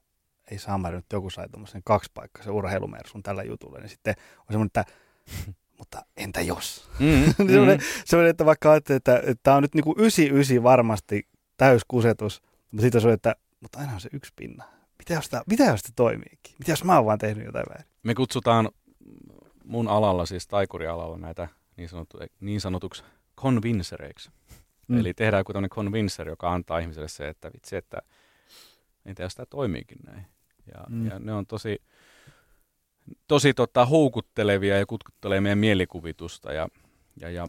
ei 0.52 0.60
saa 0.60 0.92
nyt 0.92 1.06
joku 1.14 1.30
sai 1.30 1.50
tuommoisen 1.50 1.82
kaksipaikkaisen 1.84 2.54
urheilumersun 2.54 3.24
tällä 3.24 3.44
jutulla, 3.44 3.80
niin 3.80 3.90
sitten 3.90 4.16
on 4.40 4.46
semmoinen, 4.50 4.68
että 4.68 4.86
mutta 5.80 6.06
entä 6.18 6.42
jos? 6.42 6.90
Mm, 7.00 7.06
mm. 7.40 7.48
semmoinen, 7.48 7.80
semmoinen, 8.06 8.30
että 8.30 8.46
vaikka 8.46 8.76
että, 8.76 8.96
että, 8.96 9.22
tämä 9.44 9.58
on 9.58 9.64
nyt 9.64 9.76
niin 9.76 9.84
kuin 9.84 10.00
ysi 10.00 10.30
ysi 10.30 10.64
varmasti 10.64 11.28
täyskusetus, 11.58 12.42
mutta 12.72 12.82
sitten 12.82 13.06
on 13.06 13.14
että 13.14 13.36
mutta 13.60 13.80
aina 13.80 13.94
on 13.94 14.00
se 14.00 14.10
yksi 14.14 14.34
pinna. 14.36 14.64
Mitä 15.02 15.14
jos 15.14 15.30
tämä, 15.30 15.44
mitä 15.46 15.64
jos 15.64 15.82
tämä 15.82 15.94
toimiikin? 15.96 16.56
Mitä 16.60 16.72
jos 16.72 16.84
mä 16.84 16.96
oon 16.96 17.06
vaan 17.06 17.20
tehnyt 17.20 17.46
jotain 17.46 17.66
väärin? 17.70 17.88
Me 18.04 18.16
kutsutaan 18.16 18.70
mun 19.64 19.88
alalla, 19.88 20.26
siis 20.26 20.48
taikurialalla 20.48 21.18
näitä 21.18 21.48
niin, 21.78 21.90
sanottu, 21.90 22.18
niin 22.40 22.62
sanotuksi 22.62 23.04
convincereiksi. 23.38 24.32
Mm. 24.88 25.00
Eli 25.00 25.14
tehdään 25.14 25.42
joku 25.42 25.54
tämmöinen 25.54 25.70
convincer, 25.70 26.30
joka 26.30 26.54
antaa 26.54 26.80
ihmiselle 26.80 27.08
se, 27.08 27.30
että 27.30 27.52
vitsi, 27.54 27.76
että 27.76 28.02
entä 29.06 29.24
jos 29.24 29.36
tämä 29.36 29.46
toimiikin 29.46 29.98
näin. 30.06 30.26
Ja, 30.74 30.84
mm. 30.90 31.08
ja 31.08 31.20
ne 31.20 31.34
on 31.34 31.46
tosi, 31.46 31.82
tosi 33.28 33.54
tota, 33.54 33.86
houkuttelevia 33.86 34.78
ja 34.78 34.86
kutkuttelee 34.86 35.42
meidän 35.42 35.58
mielikuvitusta 35.58 36.54
ja, 36.54 36.68
ja, 37.20 37.30
ja 37.30 37.48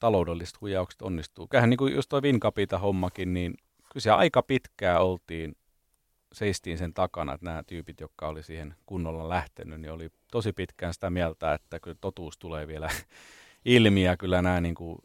taloudelliset 0.00 0.60
huijaukset 0.60 1.02
onnistuu. 1.02 1.46
Kyllähän 1.48 1.70
niin 1.70 1.78
kuin 1.78 1.94
just 1.94 2.08
toi 2.08 2.22
Vinkapita 2.22 2.78
hommakin, 2.78 3.34
niin 3.34 3.54
kyllä 3.92 4.16
aika 4.16 4.42
pitkään 4.42 5.02
oltiin, 5.02 5.56
seistiin 6.34 6.78
sen 6.78 6.94
takana, 6.94 7.34
että 7.34 7.46
nämä 7.46 7.62
tyypit, 7.62 8.00
jotka 8.00 8.28
oli 8.28 8.42
siihen 8.42 8.74
kunnolla 8.86 9.28
lähtenyt, 9.28 9.80
niin 9.80 9.92
oli 9.92 10.10
tosi 10.32 10.52
pitkään 10.52 10.94
sitä 10.94 11.10
mieltä, 11.10 11.54
että 11.54 11.80
kyllä 11.80 11.96
totuus 12.00 12.38
tulee 12.38 12.66
vielä 12.66 12.90
ilmi 13.64 14.04
ja 14.04 14.16
kyllä 14.16 14.42
nämä 14.42 14.60
niin 14.60 14.74
kuin, 14.74 14.98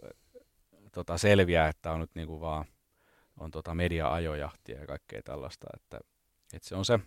tota, 0.92 1.18
selviää, 1.18 1.68
että 1.68 1.92
on 1.92 2.00
nyt 2.00 2.16
niinku 2.16 2.42
vaan 2.42 2.66
on 3.40 3.52
tota 3.52 3.76
media-ajojahtia 3.76 4.80
ja 4.80 4.88
kaikkea 4.88 5.22
tällaista, 5.24 5.68
että, 5.76 6.00
että 6.54 6.68
se 6.68 6.76
on 6.76 6.86
se, 6.86 7.00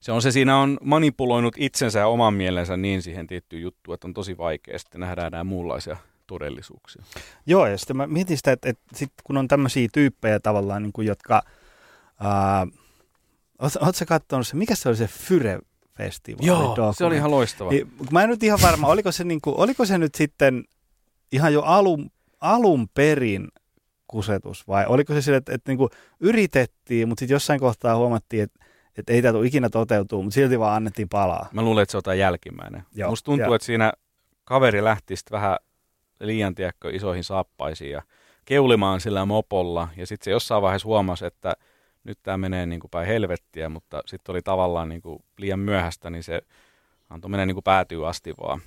se 0.00 0.12
on 0.12 0.22
se, 0.22 0.30
siinä 0.30 0.58
on 0.58 0.78
manipuloinut 0.82 1.54
itsensä 1.58 1.98
ja 1.98 2.06
oman 2.06 2.34
mielensä 2.34 2.76
niin 2.76 3.02
siihen 3.02 3.26
tiettyyn 3.26 3.62
juttuun, 3.62 3.94
että 3.94 4.06
on 4.06 4.14
tosi 4.14 4.38
vaikea 4.38 4.78
sitten 4.78 5.00
nähdä 5.00 5.30
nämä 5.30 5.44
muunlaisia 5.44 5.96
todellisuuksia. 6.26 7.02
Joo, 7.46 7.66
ja 7.66 7.78
sitten 7.78 7.96
mä 7.96 8.06
mietin 8.06 8.36
sitä, 8.36 8.52
että, 8.52 8.68
että 8.68 8.84
sit 8.94 9.12
kun 9.24 9.36
on 9.36 9.48
tämmöisiä 9.48 9.88
tyyppejä 9.92 10.40
tavallaan, 10.40 10.82
niin 10.82 10.92
kuin, 10.92 11.06
jotka... 11.06 11.42
Ää, 12.20 12.66
Oletko 13.58 14.04
katsonut 14.06 14.46
se, 14.46 14.56
mikä 14.56 14.74
se 14.74 14.88
oli 14.88 14.96
se 14.96 15.06
Fyre 15.06 15.58
festivaali. 15.96 16.46
Joo, 16.46 16.92
se 16.92 17.04
oli 17.04 17.16
ihan 17.16 17.30
loistava. 17.30 17.70
Niin, 17.70 17.92
mä 18.10 18.22
en 18.22 18.28
nyt 18.28 18.42
ihan 18.42 18.58
varma, 18.62 18.86
oliko 18.86 19.12
se, 19.12 19.24
niin 19.24 19.40
kuin, 19.40 19.56
oliko 19.56 19.84
se 19.84 19.98
nyt 19.98 20.14
sitten 20.14 20.64
ihan 21.32 21.52
jo 21.52 21.62
alun, 21.62 22.10
alun 22.40 22.88
perin 22.94 23.48
kusetus 24.06 24.68
vai 24.68 24.86
oliko 24.86 25.14
se 25.14 25.22
sille, 25.22 25.36
että, 25.36 25.54
että 25.54 25.70
niin 25.70 25.78
kuin 25.78 25.90
yritettiin, 26.20 27.08
mutta 27.08 27.20
sitten 27.20 27.34
jossain 27.34 27.60
kohtaa 27.60 27.96
huomattiin, 27.96 28.42
että, 28.42 28.64
että 28.98 29.12
ei 29.12 29.22
tämä 29.22 29.32
tule 29.32 29.46
ikinä 29.46 29.70
toteutuu, 29.70 30.22
mutta 30.22 30.34
silti 30.34 30.58
vaan 30.58 30.76
annettiin 30.76 31.08
palaa. 31.08 31.48
Mä 31.52 31.62
luulen, 31.62 31.82
että 31.82 31.90
se 31.90 31.96
on 31.96 32.02
tämä 32.02 32.14
jälkimmäinen. 32.14 32.82
Joo, 32.94 33.10
Musta 33.10 33.24
tuntuu, 33.24 33.46
jo. 33.46 33.54
että 33.54 33.66
siinä 33.66 33.92
kaveri 34.44 34.84
lähti 34.84 35.16
sitten 35.16 35.36
vähän 35.36 35.56
liian 36.20 36.54
tiekko 36.54 36.88
isoihin 36.88 37.24
saappaisiin 37.24 37.90
ja 37.90 38.02
keulimaan 38.44 39.00
sillä 39.00 39.24
mopolla. 39.24 39.88
Ja 39.96 40.06
sitten 40.06 40.24
se 40.24 40.30
jossain 40.30 40.62
vaiheessa 40.62 40.88
huomasi, 40.88 41.26
että 41.26 41.56
nyt 42.06 42.18
tämä 42.22 42.38
menee 42.38 42.66
niin 42.66 42.80
kuin 42.80 42.90
päin 42.90 43.06
helvettiä, 43.06 43.68
mutta 43.68 44.02
sitten 44.06 44.32
oli 44.32 44.42
tavallaan 44.42 44.88
niin 44.88 45.00
kuin 45.00 45.24
liian 45.38 45.58
myöhäistä, 45.58 46.10
niin 46.10 46.22
se 46.22 46.42
antoi 47.10 47.30
mennä 47.30 47.46
niin 47.46 47.54
kuin 47.54 47.64
päätyy 47.64 48.08
asti 48.08 48.34
vaan. 48.40 48.60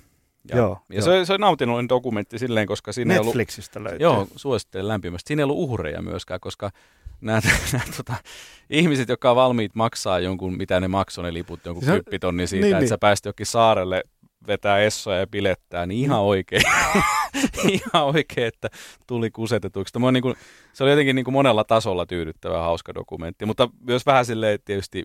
Ja, 0.48 0.56
joo, 0.56 0.78
ja 0.88 0.94
joo. 0.94 1.04
Se, 1.04 1.24
se 1.24 1.32
on 1.32 1.40
nautinnollinen 1.40 1.88
dokumentti 1.88 2.38
silleen, 2.38 2.66
koska 2.66 2.92
siinä 2.92 3.14
Netflixistä 3.14 3.78
ei 3.78 3.80
ollut, 3.80 3.90
löytyy. 3.90 4.04
Joo, 4.04 4.26
suosittelen 4.36 4.88
lämpimästi. 4.88 5.28
Siinä 5.28 5.40
ei 5.40 5.44
ollut 5.44 5.70
uhreja 5.70 6.02
myöskään, 6.02 6.40
koska 6.40 6.70
nämä, 7.20 7.40
nämä 7.72 7.84
tota, 7.96 8.14
ihmiset, 8.70 9.08
jotka 9.08 9.30
on 9.30 9.36
valmiit 9.36 9.74
maksaa 9.74 10.18
jonkun, 10.18 10.56
mitä 10.56 10.80
ne 10.80 10.88
maksoi 10.88 11.24
ne 11.24 11.32
liput, 11.32 11.64
jonkun 11.64 11.84
kyppitonnin 11.84 12.48
siitä, 12.48 12.64
niin, 12.64 12.74
että 12.74 12.80
niin. 12.80 12.88
sä 12.88 12.98
pääsit 12.98 13.24
jokin 13.24 13.46
saarelle 13.46 14.02
vetää 14.46 14.78
essoja 14.78 15.18
ja 15.18 15.26
pilettää, 15.26 15.86
niin 15.86 16.00
ihan 16.04 16.20
oikein, 16.20 16.62
ihan 17.92 18.06
oikein, 18.06 18.46
että 18.46 18.68
tuli 19.06 19.30
kusetetuksi. 19.30 19.92
Tämä 19.92 20.06
on 20.06 20.14
niin 20.14 20.22
kuin, 20.22 20.34
se 20.72 20.84
oli 20.84 20.90
jotenkin 20.90 21.16
niin 21.16 21.24
kuin 21.24 21.32
monella 21.32 21.64
tasolla 21.64 22.06
tyydyttävä 22.06 22.58
hauska 22.58 22.94
dokumentti, 22.94 23.46
mutta 23.46 23.68
myös 23.80 24.06
vähän 24.06 24.24
silleen 24.24 24.58
tietysti 24.64 25.02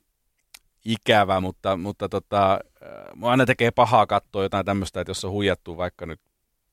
ikävä, 0.85 1.39
mutta, 1.39 1.77
mutta 1.77 2.09
tota, 2.09 2.53
äh, 2.53 3.29
aina 3.29 3.45
tekee 3.45 3.71
pahaa 3.71 4.05
katsoa 4.05 4.43
jotain 4.43 4.65
tämmöistä, 4.65 5.01
että 5.01 5.09
jos 5.09 5.25
on 5.25 5.31
huijattu 5.31 5.77
vaikka 5.77 6.05
nyt 6.05 6.21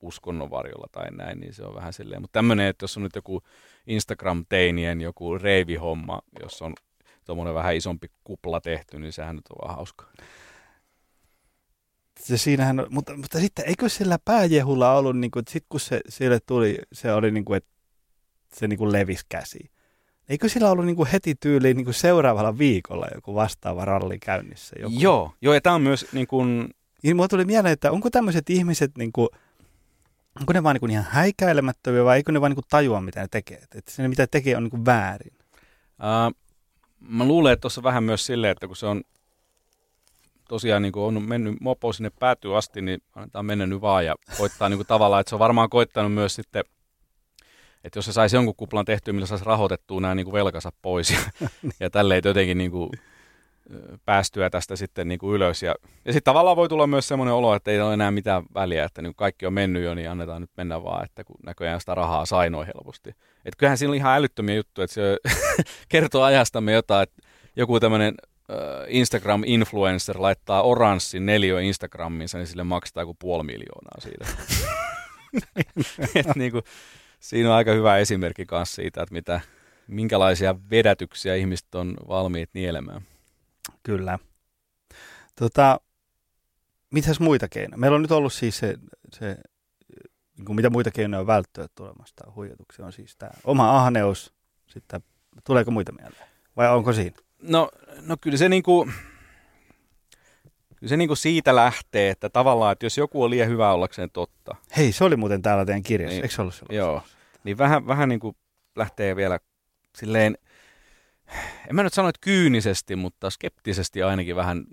uskonnon 0.00 0.50
varjolla 0.50 0.86
tai 0.92 1.10
näin, 1.10 1.40
niin 1.40 1.54
se 1.54 1.64
on 1.64 1.74
vähän 1.74 1.92
silleen. 1.92 2.22
Mutta 2.22 2.38
tämmöinen, 2.38 2.66
että 2.66 2.84
jos 2.84 2.96
on 2.96 3.02
nyt 3.02 3.14
joku 3.14 3.42
Instagram-teinien 3.86 5.00
joku 5.00 5.38
reivihomma, 5.38 6.18
jos 6.42 6.62
on 6.62 6.74
tuommoinen 7.24 7.54
vähän 7.54 7.76
isompi 7.76 8.08
kupla 8.24 8.60
tehty, 8.60 8.98
niin 8.98 9.12
sehän 9.12 9.36
nyt 9.36 9.44
on 9.50 9.58
vaan 9.62 9.76
hauska 9.76 10.06
se 12.22 12.36
siinähän, 12.36 12.86
mutta, 12.90 13.16
mutta 13.16 13.40
sitten 13.40 13.64
eikö 13.68 13.88
sillä 13.88 14.18
pääjehulla 14.24 14.94
ollut, 14.94 15.18
niin 15.18 15.30
kuin, 15.30 15.44
sitten 15.48 15.66
kun 15.68 15.80
se 15.80 16.00
sille 16.08 16.40
tuli, 16.40 16.78
se 16.92 17.12
oli 17.12 17.30
niin 17.30 17.44
kuin, 17.44 17.56
että 17.56 17.70
se 18.54 18.68
niin 18.68 18.78
kuin 18.78 18.92
levisi 18.92 19.24
käsi. 19.28 19.70
Eikö 20.28 20.48
sillä 20.48 20.70
ollut 20.70 20.86
niin 20.86 20.96
kuin 20.96 21.08
heti 21.08 21.34
tyyliin 21.34 21.76
niin 21.76 21.84
kuin 21.84 21.94
seuraavalla 21.94 22.58
viikolla 22.58 23.06
joku 23.14 23.34
vastaava 23.34 23.84
ralli 23.84 24.18
käynnissä? 24.18 24.76
Joku? 24.80 24.94
Joo, 24.98 25.32
joo 25.42 25.54
ja 25.54 25.60
tämä 25.60 25.74
on 25.74 25.82
myös 25.82 26.06
niin 26.12 26.26
kuin... 26.26 26.68
Niin, 27.02 27.16
mulla 27.16 27.28
tuli 27.28 27.44
mieleen, 27.44 27.72
että 27.72 27.92
onko 27.92 28.10
tämmöiset 28.10 28.50
ihmiset, 28.50 28.90
niin 28.98 29.12
kuin, 29.12 29.28
onko 30.40 30.52
ne 30.52 30.62
vaan 30.62 30.74
niin 30.74 30.80
kuin 30.80 30.90
ihan 30.90 31.06
häikäilemättömiä 31.10 32.04
vai 32.04 32.16
eikö 32.16 32.32
ne 32.32 32.40
vaan 32.40 32.50
niin 32.50 32.56
kuin 32.56 32.66
tajua, 32.70 33.00
mitä 33.00 33.20
ne 33.20 33.28
tekee? 33.30 33.62
Että 33.74 33.90
se, 33.90 34.08
mitä 34.08 34.26
tekee, 34.26 34.56
on 34.56 34.62
niin 34.62 34.70
kuin 34.70 34.84
väärin. 34.84 35.32
Uh, 35.32 36.36
mä 37.00 37.24
luulen, 37.24 37.52
että 37.52 37.60
tuossa 37.60 37.82
vähän 37.82 38.04
myös 38.04 38.26
silleen, 38.26 38.52
että 38.52 38.66
kun 38.66 38.76
se 38.76 38.86
on 38.86 39.02
tosiaan 40.52 40.82
niin 40.82 40.92
kuin 40.92 41.16
on 41.16 41.22
mennyt 41.22 41.60
mopo 41.60 41.92
sinne 41.92 42.10
päätyy 42.18 42.56
asti, 42.56 42.82
niin 42.82 43.00
annetaan 43.14 43.46
mennä 43.46 43.66
nyt 43.66 43.80
vaan 43.80 44.06
ja 44.06 44.14
koittaa 44.38 44.68
niin 44.68 44.78
kuin 44.78 44.86
tavallaan, 44.86 45.20
että 45.20 45.28
se 45.28 45.34
on 45.34 45.38
varmaan 45.38 45.70
koittanut 45.70 46.14
myös 46.14 46.34
sitten, 46.34 46.64
että 47.84 47.98
jos 47.98 48.04
se 48.04 48.12
saisi 48.12 48.36
jonkun 48.36 48.56
kuplan 48.56 48.84
tehtyä, 48.84 49.12
millä 49.12 49.26
saisi 49.26 49.44
rahoitettua 49.44 50.00
nämä 50.00 50.14
niin 50.14 50.24
kuin 50.24 50.32
velkansa 50.32 50.72
pois 50.82 51.10
ja, 51.10 51.18
ja 51.80 51.90
tälleen 51.90 52.22
jotenkin 52.24 52.58
niin 52.58 52.70
kuin 52.70 52.90
päästyä 54.04 54.50
tästä 54.50 54.76
sitten 54.76 55.08
niin 55.08 55.18
kuin 55.18 55.34
ylös. 55.34 55.62
Ja, 55.62 55.74
ja 56.04 56.12
sitten 56.12 56.32
tavallaan 56.32 56.56
voi 56.56 56.68
tulla 56.68 56.86
myös 56.86 57.08
semmoinen 57.08 57.34
olo, 57.34 57.54
että 57.54 57.70
ei 57.70 57.80
ole 57.80 57.94
enää 57.94 58.10
mitään 58.10 58.42
väliä, 58.54 58.84
että 58.84 59.02
niin 59.02 59.14
kaikki 59.14 59.46
on 59.46 59.52
mennyt 59.52 59.82
jo, 59.82 59.94
niin 59.94 60.10
annetaan 60.10 60.40
nyt 60.40 60.50
mennä 60.56 60.82
vaan, 60.82 61.04
että 61.04 61.24
kun 61.24 61.36
näköjään 61.46 61.80
sitä 61.80 61.94
rahaa 61.94 62.26
sai 62.26 62.50
noin 62.50 62.66
helposti. 62.66 63.10
Että 63.10 63.56
kyllähän 63.58 63.78
siinä 63.78 63.90
on 63.90 63.96
ihan 63.96 64.16
älyttömiä 64.16 64.54
juttuja, 64.54 64.84
että 64.84 64.94
se 64.94 65.16
kertoo 65.88 66.22
ajastamme 66.22 66.72
jotain, 66.72 67.02
että 67.02 67.22
joku 67.56 67.80
tämmöinen 67.80 68.14
Instagram-influencer 68.88 70.22
laittaa 70.22 70.62
oranssin 70.62 71.26
neliö 71.26 71.60
Instagramiinsa, 71.60 72.38
niin 72.38 72.46
sille 72.46 72.64
maksaa 72.64 73.04
kuin 73.04 73.16
puoli 73.20 73.44
miljoonaa 73.44 74.00
siitä. 74.00 74.26
Et 76.20 76.36
niin 76.36 76.52
kuin, 76.52 76.62
siinä 77.20 77.48
on 77.48 77.54
aika 77.54 77.72
hyvä 77.72 77.98
esimerkki 77.98 78.46
myös 78.50 78.74
siitä, 78.74 79.02
että 79.02 79.12
mitä, 79.12 79.40
minkälaisia 79.86 80.54
vedätyksiä 80.70 81.34
ihmiset 81.34 81.74
on 81.74 81.96
valmiit 82.08 82.50
nielemään. 82.54 83.02
Kyllä. 83.82 84.18
Tota, 85.38 85.80
mitäs 86.90 87.20
muita 87.20 87.48
keinoja? 87.48 87.78
Meillä 87.78 87.94
on 87.94 88.02
nyt 88.02 88.12
ollut 88.12 88.32
siis 88.32 88.58
se, 88.58 88.74
se 89.12 89.36
niin 90.36 90.46
kuin 90.46 90.56
mitä 90.56 90.70
muita 90.70 90.90
keinoja 90.90 91.26
välttyä 91.26 91.66
tulemasta 91.74 92.32
huijatuksi 92.34 92.82
on 92.82 92.92
siis 92.92 93.16
tämä 93.16 93.32
oma 93.44 93.76
ahneus, 93.78 94.34
sitten 94.66 95.00
tuleeko 95.44 95.70
muita 95.70 95.92
mieleen? 95.92 96.28
Vai 96.56 96.74
onko 96.74 96.92
siinä? 96.92 97.16
No, 97.42 97.68
no 98.06 98.16
kyllä 98.20 98.36
se 98.36 98.48
niinku, 98.48 98.88
kyllä 100.76 100.88
se 100.88 100.96
niinku 100.96 101.16
siitä 101.16 101.56
lähtee, 101.56 102.10
että 102.10 102.28
tavallaan, 102.28 102.72
että 102.72 102.86
jos 102.86 102.98
joku 102.98 103.22
on 103.22 103.30
liian 103.30 103.48
hyvä 103.48 103.72
ollakseen 103.72 104.10
totta. 104.12 104.56
Hei, 104.76 104.92
se 104.92 105.04
oli 105.04 105.16
muuten 105.16 105.42
täällä 105.42 105.64
teidän 105.64 105.82
kirjassa, 105.82 106.14
niin, 106.14 106.24
eikö 106.24 106.42
ollut 106.42 106.54
sellaista? 106.54 106.74
Joo, 106.74 107.02
niin 107.44 107.58
vähän, 107.58 107.86
vähän 107.86 108.08
niinku 108.08 108.36
lähtee 108.76 109.16
vielä 109.16 109.38
silleen, 109.96 110.38
en 111.68 111.74
mä 111.74 111.82
nyt 111.82 111.94
sano, 111.94 112.08
että 112.08 112.20
kyynisesti, 112.20 112.96
mutta 112.96 113.30
skeptisesti 113.30 114.02
ainakin 114.02 114.36
vähän 114.36 114.64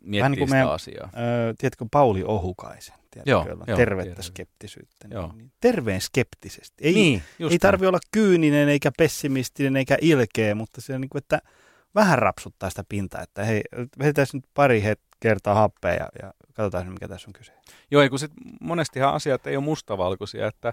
miettii 0.00 0.20
vähän 0.20 0.32
niin 0.32 0.48
sitä 0.48 0.56
meidän, 0.56 0.72
asiaa. 0.72 1.10
Ö, 1.50 1.54
tiedätkö 1.58 1.86
Pauli 1.90 2.24
Ohukaisen? 2.24 2.94
Tiedätkö, 3.10 3.30
joo, 3.30 3.64
joo, 3.66 3.76
tervettä 3.76 4.04
tiedän. 4.04 4.22
skeptisyyttä. 4.22 5.08
Niin, 5.08 5.14
joo. 5.14 5.32
Niin, 5.36 5.52
terveen 5.60 6.00
skeptisesti. 6.00 6.84
Ei, 6.84 6.94
niin, 6.94 7.22
ei 7.50 7.58
tarvi 7.58 7.86
olla 7.86 7.98
kyyninen 8.12 8.68
eikä 8.68 8.90
pessimistinen 8.98 9.76
eikä 9.76 9.98
ilkeä, 10.00 10.54
mutta 10.54 10.80
se 10.80 10.94
on 10.94 11.00
niin 11.00 11.08
kuin, 11.08 11.22
että– 11.22 11.40
vähän 11.94 12.18
rapsuttaa 12.18 12.70
sitä 12.70 12.84
pintaa, 12.88 13.22
että 13.22 13.44
hei, 13.44 13.62
vedetään 13.98 14.26
nyt 14.32 14.44
pari 14.54 14.82
kertaa 15.20 15.54
happea 15.54 15.94
ja, 15.94 16.08
ja 16.22 16.34
katsotaan, 16.54 16.92
mikä 16.92 17.08
tässä 17.08 17.28
on 17.28 17.32
kyse. 17.32 17.52
Joo, 17.90 18.02
ei 18.02 18.08
kun 18.08 18.18
sit 18.18 18.32
monestihan 18.60 19.14
asiat 19.14 19.46
ei 19.46 19.56
ole 19.56 19.64
mustavalkoisia, 19.64 20.46
että, 20.46 20.72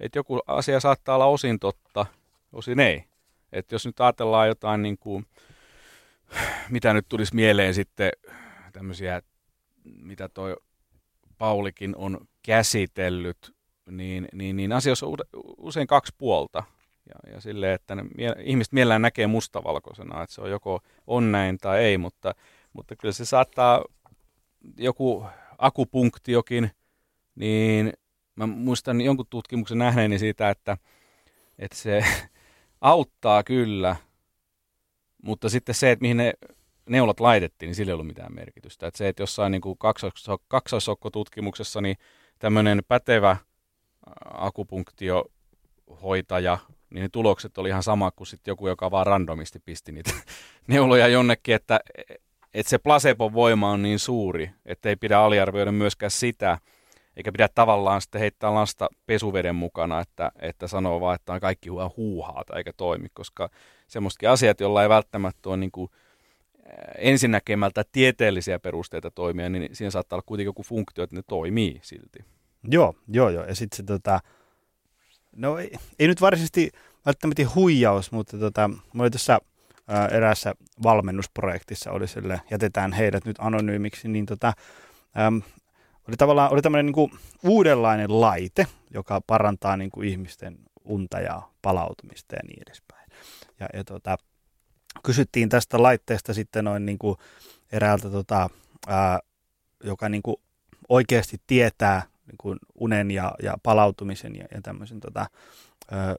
että 0.00 0.18
joku 0.18 0.40
asia 0.46 0.80
saattaa 0.80 1.14
olla 1.14 1.26
osin 1.26 1.58
totta, 1.58 2.06
osin 2.52 2.80
ei. 2.80 3.04
Että 3.52 3.74
jos 3.74 3.86
nyt 3.86 4.00
ajatellaan 4.00 4.48
jotain 4.48 4.82
niin 4.82 4.98
kuin, 4.98 5.26
mitä 6.70 6.94
nyt 6.94 7.06
tulisi 7.08 7.34
mieleen 7.34 7.74
sitten 7.74 8.12
tämmöisiä, 8.72 9.22
mitä 9.84 10.28
toi 10.28 10.56
Paulikin 11.38 11.96
on 11.96 12.18
käsitellyt, 12.42 13.54
niin, 13.90 14.28
niin, 14.32 14.56
niin 14.56 14.72
asioissa 14.72 15.06
on 15.06 15.16
usein 15.56 15.86
kaksi 15.86 16.14
puolta. 16.18 16.62
Ja, 17.06 17.32
ja 17.32 17.40
sille, 17.40 17.74
että 17.74 17.94
ne, 17.94 18.04
mie, 18.16 18.34
ihmiset 18.38 18.72
mielellään 18.72 19.02
näkee 19.02 19.26
mustavalkoisena, 19.26 20.22
että 20.22 20.34
se 20.34 20.40
on 20.40 20.50
joko 20.50 20.80
on 21.06 21.32
näin 21.32 21.58
tai 21.58 21.84
ei, 21.84 21.98
mutta, 21.98 22.34
mutta 22.72 22.96
kyllä 22.96 23.12
se 23.12 23.24
saattaa 23.24 23.84
joku 24.78 25.26
akupunktiokin, 25.58 26.70
niin 27.34 27.92
mä 28.36 28.46
muistan 28.46 29.00
jonkun 29.00 29.26
tutkimuksen 29.30 29.78
nähneeni 29.78 30.18
siitä, 30.18 30.50
että, 30.50 30.76
että 31.58 31.76
se 31.76 32.04
auttaa 32.80 33.42
kyllä, 33.42 33.96
mutta 35.22 35.48
sitten 35.48 35.74
se, 35.74 35.90
että 35.90 36.02
mihin 36.02 36.16
ne 36.16 36.32
neulat 36.88 37.20
laitettiin, 37.20 37.66
niin 37.66 37.74
sillä 37.74 37.90
ei 37.90 37.94
ollut 37.94 38.06
mitään 38.06 38.34
merkitystä. 38.34 38.86
Että 38.86 38.98
se, 38.98 39.08
että 39.08 39.22
jossain 39.22 39.52
niin 39.52 39.62
kuin 39.62 39.78
kaksoissokkotutkimuksessa 40.48 41.80
niin 41.80 41.96
tämmöinen 42.38 42.82
pätevä 42.88 43.36
akupunktiohoitaja 44.24 46.58
niin 46.94 47.02
ne 47.02 47.08
tulokset 47.08 47.58
oli 47.58 47.68
ihan 47.68 47.82
sama 47.82 48.10
kuin 48.10 48.26
sit 48.26 48.46
joku, 48.46 48.68
joka 48.68 48.90
vaan 48.90 49.06
randomisti 49.06 49.58
pisti 49.64 49.92
niitä 49.92 50.10
neuloja 50.66 51.08
jonnekin, 51.08 51.54
että, 51.54 51.80
että 52.54 52.70
se 52.70 52.78
placebo-voima 52.78 53.70
on 53.70 53.82
niin 53.82 53.98
suuri, 53.98 54.50
että 54.66 54.88
ei 54.88 54.96
pidä 54.96 55.18
aliarvioida 55.18 55.72
myöskään 55.72 56.10
sitä, 56.10 56.58
eikä 57.16 57.32
pidä 57.32 57.48
tavallaan 57.54 58.00
sitten 58.00 58.20
heittää 58.20 58.54
lasta 58.54 58.88
pesuveden 59.06 59.54
mukana, 59.54 60.00
että, 60.00 60.32
että 60.40 60.66
sanoo 60.66 61.00
vaan, 61.00 61.14
että 61.14 61.32
on 61.32 61.40
kaikki 61.40 61.68
huuhaata 61.96 62.56
eikä 62.56 62.72
toimi, 62.76 63.08
koska 63.14 63.50
semmoistakin 63.88 64.30
asiat, 64.30 64.60
joilla 64.60 64.82
ei 64.82 64.88
välttämättä 64.88 65.48
ole 65.48 65.56
niin 65.56 65.72
kuin 65.72 65.90
ensinnäkemältä 66.98 67.84
tieteellisiä 67.92 68.58
perusteita 68.58 69.10
toimia, 69.10 69.48
niin 69.48 69.76
siinä 69.76 69.90
saattaa 69.90 70.16
olla 70.16 70.24
kuitenkin 70.26 70.48
joku 70.48 70.62
funktio, 70.62 71.04
että 71.04 71.16
ne 71.16 71.22
toimii 71.26 71.78
silti. 71.82 72.18
Joo, 72.68 72.94
joo, 73.08 73.30
joo. 73.30 73.44
Ja 73.44 73.54
sitten 73.54 73.76
se 73.76 73.82
tota, 73.82 74.20
No 75.36 75.58
ei, 75.58 75.72
ei 75.98 76.06
nyt 76.08 76.20
varsinaisesti, 76.20 76.70
välttämättä 77.06 77.42
huijaus, 77.54 78.12
mutta 78.12 78.38
tota, 78.38 78.68
mä 78.68 79.02
olin 79.02 79.12
tässä 79.12 79.38
ää, 79.88 80.08
eräässä 80.08 80.54
valmennusprojektissa, 80.82 81.90
oli 81.90 82.08
sille, 82.08 82.40
jätetään 82.50 82.92
heidät 82.92 83.24
nyt 83.24 83.36
anonyymiksi, 83.38 84.08
niin 84.08 84.26
tota, 84.26 84.52
äm, 85.26 85.42
oli 86.08 86.16
tavallaan 86.16 86.52
oli 86.52 86.62
tämmöinen 86.62 86.86
niin 86.86 87.10
uudenlainen 87.42 88.20
laite, 88.20 88.66
joka 88.90 89.20
parantaa 89.26 89.76
niin 89.76 89.90
kuin 89.90 90.08
ihmisten 90.08 90.58
unta 90.84 91.20
ja 91.20 91.42
palautumista 91.62 92.36
ja 92.36 92.42
niin 92.46 92.62
edespäin. 92.66 93.10
Ja, 93.60 93.66
ja 93.74 93.84
tota, 93.84 94.16
kysyttiin 95.02 95.48
tästä 95.48 95.82
laitteesta 95.82 96.34
sitten 96.34 96.64
noin 96.64 96.86
niin 96.86 96.98
kuin 96.98 97.16
eräältä, 97.72 98.10
tota, 98.10 98.50
ää, 98.86 99.20
joka 99.84 100.08
niin 100.08 100.22
kuin 100.22 100.36
oikeasti 100.88 101.36
tietää 101.46 102.02
niin 102.26 102.38
kuin 102.38 102.58
unen 102.74 103.10
ja, 103.10 103.32
ja 103.42 103.58
palautumisen 103.62 104.36
ja, 104.36 104.44
ja 104.54 104.62
tämmöisen, 104.62 105.00
tota, 105.00 105.26
ää, 105.90 106.16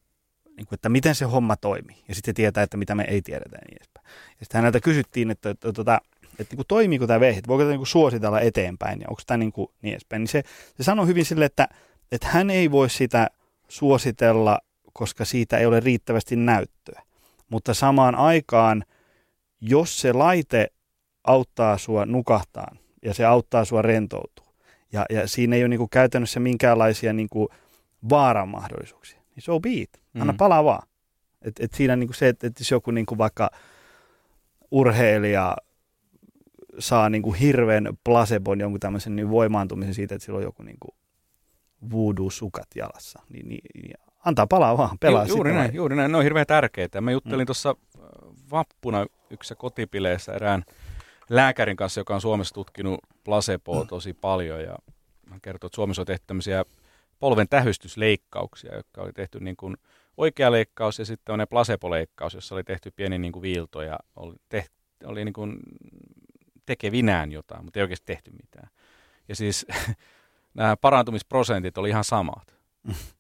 niin 0.57 0.65
kuin, 0.65 0.77
että 0.77 0.89
miten 0.89 1.15
se 1.15 1.25
homma 1.25 1.55
toimii. 1.55 2.03
Ja 2.07 2.15
sitten 2.15 2.33
tietää, 2.33 2.63
että 2.63 2.77
mitä 2.77 2.95
me 2.95 3.03
ei 3.03 3.21
tiedetä 3.21 3.55
ja 3.55 3.61
niin 3.67 3.77
edespäin. 3.77 4.05
Ja 4.39 4.45
sitten 4.45 4.57
häneltä 4.57 4.79
kysyttiin, 4.79 5.31
että, 5.31 5.49
että, 5.49 5.69
että, 5.69 5.81
että, 5.81 5.99
että 6.39 6.51
niin 6.53 6.57
kuin, 6.57 6.67
toimiiko 6.67 7.07
tämä 7.07 7.19
vehi, 7.19 7.41
voiko 7.47 7.63
tämä 7.63 7.69
niin 7.69 7.79
kuin 7.79 7.87
suositella 7.87 8.39
eteenpäin 8.39 9.01
ja 9.01 9.07
onko 9.09 9.21
tämä 9.27 9.37
niin, 9.37 9.51
kuin, 9.51 9.67
niin 9.81 9.91
edespäin. 9.91 10.19
Niin 10.19 10.27
se, 10.27 10.43
se 10.77 10.83
sanoi 10.83 11.07
hyvin 11.07 11.25
sille, 11.25 11.45
että, 11.45 11.67
että 12.11 12.27
hän 12.27 12.49
ei 12.49 12.71
voi 12.71 12.89
sitä 12.89 13.27
suositella, 13.67 14.59
koska 14.93 15.25
siitä 15.25 15.57
ei 15.57 15.65
ole 15.65 15.79
riittävästi 15.79 16.35
näyttöä. 16.35 17.01
Mutta 17.49 17.73
samaan 17.73 18.15
aikaan, 18.15 18.83
jos 19.61 20.01
se 20.01 20.13
laite 20.13 20.67
auttaa 21.23 21.77
sua 21.77 22.05
nukahtaan 22.05 22.79
ja 23.03 23.13
se 23.13 23.25
auttaa 23.25 23.65
sua 23.65 23.81
rentoutua, 23.81 24.44
ja, 24.95 25.05
ja 25.09 25.27
siinä 25.27 25.55
ei 25.55 25.63
ole 25.63 25.67
niin 25.67 25.77
kuin 25.77 25.89
käytännössä 25.89 26.39
minkäänlaisia 26.39 27.13
niin 27.13 27.29
kuin 27.29 27.47
vaaran 28.09 28.49
mahdollisuuksia, 28.49 29.21
niin 29.35 29.43
so 29.43 29.59
be 29.59 29.69
it. 29.69 30.01
Anna 30.19 30.33
mm. 30.33 30.37
palaa 30.37 30.63
vaan. 30.63 30.87
Et, 31.41 31.59
et 31.59 31.73
siinä 31.73 31.95
niin 31.95 32.07
kuin 32.07 32.15
se, 32.15 32.27
että 32.27 32.47
et 32.47 32.59
jos 32.59 32.71
joku 32.71 32.91
niin 32.91 33.05
kuin 33.05 33.17
vaikka 33.17 33.51
urheilija 34.71 35.57
saa 36.79 37.09
niin 37.09 37.21
kuin 37.21 37.35
hirveän 37.35 37.89
placebon 38.03 38.59
jonkun 38.59 38.79
tämmöisen 38.79 39.15
niin 39.15 39.29
voimaantumisen 39.29 39.93
siitä, 39.93 40.15
että 40.15 40.25
sillä 40.25 40.37
on 40.37 40.43
joku 40.43 40.63
niin 40.63 40.77
kuin 40.79 40.95
voodoo-sukat 41.91 42.67
jalassa, 42.75 43.21
niin, 43.29 43.49
niin, 43.49 43.61
niin 43.81 43.93
antaa 44.25 44.47
palaa 44.47 44.77
vaan, 44.77 44.97
pelaa 44.99 45.25
Ju, 45.25 45.35
juuri 45.35 45.53
näin, 45.53 45.75
juuri 45.75 45.95
näin, 45.95 46.11
ne 46.11 46.17
on 46.17 46.23
hirveän 46.23 46.47
tärkeitä. 46.47 47.01
Mä 47.01 47.11
juttelin 47.11 47.43
mm. 47.43 47.45
tuossa 47.45 47.69
äh, 47.69 48.03
vappuna 48.51 49.05
yksi 49.29 49.55
kotipileissä 49.55 50.33
erään 50.33 50.63
lääkärin 51.29 51.77
kanssa, 51.77 51.99
joka 51.99 52.15
on 52.15 52.21
Suomessa 52.21 52.53
tutkinut 52.53 52.99
placeboa 53.23 53.85
tosi 53.85 54.13
paljon 54.13 54.61
ja 54.61 54.75
hän 55.29 55.41
kertoi, 55.41 55.67
että 55.67 55.75
Suomessa 55.75 56.01
on 56.01 56.05
tehty 56.05 56.23
tämmöisiä 56.27 56.65
polven 57.19 57.49
tähystysleikkauksia, 57.49 58.75
jotka 58.75 59.01
oli 59.01 59.13
tehty 59.13 59.39
niin 59.39 59.55
kuin 59.55 59.77
oikea 60.17 60.51
leikkaus 60.51 60.99
ja 60.99 61.05
sitten 61.05 61.37
ne 61.37 61.45
placebo-leikkaus, 61.45 62.33
jossa 62.33 62.55
oli 62.55 62.63
tehty 62.63 62.91
pieni 62.91 63.17
niin 63.17 63.31
kuin 63.31 63.41
viilto 63.41 63.81
ja 63.81 63.99
oli, 64.15 64.35
tehty, 64.49 64.75
oli 65.03 65.25
niin 65.25 65.33
kuin 65.33 65.57
tekevinään 66.65 67.31
jotain, 67.31 67.65
mutta 67.65 67.79
ei 67.79 67.83
oikeasti 67.83 68.05
tehty 68.05 68.31
mitään. 68.31 68.69
Ja 69.27 69.35
siis 69.35 69.65
nämä 70.53 70.77
parantumisprosentit 70.77 71.77
oli 71.77 71.89
ihan 71.89 72.03
samat 72.03 72.55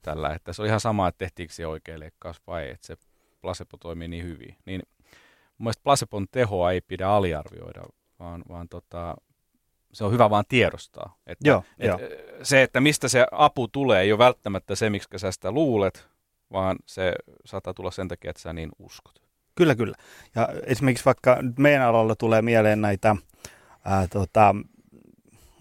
tällä, 0.01 0.33
että 0.33 0.53
se 0.53 0.61
oli 0.61 0.69
ihan 0.69 0.79
sama, 0.79 1.07
että 1.07 1.19
tehtiinkö 1.19 1.53
se 1.53 1.67
oikea 1.67 1.99
leikkaus 1.99 2.41
vai 2.47 2.69
että 2.69 2.87
se 2.87 2.97
placebo 3.41 3.77
toimii 3.77 4.07
niin 4.07 4.25
hyvin. 4.25 4.57
Niin 4.65 4.81
mun 5.57 5.65
mielestä 5.65 5.83
placebon 5.83 6.27
tehoa 6.31 6.71
ei 6.71 6.81
pidä 6.81 7.07
aliarvioida, 7.07 7.83
vaan, 8.19 8.43
vaan 8.49 8.69
tota, 8.69 9.15
se 9.93 10.03
on 10.03 10.11
hyvä 10.11 10.29
vaan 10.29 10.43
tiedostaa. 10.47 11.17
Että, 11.27 11.47
joo, 11.47 11.63
et, 11.79 11.87
joo. 11.87 11.99
Se, 12.43 12.63
että 12.63 12.81
mistä 12.81 13.07
se 13.07 13.25
apu 13.31 13.67
tulee, 13.67 14.01
ei 14.01 14.11
ole 14.11 14.19
välttämättä 14.19 14.75
se, 14.75 14.89
miksi 14.89 15.09
sä 15.17 15.31
sitä 15.31 15.51
luulet, 15.51 16.07
vaan 16.51 16.77
se 16.85 17.13
saattaa 17.45 17.73
tulla 17.73 17.91
sen 17.91 18.07
takia, 18.07 18.29
että 18.29 18.41
sä 18.41 18.53
niin 18.53 18.69
uskot. 18.79 19.21
Kyllä, 19.55 19.75
kyllä. 19.75 19.95
Ja 20.35 20.49
esimerkiksi 20.63 21.05
vaikka 21.05 21.37
meidän 21.57 21.81
alalla 21.81 22.15
tulee 22.15 22.41
mieleen 22.41 22.81
näitä 22.81 23.15
ää, 23.85 24.07
tota, 24.07 24.55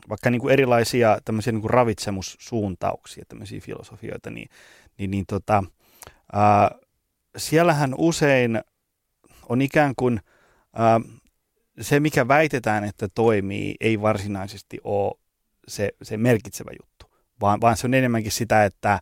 vaikka 0.08 0.30
niin 0.30 0.40
kuin 0.40 0.52
erilaisia 0.52 1.18
tämmöisiä 1.24 1.52
niin 1.52 1.60
kuin 1.60 1.70
ravitsemussuuntauksia, 1.70 3.24
tämmöisiä 3.28 3.60
filosofioita, 3.60 4.30
niin, 4.30 4.48
niin, 4.98 5.10
niin 5.10 5.24
tota, 5.26 5.64
ää, 6.32 6.70
siellähän 7.36 7.94
usein 7.98 8.60
on 9.48 9.62
ikään 9.62 9.92
kuin 9.96 10.20
ää, 10.72 11.00
se, 11.80 12.00
mikä 12.00 12.28
väitetään, 12.28 12.84
että 12.84 13.08
toimii, 13.14 13.74
ei 13.80 14.00
varsinaisesti 14.00 14.80
ole 14.84 15.14
se, 15.68 15.90
se 16.02 16.16
merkitsevä 16.16 16.70
juttu, 16.80 17.06
vaan, 17.40 17.60
vaan 17.60 17.76
se 17.76 17.86
on 17.86 17.94
enemmänkin 17.94 18.32
sitä, 18.32 18.64
että, 18.64 19.00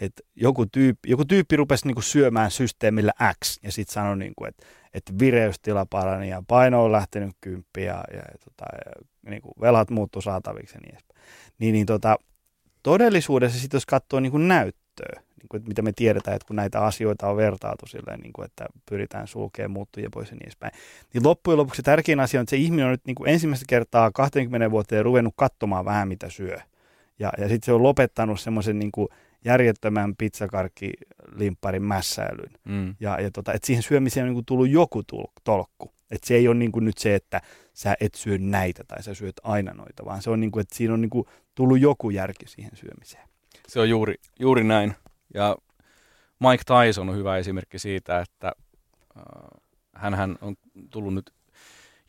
että 0.00 0.22
joku, 0.36 0.66
tyyppi, 0.66 1.10
joku 1.10 1.24
tyyppi 1.24 1.56
rupesi 1.56 1.86
niin 1.86 1.94
kuin 1.94 2.04
syömään 2.04 2.50
systeemillä 2.50 3.12
X 3.44 3.58
ja 3.62 3.72
sitten 3.72 3.94
sanoi, 3.94 4.16
niin 4.16 4.32
kuin, 4.36 4.48
että, 4.48 4.66
että 4.94 5.12
vireystila 5.18 5.86
parani 5.86 6.28
ja 6.28 6.42
paino 6.48 6.84
on 6.84 6.92
lähtenyt 6.92 7.36
kymppi 7.40 7.82
ja, 7.82 8.04
ja, 8.12 8.16
ja, 8.16 8.38
tota, 8.44 8.64
ja 8.86 9.06
niin 9.30 9.42
kuin 9.42 9.52
velat 9.60 9.90
muuttu 9.90 10.20
saataviksi 10.20 10.74
ja 10.76 10.80
niin 10.80 10.94
edespäin. 10.94 11.20
Niin, 11.58 11.72
niin 11.72 11.86
tota, 11.86 12.16
todellisuudessa 12.82 13.60
sitten 13.60 13.76
jos 13.76 13.86
katsoo 13.86 14.20
niin 14.20 14.32
kuin 14.32 14.48
näyttöä, 15.00 15.22
niin 15.36 15.48
kuin, 15.48 15.58
että 15.58 15.68
mitä 15.68 15.82
me 15.82 15.92
tiedetään, 15.92 16.36
että 16.36 16.46
kun 16.46 16.56
näitä 16.56 16.80
asioita 16.80 17.28
on 17.28 17.36
vertailtu 17.36 17.86
silleen, 17.86 18.20
niin 18.20 18.32
kuin, 18.32 18.44
että 18.44 18.66
pyritään 18.90 19.26
sulkemaan 19.26 19.70
muuttuja 19.70 20.10
pois 20.10 20.30
ja 20.30 20.34
niin 20.34 20.42
edespäin, 20.42 20.72
niin 21.14 21.24
loppujen 21.24 21.58
lopuksi 21.58 21.82
tärkein 21.82 22.20
asia 22.20 22.40
on, 22.40 22.42
että 22.42 22.50
se 22.50 22.56
ihminen 22.56 22.86
on 22.86 22.90
nyt 22.90 23.06
niin 23.06 23.14
kuin 23.14 23.30
ensimmäistä 23.30 23.64
kertaa 23.68 24.10
20 24.10 24.70
vuotta 24.70 25.02
ruvennut 25.02 25.34
katsomaan 25.36 25.84
vähän 25.84 26.08
mitä 26.08 26.30
syö. 26.30 26.58
Ja, 27.18 27.32
ja 27.38 27.48
sitten 27.48 27.66
se 27.66 27.72
on 27.72 27.82
lopettanut 27.82 28.40
semmoisen 28.40 28.78
niin 28.78 28.92
kuin 28.92 29.08
järjettömän 29.44 30.16
pizzakarkkilimpparin 30.16 31.82
mässäilyn. 31.82 32.50
Mm. 32.64 32.94
Ja, 33.00 33.20
ja 33.20 33.30
tota, 33.30 33.52
että 33.52 33.66
siihen 33.66 33.82
syömiseen 33.82 34.24
on 34.24 34.28
niin 34.28 34.34
kuin 34.34 34.46
tullut 34.46 34.68
joku 34.68 35.02
tolkku. 35.44 35.92
Että 36.10 36.26
se 36.26 36.34
ei 36.34 36.48
ole 36.48 36.56
niin 36.56 36.72
kuin 36.72 36.84
nyt 36.84 36.98
se, 36.98 37.14
että 37.14 37.40
sä 37.72 37.96
et 38.00 38.14
syö 38.14 38.38
näitä 38.38 38.84
tai 38.88 39.02
sä 39.02 39.14
syöt 39.14 39.40
aina 39.42 39.74
noita, 39.74 40.04
vaan 40.04 40.22
se 40.22 40.30
on 40.30 40.40
niin 40.40 40.50
kuin, 40.50 40.60
että 40.60 40.76
siinä 40.76 40.94
on 40.94 41.00
niin 41.00 41.10
kuin 41.10 41.26
tullut 41.54 41.80
joku 41.80 42.10
järki 42.10 42.48
siihen 42.48 42.76
syömiseen. 42.76 43.28
Se 43.66 43.80
on 43.80 43.88
juuri, 43.88 44.14
juuri 44.38 44.64
näin. 44.64 44.94
Ja 45.34 45.56
Mike 46.38 46.64
Tyson 46.66 47.08
on 47.08 47.16
hyvä 47.16 47.36
esimerkki 47.36 47.78
siitä, 47.78 48.20
että 48.20 48.52
äh, 49.16 49.22
hän 49.94 50.38
on 50.40 50.56
tullut 50.90 51.14
nyt 51.14 51.30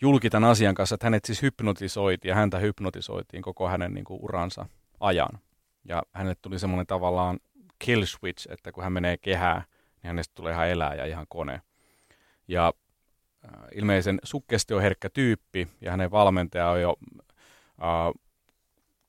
julki 0.02 0.30
tämän 0.30 0.50
asian 0.50 0.76
kanssa, 0.76 0.96
että 0.96 1.06
hänet 1.06 1.26
siis 1.26 1.42
hypnotisoitiin 1.42 2.30
ja 2.30 2.36
häntä 2.36 2.60
hypnotisoitiin 2.60 3.44
koko 3.44 3.68
hänen 3.68 3.94
niin 3.94 4.06
kuin, 4.06 4.20
uransa 4.22 4.66
ajan. 5.00 5.40
Ja 5.86 6.04
hänelle 6.14 6.36
tuli 6.42 6.60
semmoinen 6.60 6.88
tavallaan 6.88 7.40
kill 7.80 8.06
switch, 8.06 8.52
että 8.52 8.72
kun 8.72 8.84
hän 8.84 8.94
menee 8.94 9.18
kehään, 9.18 9.64
niin 10.04 10.08
hänestä 10.08 10.32
tulee 10.36 10.54
ihan 10.54 10.70
elää 10.70 10.96
ja 10.96 11.06
ihan 11.06 11.26
kone. 11.30 11.62
Ja 12.48 12.74
äh, 13.46 13.52
ilmeisen 13.74 14.20
sukkestioherkkä 14.24 15.10
tyyppi 15.10 15.68
ja 15.82 15.92
hänen 15.92 16.12
valmentaja 16.12 16.70
on 16.70 16.82
jo 16.82 16.96
äh, 17.82 18.14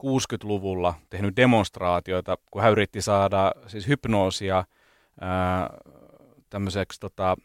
60-luvulla 0.03 0.95
tehnyt 1.11 1.37
demonstraatioita, 1.37 2.39
kun 2.51 2.63
hän 2.63 2.73
yritti 2.73 3.03
saada 3.03 3.53
siis 3.67 3.89
hypnoosia 3.89 4.65
ää, 5.21 5.71
tämmöiseksi, 6.51 7.01
tota, 7.01 7.37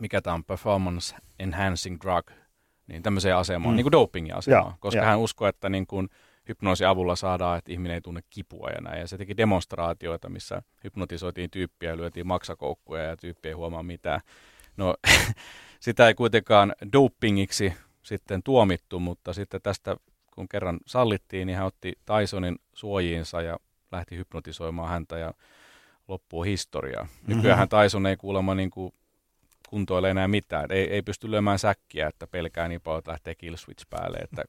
mikä 0.00 0.22
tämä 0.22 0.34
on, 0.34 0.44
performance 0.44 1.16
enhancing 1.38 1.96
drug, 2.00 2.30
niin 2.86 3.02
tämmöiseen 3.02 3.36
asemaan, 3.36 3.74
mm. 3.74 3.76
niin 3.76 3.84
kuin 3.84 3.92
dopingin 3.92 4.36
asemaan, 4.36 4.72
ja, 4.72 4.76
koska 4.80 5.00
ja. 5.00 5.06
hän 5.06 5.18
uskoi, 5.18 5.48
että 5.48 5.68
niin 5.68 5.86
kuin 5.86 6.08
hypnoosin 6.48 6.86
avulla 6.86 7.16
saadaan, 7.16 7.58
että 7.58 7.72
ihminen 7.72 7.94
ei 7.94 8.00
tunne 8.00 8.20
kipua 8.30 8.70
ja 8.70 8.80
näin. 8.80 9.00
Ja 9.00 9.06
se 9.06 9.18
teki 9.18 9.36
demonstraatioita, 9.36 10.28
missä 10.28 10.62
hypnotisoitiin 10.84 11.50
tyyppiä 11.50 11.90
ja 11.90 11.96
lyötiin 11.96 12.26
maksakoukkuja 12.26 13.02
ja 13.02 13.16
tyyppi 13.16 13.48
ei 13.48 13.54
huomaa 13.54 13.82
mitään. 13.82 14.20
No, 14.76 14.94
sitä 15.80 16.08
ei 16.08 16.14
kuitenkaan 16.14 16.74
dopingiksi 16.92 17.72
sitten 18.02 18.42
tuomittu, 18.42 19.00
mutta 19.00 19.32
sitten 19.32 19.62
tästä 19.62 19.96
kun 20.34 20.48
kerran 20.48 20.80
sallittiin, 20.86 21.46
niin 21.46 21.56
hän 21.56 21.66
otti 21.66 21.92
Tysonin 22.06 22.58
suojiinsa 22.74 23.42
ja 23.42 23.56
lähti 23.92 24.16
hypnotisoimaan 24.16 24.88
häntä 24.88 25.18
ja 25.18 25.34
loppuu 26.08 26.42
historiaa. 26.42 27.04
Mm-hmm. 27.04 27.36
Nykyään 27.36 27.68
Tyson 27.68 28.06
ei 28.06 28.16
kuulemma 28.16 28.54
niin 28.54 28.70
kuin 28.70 28.94
kuntoile 29.68 30.10
enää 30.10 30.28
mitään. 30.28 30.66
Ei, 30.70 30.90
ei 30.90 31.02
pysty 31.02 31.30
lyömään 31.30 31.58
säkkiä, 31.58 32.08
että 32.08 32.26
pelkää 32.26 32.68
niin 32.68 32.80
paljon, 32.80 32.98
että 32.98 33.10
lähtee 33.10 33.34
kill 33.34 33.56
switch 33.56 33.86
päälle, 33.90 34.18
että 34.18 34.44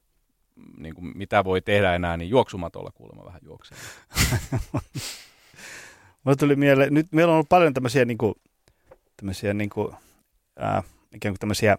niin 0.78 0.94
kuin, 0.94 1.12
mitä 1.18 1.44
voi 1.44 1.60
tehdä 1.60 1.94
enää, 1.94 2.16
niin 2.16 2.30
juoksumatolla 2.30 2.90
kuulemma 2.94 3.24
vähän 3.24 3.40
juoksee. 3.44 3.78
Mulle 6.24 6.36
tuli 6.36 6.56
mieleen, 6.56 6.94
nyt 6.94 7.06
meillä 7.12 7.30
on 7.30 7.34
ollut 7.34 7.48
paljon 7.48 7.74
tämmöisiä, 7.74 8.04
niin 8.04 8.18
kuin, 8.18 8.34
tämmöisiä 9.16 9.54
niin 9.54 9.70
kuin, 9.70 9.94
äh, 10.62 10.84
ikään 11.14 11.32
kuin 11.32 11.38
tämmöisiä 11.38 11.78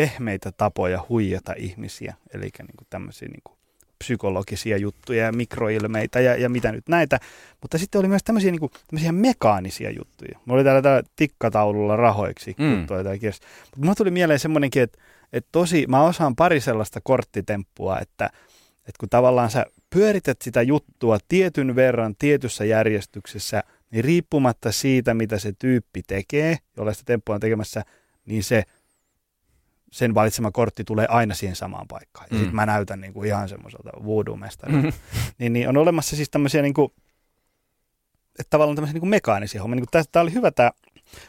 pehmeitä 0.00 0.52
tapoja 0.52 1.04
huijata 1.08 1.54
ihmisiä, 1.56 2.14
eli 2.34 2.42
niin 2.42 2.76
kuin 2.76 2.86
tämmöisiä 2.90 3.28
niin 3.28 3.42
kuin 3.44 3.56
psykologisia 3.98 4.76
juttuja 4.76 5.24
ja 5.24 5.32
mikroilmeitä 5.32 6.20
ja, 6.20 6.36
ja 6.36 6.48
mitä 6.48 6.72
nyt 6.72 6.88
näitä. 6.88 7.20
Mutta 7.60 7.78
sitten 7.78 7.98
oli 7.98 8.08
myös 8.08 8.22
tämmöisiä, 8.24 8.50
niin 8.50 8.60
kuin, 8.60 8.72
tämmöisiä 8.86 9.12
mekaanisia 9.12 9.90
juttuja. 9.90 10.38
Mulla 10.44 10.58
oli 10.58 10.64
täällä, 10.64 10.82
täällä 10.82 11.02
tikkataululla 11.16 11.96
rahoiksi 11.96 12.54
mm. 12.58 12.78
juttuja 12.78 13.04
tai 13.04 13.18
Mutta 13.22 13.80
mulla 13.80 13.94
tuli 13.94 14.10
mieleen 14.10 14.40
semmoinenkin, 14.40 14.82
että, 14.82 14.98
että 15.32 15.48
tosi, 15.52 15.86
mä 15.88 16.02
osaan 16.02 16.36
pari 16.36 16.60
sellaista 16.60 17.00
korttitemppua, 17.02 17.98
että, 17.98 18.30
että 18.78 18.98
kun 19.00 19.08
tavallaan 19.08 19.50
sä 19.50 19.66
pyörität 19.90 20.42
sitä 20.42 20.62
juttua 20.62 21.18
tietyn 21.28 21.76
verran 21.76 22.14
tietyssä 22.18 22.64
järjestyksessä 22.64 23.62
niin 23.90 24.04
riippumatta 24.04 24.72
siitä, 24.72 25.14
mitä 25.14 25.38
se 25.38 25.52
tyyppi 25.58 26.02
tekee, 26.06 26.56
jolle 26.76 26.94
sitä 26.94 27.04
temppua 27.06 27.34
on 27.34 27.40
tekemässä, 27.40 27.82
niin 28.26 28.44
se 28.44 28.64
sen 29.90 30.14
valitsema 30.14 30.50
kortti 30.50 30.84
tulee 30.84 31.06
aina 31.08 31.34
siihen 31.34 31.56
samaan 31.56 31.88
paikkaan. 31.88 32.26
Ja 32.30 32.34
mm. 32.34 32.38
sitten 32.38 32.54
mä 32.54 32.66
näytän 32.66 33.00
niin 33.00 33.12
kuin 33.12 33.26
ihan 33.26 33.48
semmoiselta 33.48 33.90
voodoo-mestarilta. 34.04 34.86
Mm. 34.86 34.92
niin, 35.38 35.52
niin 35.52 35.68
on 35.68 35.76
olemassa 35.76 36.16
siis 36.16 36.30
tämmöisiä 36.30 36.62
niin 36.62 36.74
kuin, 36.74 36.92
että 38.38 38.50
tavallaan 38.50 38.76
tämmöisiä 38.76 38.92
niin 38.92 39.00
kuin 39.00 39.10
mekaanisia 39.10 39.62
hommia. 39.62 39.80
Niin 39.80 40.04
tämä 40.12 40.22
oli 40.22 40.34
hyvä 40.34 40.50
tämä 40.50 40.70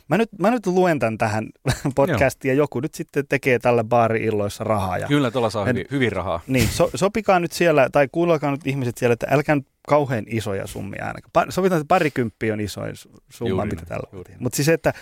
Mä 0.07 0.17
nyt, 0.17 0.29
mä 0.39 0.51
nyt 0.51 0.67
luen 0.67 0.99
tämän 0.99 1.17
tähän 1.17 1.49
podcastiin 1.95 2.49
ja 2.49 2.55
joku 2.55 2.79
nyt 2.79 2.93
sitten 2.93 3.27
tekee 3.27 3.59
tällä 3.59 3.83
baari-illoissa 3.83 4.63
rahaa. 4.63 4.97
Ja, 4.97 5.07
Kyllä, 5.07 5.31
tuolla 5.31 5.49
saa 5.49 5.65
hyvin, 5.65 5.85
hyvin 5.91 6.11
rahaa. 6.11 6.39
Niin, 6.47 6.67
so, 6.67 6.89
sopikaa 6.95 7.39
nyt 7.39 7.51
siellä, 7.51 7.89
tai 7.91 8.07
kuunnelkaa 8.11 8.51
nyt 8.51 8.67
ihmiset 8.67 8.97
siellä, 8.97 9.13
että 9.13 9.27
älkää 9.29 9.55
nyt 9.55 9.67
kauhean 9.87 10.23
isoja 10.27 10.67
summia 10.67 11.05
ainakaan. 11.05 11.29
Pa, 11.33 11.45
sovitaan, 11.49 11.81
että 11.81 11.87
parikymppi 11.87 12.51
on 12.51 12.59
isoin 12.59 12.95
summa, 13.29 13.49
juuri 13.49 13.69
mitä 13.69 13.85
tällä. 13.85 14.23
Mutta 14.39 14.55
siis, 14.55 14.69
että 14.69 14.93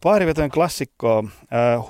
Baarivetojen 0.00 0.50
klassikko. 0.50 1.24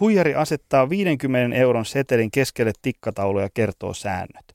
Huijari 0.01 0.35
asettaa 0.35 0.89
50 0.89 1.57
euron 1.57 1.85
setelin 1.85 2.31
keskelle 2.31 2.73
tikkataulu 2.83 3.41
ja 3.41 3.49
kertoo 3.55 3.95
säännöt. 3.95 4.55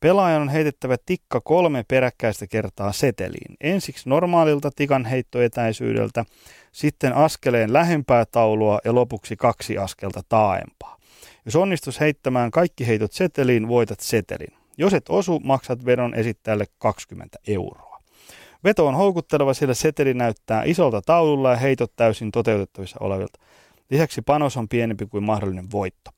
Pelaajan 0.00 0.42
on 0.42 0.48
heitettävä 0.48 0.96
tikka 1.06 1.40
kolme 1.40 1.84
peräkkäistä 1.88 2.46
kertaa 2.46 2.92
seteliin. 2.92 3.56
Ensiksi 3.60 4.08
normaalilta 4.08 4.70
tikan 4.76 5.04
heittoetäisyydeltä, 5.04 6.24
sitten 6.72 7.14
askeleen 7.14 7.72
lähempää 7.72 8.24
taulua 8.24 8.78
ja 8.84 8.94
lopuksi 8.94 9.36
kaksi 9.36 9.78
askelta 9.78 10.20
taaempaa. 10.28 10.96
Jos 11.44 11.56
onnistus 11.56 12.00
heittämään 12.00 12.50
kaikki 12.50 12.86
heitot 12.86 13.12
seteliin, 13.12 13.68
voitat 13.68 14.00
setelin. 14.00 14.54
Jos 14.78 14.94
et 14.94 15.04
osu, 15.08 15.40
maksat 15.44 15.84
vedon 15.84 16.14
esittäjälle 16.14 16.64
20 16.78 17.38
euroa. 17.48 17.89
Veto 18.64 18.86
on 18.86 18.94
houkutteleva, 18.94 19.54
sillä 19.54 19.74
seteli 19.74 20.14
näyttää 20.14 20.62
isolta 20.64 21.02
taululla 21.02 21.50
ja 21.50 21.56
heitot 21.56 21.92
täysin 21.96 22.30
toteutettavissa 22.30 22.96
olevilta. 23.00 23.40
Lisäksi 23.90 24.22
panos 24.22 24.56
on 24.56 24.68
pienempi 24.68 25.06
kuin 25.06 25.24
mahdollinen 25.24 25.70
voitto. 25.72 26.10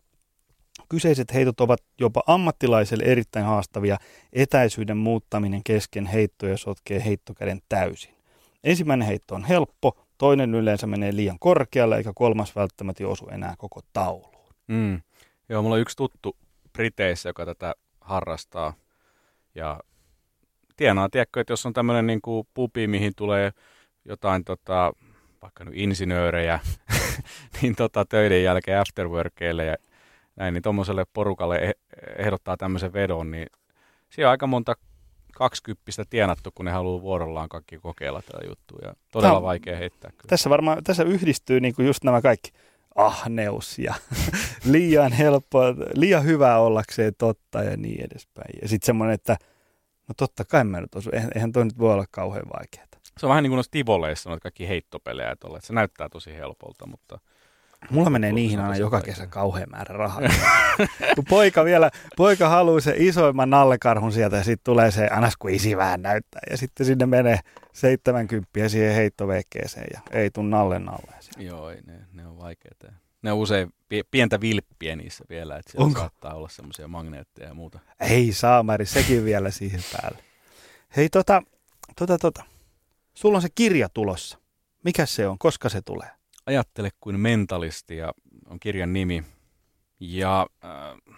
Kyseiset 0.89 1.35
heitot 1.35 1.61
ovat 1.61 1.81
jopa 2.01 2.23
ammattilaiselle 2.27 3.05
erittäin 3.05 3.47
haastavia. 3.47 3.97
Etäisyyden 4.33 4.97
muuttaminen 4.97 5.61
kesken 5.65 6.07
heittoja 6.07 6.57
sotkee 6.57 7.05
heittokäden 7.05 7.61
täysin. 7.69 8.15
Ensimmäinen 8.65 9.07
heitto 9.07 9.35
on 9.35 9.45
helppo, 9.45 9.99
toinen 10.19 10.55
yleensä 10.55 10.87
menee 10.87 11.17
liian 11.17 11.39
korkealle 11.39 11.97
eikä 11.97 12.13
kolmas 12.15 12.57
välttämättä 12.57 13.09
osu 13.09 13.29
enää 13.29 13.55
koko 13.59 13.81
tauluun. 13.93 14.55
Mm. 14.69 15.01
Joo, 15.49 15.63
mulla 15.63 15.75
on 15.75 15.81
yksi 15.81 15.97
tuttu 15.97 16.37
Briteissä, 16.73 17.29
joka 17.29 17.47
tätä 17.47 17.75
harrastaa. 18.01 18.75
Ja 19.55 19.81
tienaa, 20.77 21.09
tiedätkö, 21.09 21.41
että 21.41 21.53
jos 21.53 21.67
on 21.67 21.73
tämmöinen 21.73 22.07
niin 22.07 22.23
kuin 22.23 22.49
pubi, 22.55 22.87
mihin 22.87 23.13
tulee 23.17 23.53
jotain 24.05 24.45
tota, 24.45 24.93
vaikka 25.43 25.65
nyt 25.65 25.75
insinöörejä, 25.77 26.61
niin 27.63 27.77
tota, 27.77 28.05
töiden 28.05 28.43
jälkeen 28.43 28.81
afterworkeille 28.81 29.65
ja 29.65 29.77
näin, 30.37 30.55
niin 30.55 30.63
tuommoiselle 30.63 31.05
porukalle 31.13 31.57
e-, 31.57 31.97
ehdottaa 32.19 32.57
tämmöisen 32.57 32.93
vedon, 32.93 33.31
niin 33.31 33.47
siellä 34.11 34.29
on 34.29 34.31
aika 34.31 34.47
monta 34.47 34.75
kaksikymppistä 35.33 36.05
tienattu, 36.11 36.51
kun 36.55 36.65
ne 36.65 36.71
haluaa 36.71 37.03
vuorollaan 37.03 37.49
kaikki 37.49 37.79
kokeilla 37.79 38.23
tätä 38.23 38.47
juttua. 38.49 38.79
Ja 38.83 38.95
todella 39.13 39.35
no, 39.35 39.43
vaikea 39.43 39.77
heittää. 39.77 40.11
Kyllä. 40.11 40.25
Tässä 40.29 40.51
varmaan, 40.51 40.85
tässä 40.85 41.03
yhdistyy 41.03 41.61
niin 41.61 41.75
kuin 41.75 41.87
just 41.87 42.05
nämä 42.05 42.23
kaikki 42.23 42.51
ahneus 42.95 43.79
ja 43.79 43.95
liian 44.73 45.13
helppoa, 45.13 45.75
liian 45.95 46.25
hyvää 46.25 46.59
ollakseen 46.59 47.13
totta 47.19 47.63
ja 47.63 47.77
niin 47.77 48.05
edespäin. 48.05 48.59
Ja 48.63 48.69
sitten 48.69 48.87
semmoinen, 48.87 49.15
että 49.15 49.37
no 50.13 50.27
totta 50.27 50.45
kai 50.45 50.65
mä 50.65 50.81
nyt 50.81 50.95
osu, 50.95 51.11
eihän, 51.35 51.53
toi 51.53 51.65
nyt 51.65 51.79
voi 51.79 51.93
olla 51.93 52.05
kauhean 52.11 52.47
vaikeaa. 52.59 52.87
Se 53.19 53.27
on 53.27 53.31
vähän 53.31 53.43
niin 53.43 53.51
kuin 53.51 53.57
noissa 53.57 53.71
tivoleissa, 53.71 54.31
noita 54.31 54.43
kaikki 54.43 54.69
heittopelejä, 54.69 55.31
että 55.31 55.49
se 55.61 55.73
näyttää 55.73 56.09
tosi 56.09 56.35
helpolta, 56.35 56.87
mutta 56.87 57.19
Mulla 57.91 58.11
menee 58.11 58.33
niihin 58.33 58.61
aina 58.61 58.77
joka 58.77 59.01
kesä 59.01 59.27
kauhean 59.27 59.71
määrä 59.71 59.97
rahaa. 59.97 60.21
Kun 61.15 61.25
poika 61.29 61.65
vielä, 61.65 61.91
poika 62.17 62.49
haluaa 62.49 62.81
se 62.81 62.95
isoimman 62.97 63.51
nallekarhun 63.51 64.13
sieltä 64.13 64.37
ja 64.37 64.45
sitten 64.45 64.65
tulee 64.65 64.91
se, 64.91 65.07
annas 65.07 65.37
kun 65.37 65.51
isi 65.51 65.77
vähän 65.77 66.03
näyttää. 66.03 66.41
Ja 66.51 66.57
sitten 66.57 66.87
sinne 66.87 67.07
menee 67.07 67.39
70 67.73 68.69
siihen 68.69 68.95
heittoveikkeeseen 68.95 69.87
ja 69.95 70.01
ei 70.11 70.31
tuu 70.31 70.43
nalle 70.45 70.79
nalle. 70.79 71.15
Joo, 71.39 71.71
ei, 71.71 71.81
ne, 71.87 71.95
ne 72.13 72.27
on 72.27 72.39
vaikeita. 72.39 72.93
Ne 73.23 73.33
on 73.33 73.39
usein 73.39 73.75
pientä 74.11 74.41
vilppiä 74.41 74.97
niissä 74.97 75.25
vielä, 75.29 75.57
että 75.57 75.73
siellä 75.73 75.87
Onko? 75.87 76.01
saattaa 76.01 76.35
olla 76.35 76.49
semmoisia 76.49 76.89
magneetteja 76.89 77.49
ja 77.49 77.55
muuta. 77.55 77.79
Ei 78.01 78.33
saamari, 78.33 78.87
sekin 78.87 79.25
vielä 79.25 79.51
siihen 79.51 79.81
päälle. 79.93 80.25
Hei 80.97 81.09
tota, 81.09 81.43
tota, 81.97 82.19
tota. 82.19 82.45
Sulla 83.15 83.39
on 83.39 83.43
se 83.43 83.49
kirja 83.55 83.89
tulossa. 83.89 84.39
Mikä 84.85 85.07
se 85.07 85.29
on? 85.29 85.39
Koska 85.39 85.69
se 85.69 85.83
tulee? 85.83 86.09
Ajattele 86.47 86.91
kuin 87.01 87.21
mentalisti 87.21 87.97
ja 87.97 88.13
on 88.49 88.61
kirjan 88.61 88.93
nimi. 88.93 89.25
Ja 90.01 90.47
äh, 90.65 91.15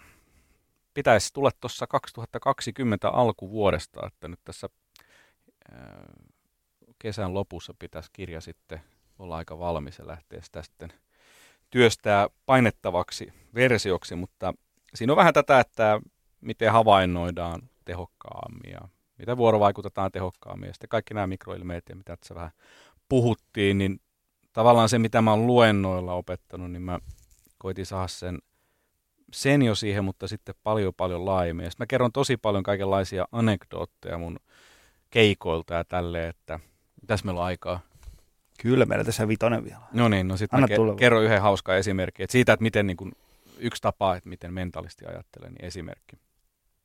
pitäisi 0.95 1.33
tulla 1.33 1.51
tuossa 1.61 1.87
2020 1.87 3.09
alkuvuodesta, 3.09 4.07
että 4.07 4.29
nyt 4.29 4.41
tässä 4.45 4.69
äh, 5.73 5.79
kesän 6.99 7.35
lopussa 7.35 7.75
pitäisi 7.79 8.11
kirja 8.13 8.41
sitten 8.41 8.81
olla 9.19 9.37
aika 9.37 9.59
valmis 9.59 9.99
ja 9.99 10.07
lähteä 10.07 10.43
sitä 10.43 10.63
sitten 10.63 10.93
työstää 11.75 12.29
painettavaksi 12.47 13.33
versioksi, 13.55 14.15
mutta 14.15 14.55
siinä 14.95 15.13
on 15.13 15.17
vähän 15.17 15.35
tätä, 15.35 15.61
että 15.61 16.01
miten 16.41 16.73
havainnoidaan 16.73 17.63
tehokkaammin 17.85 18.73
ja 18.73 18.81
mitä 19.19 19.37
vuorovaikutetaan 19.37 20.13
tehokkaammin. 20.13 20.67
Ja 20.67 20.73
sitten 20.73 20.89
kaikki 20.89 21.15
nämä 21.15 21.27
mikroilmeet 21.27 21.89
ja 21.89 21.97
mitä 21.97 22.17
tässä 22.17 22.35
vähän 22.35 22.51
puhuttiin, 23.09 23.79
niin 23.79 24.01
tavallaan 24.53 24.89
se, 24.89 24.99
mitä 24.99 25.23
mä 25.23 25.31
oon 25.31 25.47
luennoilla 25.47 26.15
opettanut, 26.15 26.73
niin 26.73 26.83
mä 26.83 26.99
koitin 27.59 27.87
saada 27.87 28.09
sen, 28.09 28.39
sen 29.33 29.63
jo 29.63 29.75
siihen, 29.75 30.05
mutta 30.05 30.29
sitten 30.29 30.55
paljon 30.63 30.95
paljon 30.97 31.25
laajemmin. 31.25 31.65
Ja 31.65 31.71
sitten 31.71 31.85
mä 31.85 31.87
kerron 31.87 32.13
tosi 32.13 32.37
paljon 32.37 32.63
kaikenlaisia 32.63 33.29
anekdootteja 33.33 34.19
mun 34.19 34.37
keikoilta 35.11 35.75
ja 35.75 35.85
tälleen, 35.85 36.29
että 36.29 36.61
mitäs 37.01 37.25
meillä 37.25 37.41
on 37.41 37.47
aikaa? 37.47 37.81
Kyllä, 38.63 38.87
meillä 38.87 39.05
tässä 39.05 39.29
vitonen 39.29 39.65
vielä. 39.65 39.81
No 39.93 40.09
niin, 40.09 40.29
no 40.29 40.37
sitten 40.37 40.61
mä 40.61 40.67
ke- 40.67 40.97
kerron 40.99 41.25
yhden 41.25 41.43
hauskan 41.43 41.79
esimerkin. 41.79 42.25
Että 42.25 42.33
siitä, 42.33 42.53
että 42.53 42.63
miten 42.63 42.87
niin 42.87 42.97
kun, 42.97 43.13
yksi 43.59 43.83
tapa, 43.83 44.17
että 44.17 44.29
miten 44.29 44.55
mentalisti 44.55 45.07
ajattelen, 45.07 45.53
niin 45.53 45.65
esimerkki. 45.65 46.17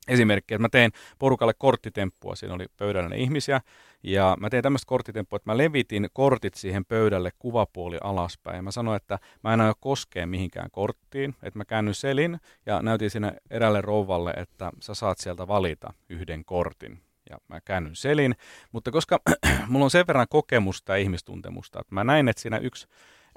Esimerkki, 0.08 0.54
että 0.54 0.62
mä 0.62 0.68
tein 0.68 0.92
porukalle 1.18 1.54
korttitemppua, 1.58 2.34
siinä 2.34 2.54
oli 2.54 2.66
pöydällä 2.76 3.14
ihmisiä, 3.14 3.60
ja 4.02 4.36
mä 4.40 4.50
tein 4.50 4.62
tämmöistä 4.62 4.86
korttitemppua, 4.86 5.36
että 5.36 5.50
mä 5.50 5.58
levitin 5.58 6.08
kortit 6.12 6.54
siihen 6.54 6.84
pöydälle 6.84 7.30
kuvapuoli 7.38 7.98
alaspäin, 8.02 8.56
ja 8.56 8.62
mä 8.62 8.70
sanoin, 8.70 8.96
että 8.96 9.18
mä 9.44 9.54
en 9.54 9.60
aio 9.60 9.72
koskea 9.80 10.26
mihinkään 10.26 10.70
korttiin, 10.70 11.34
että 11.42 11.58
mä 11.58 11.64
käännyn 11.64 11.94
selin, 11.94 12.40
ja 12.66 12.82
näytin 12.82 13.10
sinne 13.10 13.32
erälle 13.50 13.80
rouvalle, 13.80 14.30
että 14.30 14.70
sä 14.80 14.94
saat 14.94 15.18
sieltä 15.18 15.48
valita 15.48 15.92
yhden 16.08 16.44
kortin, 16.44 17.02
ja 17.30 17.38
mä 17.48 17.60
käännyn 17.60 17.96
selin, 17.96 18.34
mutta 18.72 18.90
koska 18.90 19.20
mulla 19.68 19.84
on 19.84 19.90
sen 19.90 20.06
verran 20.06 20.26
kokemusta 20.30 20.92
ja 20.92 21.02
ihmistuntemusta, 21.02 21.80
että 21.80 21.94
mä 21.94 22.04
näin, 22.04 22.28
että 22.28 22.42
siinä 22.42 22.58
yksi 22.58 22.86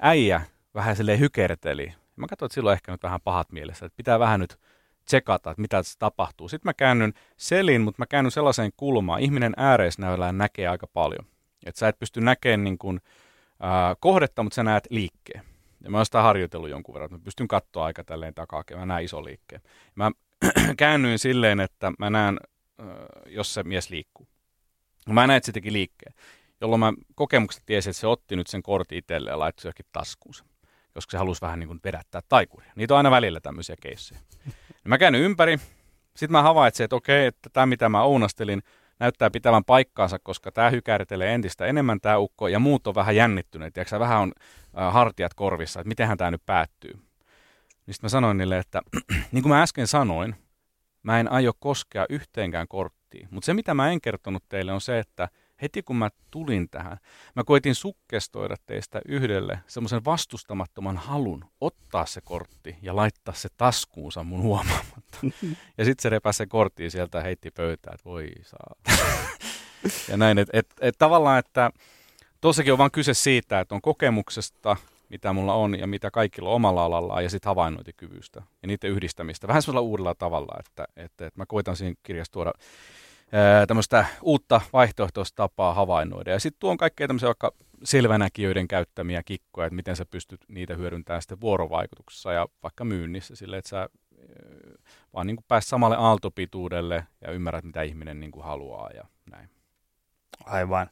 äijä 0.02 0.40
vähän 0.74 0.96
silleen 0.96 1.20
hykerteli, 1.20 1.94
mä 2.16 2.26
katsoin, 2.26 2.46
että 2.46 2.54
silloin 2.54 2.74
ehkä 2.74 2.92
nyt 2.92 3.02
vähän 3.02 3.20
pahat 3.20 3.52
mielessä, 3.52 3.86
että 3.86 3.96
pitää 3.96 4.18
vähän 4.18 4.40
nyt 4.40 4.58
tsekata, 5.04 5.50
että 5.50 5.60
mitä 5.60 5.76
tässä 5.76 5.98
tapahtuu. 5.98 6.48
Sitten 6.48 6.68
mä 6.68 6.74
käännyn 6.74 7.12
selin, 7.36 7.80
mutta 7.80 8.02
mä 8.02 8.06
käännyn 8.06 8.30
sellaiseen 8.30 8.72
kulmaan. 8.76 9.20
Ihminen 9.20 9.54
ääreisnäöllään 9.56 10.38
näkee 10.38 10.68
aika 10.68 10.86
paljon. 10.86 11.26
Että 11.66 11.78
sä 11.78 11.88
et 11.88 11.98
pysty 11.98 12.20
näkemään 12.20 12.64
niin 12.64 12.78
kuin, 12.78 13.00
äh, 13.64 13.96
kohdetta, 14.00 14.42
mutta 14.42 14.54
sä 14.54 14.62
näet 14.62 14.86
liikkeen. 14.90 15.44
Ja 15.84 15.90
mä 15.90 15.96
oon 15.96 16.06
sitä 16.06 16.22
harjoitellut 16.22 16.70
jonkun 16.70 16.94
verran, 16.94 17.06
että 17.06 17.16
mä 17.16 17.24
pystyn 17.24 17.48
katsoa 17.48 17.84
aika 17.84 18.04
tälleen 18.04 18.34
takaa, 18.34 18.64
mä 18.76 18.86
näen 18.86 19.04
iso 19.04 19.24
liikkeen. 19.24 19.62
Mä 19.94 20.10
käännyin 20.76 21.18
silleen, 21.18 21.60
että 21.60 21.92
mä 21.98 22.10
näen, 22.10 22.38
jos 23.26 23.54
se 23.54 23.62
mies 23.62 23.90
liikkuu. 23.90 24.28
Mä 25.08 25.26
näen, 25.26 25.36
että 25.36 25.46
se 25.46 25.52
teki 25.52 25.72
liikkeen, 25.72 26.14
jolloin 26.60 26.80
mä 26.80 26.92
kokemuksesta 27.14 27.66
tiesin, 27.66 27.90
että 27.90 28.00
se 28.00 28.06
otti 28.06 28.36
nyt 28.36 28.46
sen 28.46 28.62
kortin 28.62 28.98
itselleen 28.98 29.32
ja 29.32 29.38
laittoi 29.38 29.68
johonkin 29.68 29.86
taskuunsa 29.92 30.44
koska 30.94 31.10
se 31.10 31.18
halusi 31.18 31.40
vähän 31.40 31.58
niin 31.58 31.68
kuin 31.68 31.80
vedättää 31.84 32.20
taikuria. 32.28 32.72
Niitä 32.76 32.94
on 32.94 32.98
aina 32.98 33.10
välillä 33.10 33.40
tämmöisiä 33.40 33.76
keissejä. 33.80 34.20
Mä 34.84 34.98
käyn 34.98 35.14
ympäri, 35.14 35.58
sitten 36.16 36.32
mä 36.32 36.42
havaitsin, 36.42 36.84
että 36.84 36.96
okei, 36.96 37.26
että 37.26 37.50
tämä 37.52 37.66
mitä 37.66 37.88
mä 37.88 38.02
ounastelin 38.02 38.62
näyttää 39.00 39.30
pitävän 39.30 39.64
paikkaansa, 39.64 40.18
koska 40.18 40.52
tämä 40.52 40.70
hykääritelee 40.70 41.34
entistä 41.34 41.66
enemmän 41.66 42.00
tämä 42.00 42.18
ukko 42.18 42.48
ja 42.48 42.58
muut 42.58 42.86
on 42.86 42.94
vähän 42.94 43.16
jännittyneet. 43.16 43.74
Tiedätkö, 43.74 43.98
vähän 43.98 44.20
on 44.20 44.32
äh, 44.78 44.92
hartiat 44.92 45.34
korvissa, 45.34 45.80
että 45.80 45.88
mitenhän 45.88 46.18
tämä 46.18 46.30
nyt 46.30 46.46
päättyy. 46.46 46.92
Niin 47.86 47.94
sitten 47.94 48.06
mä 48.06 48.08
sanoin 48.08 48.36
niille, 48.36 48.58
että 48.58 48.82
niin 49.32 49.42
kuin 49.42 49.48
mä 49.48 49.62
äsken 49.62 49.86
sanoin, 49.86 50.34
mä 51.04 51.20
en 51.20 51.32
aio 51.32 51.52
koskea 51.58 52.06
yhteenkään 52.08 52.68
korttiin. 52.68 53.28
Mutta 53.30 53.46
se 53.46 53.54
mitä 53.54 53.74
mä 53.74 53.90
en 53.90 54.00
kertonut 54.00 54.44
teille 54.48 54.72
on 54.72 54.80
se, 54.80 54.98
että– 54.98 55.28
heti 55.62 55.82
kun 55.82 55.96
mä 55.96 56.10
tulin 56.30 56.68
tähän, 56.70 56.98
mä 57.36 57.44
koitin 57.44 57.74
sukkestoida 57.74 58.56
teistä 58.66 59.00
yhdelle 59.08 59.58
semmoisen 59.66 60.04
vastustamattoman 60.04 60.96
halun 60.96 61.44
ottaa 61.60 62.06
se 62.06 62.20
kortti 62.20 62.76
ja 62.82 62.96
laittaa 62.96 63.34
se 63.34 63.48
taskuunsa 63.56 64.24
mun 64.24 64.42
huomaamatta. 64.42 65.18
ja 65.78 65.84
sitten 65.84 66.02
se 66.02 66.08
repäsi 66.08 66.36
se 66.36 66.46
kortti 66.46 66.90
sieltä 66.90 67.18
ja 67.18 67.24
heitti 67.24 67.50
pöytään, 67.50 67.94
että 67.94 68.04
voi 68.04 68.28
saa. 68.42 68.74
ja 70.10 70.16
näin. 70.16 70.38
Et, 70.38 70.48
et, 70.52 70.66
et 70.80 70.94
tavallaan, 70.98 71.38
että 71.38 71.70
tuossakin 72.40 72.72
on 72.72 72.78
vain 72.78 72.90
kyse 72.90 73.14
siitä, 73.14 73.60
että 73.60 73.74
on 73.74 73.82
kokemuksesta, 73.82 74.76
mitä 75.14 75.32
mulla 75.32 75.54
on 75.54 75.78
ja 75.78 75.86
mitä 75.86 76.10
kaikilla 76.10 76.50
omalla 76.50 76.84
alallaan 76.84 77.24
ja 77.24 77.30
sitten 77.30 77.50
havainnointikyvystä 77.50 78.42
ja 78.62 78.66
niiden 78.66 78.90
yhdistämistä. 78.90 79.48
Vähän 79.48 79.62
sellaisella 79.62 79.88
uudella 79.88 80.14
tavalla, 80.14 80.56
että, 80.60 80.84
että, 80.96 81.26
että 81.26 81.40
mä 81.40 81.46
koitan 81.46 81.76
siinä 81.76 81.94
kirjassa 82.02 82.32
tuoda 82.32 82.52
tämmöistä 83.68 84.06
uutta 84.22 84.60
vaihtoehtoista 84.72 85.36
tapaa 85.36 85.74
havainnoida. 85.74 86.30
Ja 86.30 86.38
sitten 86.38 86.60
tuon 86.60 86.76
kaikkea 86.76 87.06
tämmöisiä 87.06 87.26
vaikka 87.26 87.52
selvänäkijöiden 87.84 88.68
käyttämiä 88.68 89.22
kikkoja, 89.22 89.66
että 89.66 89.76
miten 89.76 89.96
sä 89.96 90.04
pystyt 90.04 90.40
niitä 90.48 90.74
hyödyntämään 90.74 91.22
sitten 91.22 91.40
vuorovaikutuksessa 91.40 92.32
ja 92.32 92.46
vaikka 92.62 92.84
myynnissä 92.84 93.36
sille, 93.36 93.56
että 93.56 93.68
sä 93.68 93.88
vaan 95.14 95.26
niin 95.26 95.36
pääst 95.48 95.68
samalle 95.68 95.96
aaltopituudelle 95.96 97.06
ja 97.20 97.30
ymmärrät, 97.32 97.64
mitä 97.64 97.82
ihminen 97.82 98.20
niin 98.20 98.32
kuin 98.32 98.44
haluaa 98.44 98.90
ja 98.90 99.04
näin. 99.30 99.48
Aivan. 100.44 100.90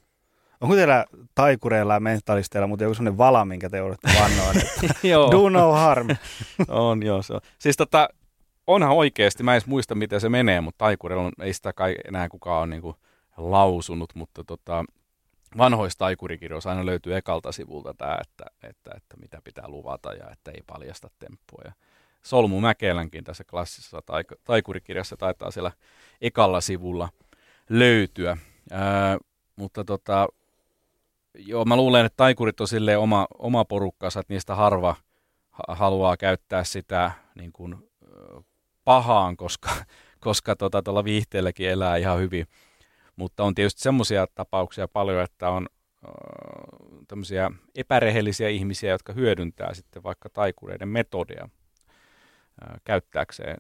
Onko 0.63 0.75
teillä 0.75 1.05
taikureilla 1.35 1.95
ja 1.95 2.01
mentalisteilla 2.01 2.67
muuten 2.67 2.85
joku 2.85 2.95
sellainen 2.95 3.19
vala, 3.19 3.45
minkä 3.45 3.71
te 3.71 3.79
joudutte 3.79 4.11
vannoa, 4.21 4.51
että 4.51 4.87
do 5.33 5.49
no 5.49 5.73
harm? 5.73 6.09
on, 6.69 7.03
joo. 7.03 7.23
Se 7.23 7.35
on. 7.35 7.41
Siis 7.59 7.77
tota, 7.77 8.09
onhan 8.67 8.91
oikeasti, 8.91 9.43
mä 9.43 9.53
en 9.53 9.55
edes 9.55 9.67
muista 9.67 9.95
miten 9.95 10.21
se 10.21 10.29
menee, 10.29 10.61
mutta 10.61 10.79
taikureilla 10.79 11.25
on, 11.25 11.33
ei 11.41 11.53
sitä 11.53 11.73
kai 11.73 11.97
enää 12.09 12.29
kukaan 12.29 12.59
ole 12.59 12.67
niin 12.67 12.95
lausunut, 13.37 14.15
mutta 14.15 14.45
tota, 14.45 14.85
vanhoista 15.59 15.99
taikurikirjoissa 15.99 16.71
aina 16.71 16.87
löytyy 16.87 17.17
ekalta 17.17 17.53
sivulta 17.53 17.95
tämä, 17.95 18.19
että, 18.21 18.45
että, 18.69 18.91
että, 18.97 19.17
mitä 19.17 19.41
pitää 19.45 19.69
luvata 19.69 20.13
ja 20.13 20.31
että 20.31 20.51
ei 20.51 20.63
paljasta 20.67 21.11
temppua. 21.19 21.63
Ja 21.65 21.73
Solmu 22.23 22.61
Mäkelänkin 22.61 23.25
tässä 23.25 23.45
klassisessa 23.45 24.03
taikurikirjassa 24.45 25.17
taitaa 25.17 25.51
siellä 25.51 25.73
ekalla 26.21 26.61
sivulla 26.61 27.09
löytyä. 27.69 28.37
Ää, 28.71 29.19
mutta 29.57 29.85
tota, 29.85 30.29
joo, 31.35 31.64
mä 31.64 31.76
luulen, 31.76 32.07
että 32.07 32.16
taikurit 32.16 32.61
on 32.61 32.68
silleen 32.68 32.99
oma, 32.99 33.26
oma 33.39 33.64
porukkansa, 33.64 34.20
että 34.20 34.33
niistä 34.33 34.55
harva 34.55 34.97
haluaa 35.68 36.16
käyttää 36.16 36.64
sitä 36.64 37.12
niin 37.35 37.53
kuin, 37.53 37.93
pahaan, 38.85 39.37
koska, 39.37 39.70
koska 40.20 40.57
tota, 40.57 40.83
tuolla 40.83 41.05
viihteelläkin 41.05 41.70
elää 41.70 41.97
ihan 41.97 42.18
hyvin. 42.18 42.47
Mutta 43.16 43.45
on 43.45 43.55
tietysti 43.55 43.83
semmoisia 43.83 44.26
tapauksia 44.35 44.89
paljon, 44.89 45.22
että 45.22 45.49
on 45.49 45.66
tämmöisiä 47.09 47.51
epärehellisiä 47.74 48.49
ihmisiä, 48.49 48.91
jotka 48.91 49.12
hyödyntää 49.12 49.74
sitten 49.74 50.03
vaikka 50.03 50.28
taikureiden 50.28 50.89
metodia 50.89 51.49
käyttääkseen 52.85 53.57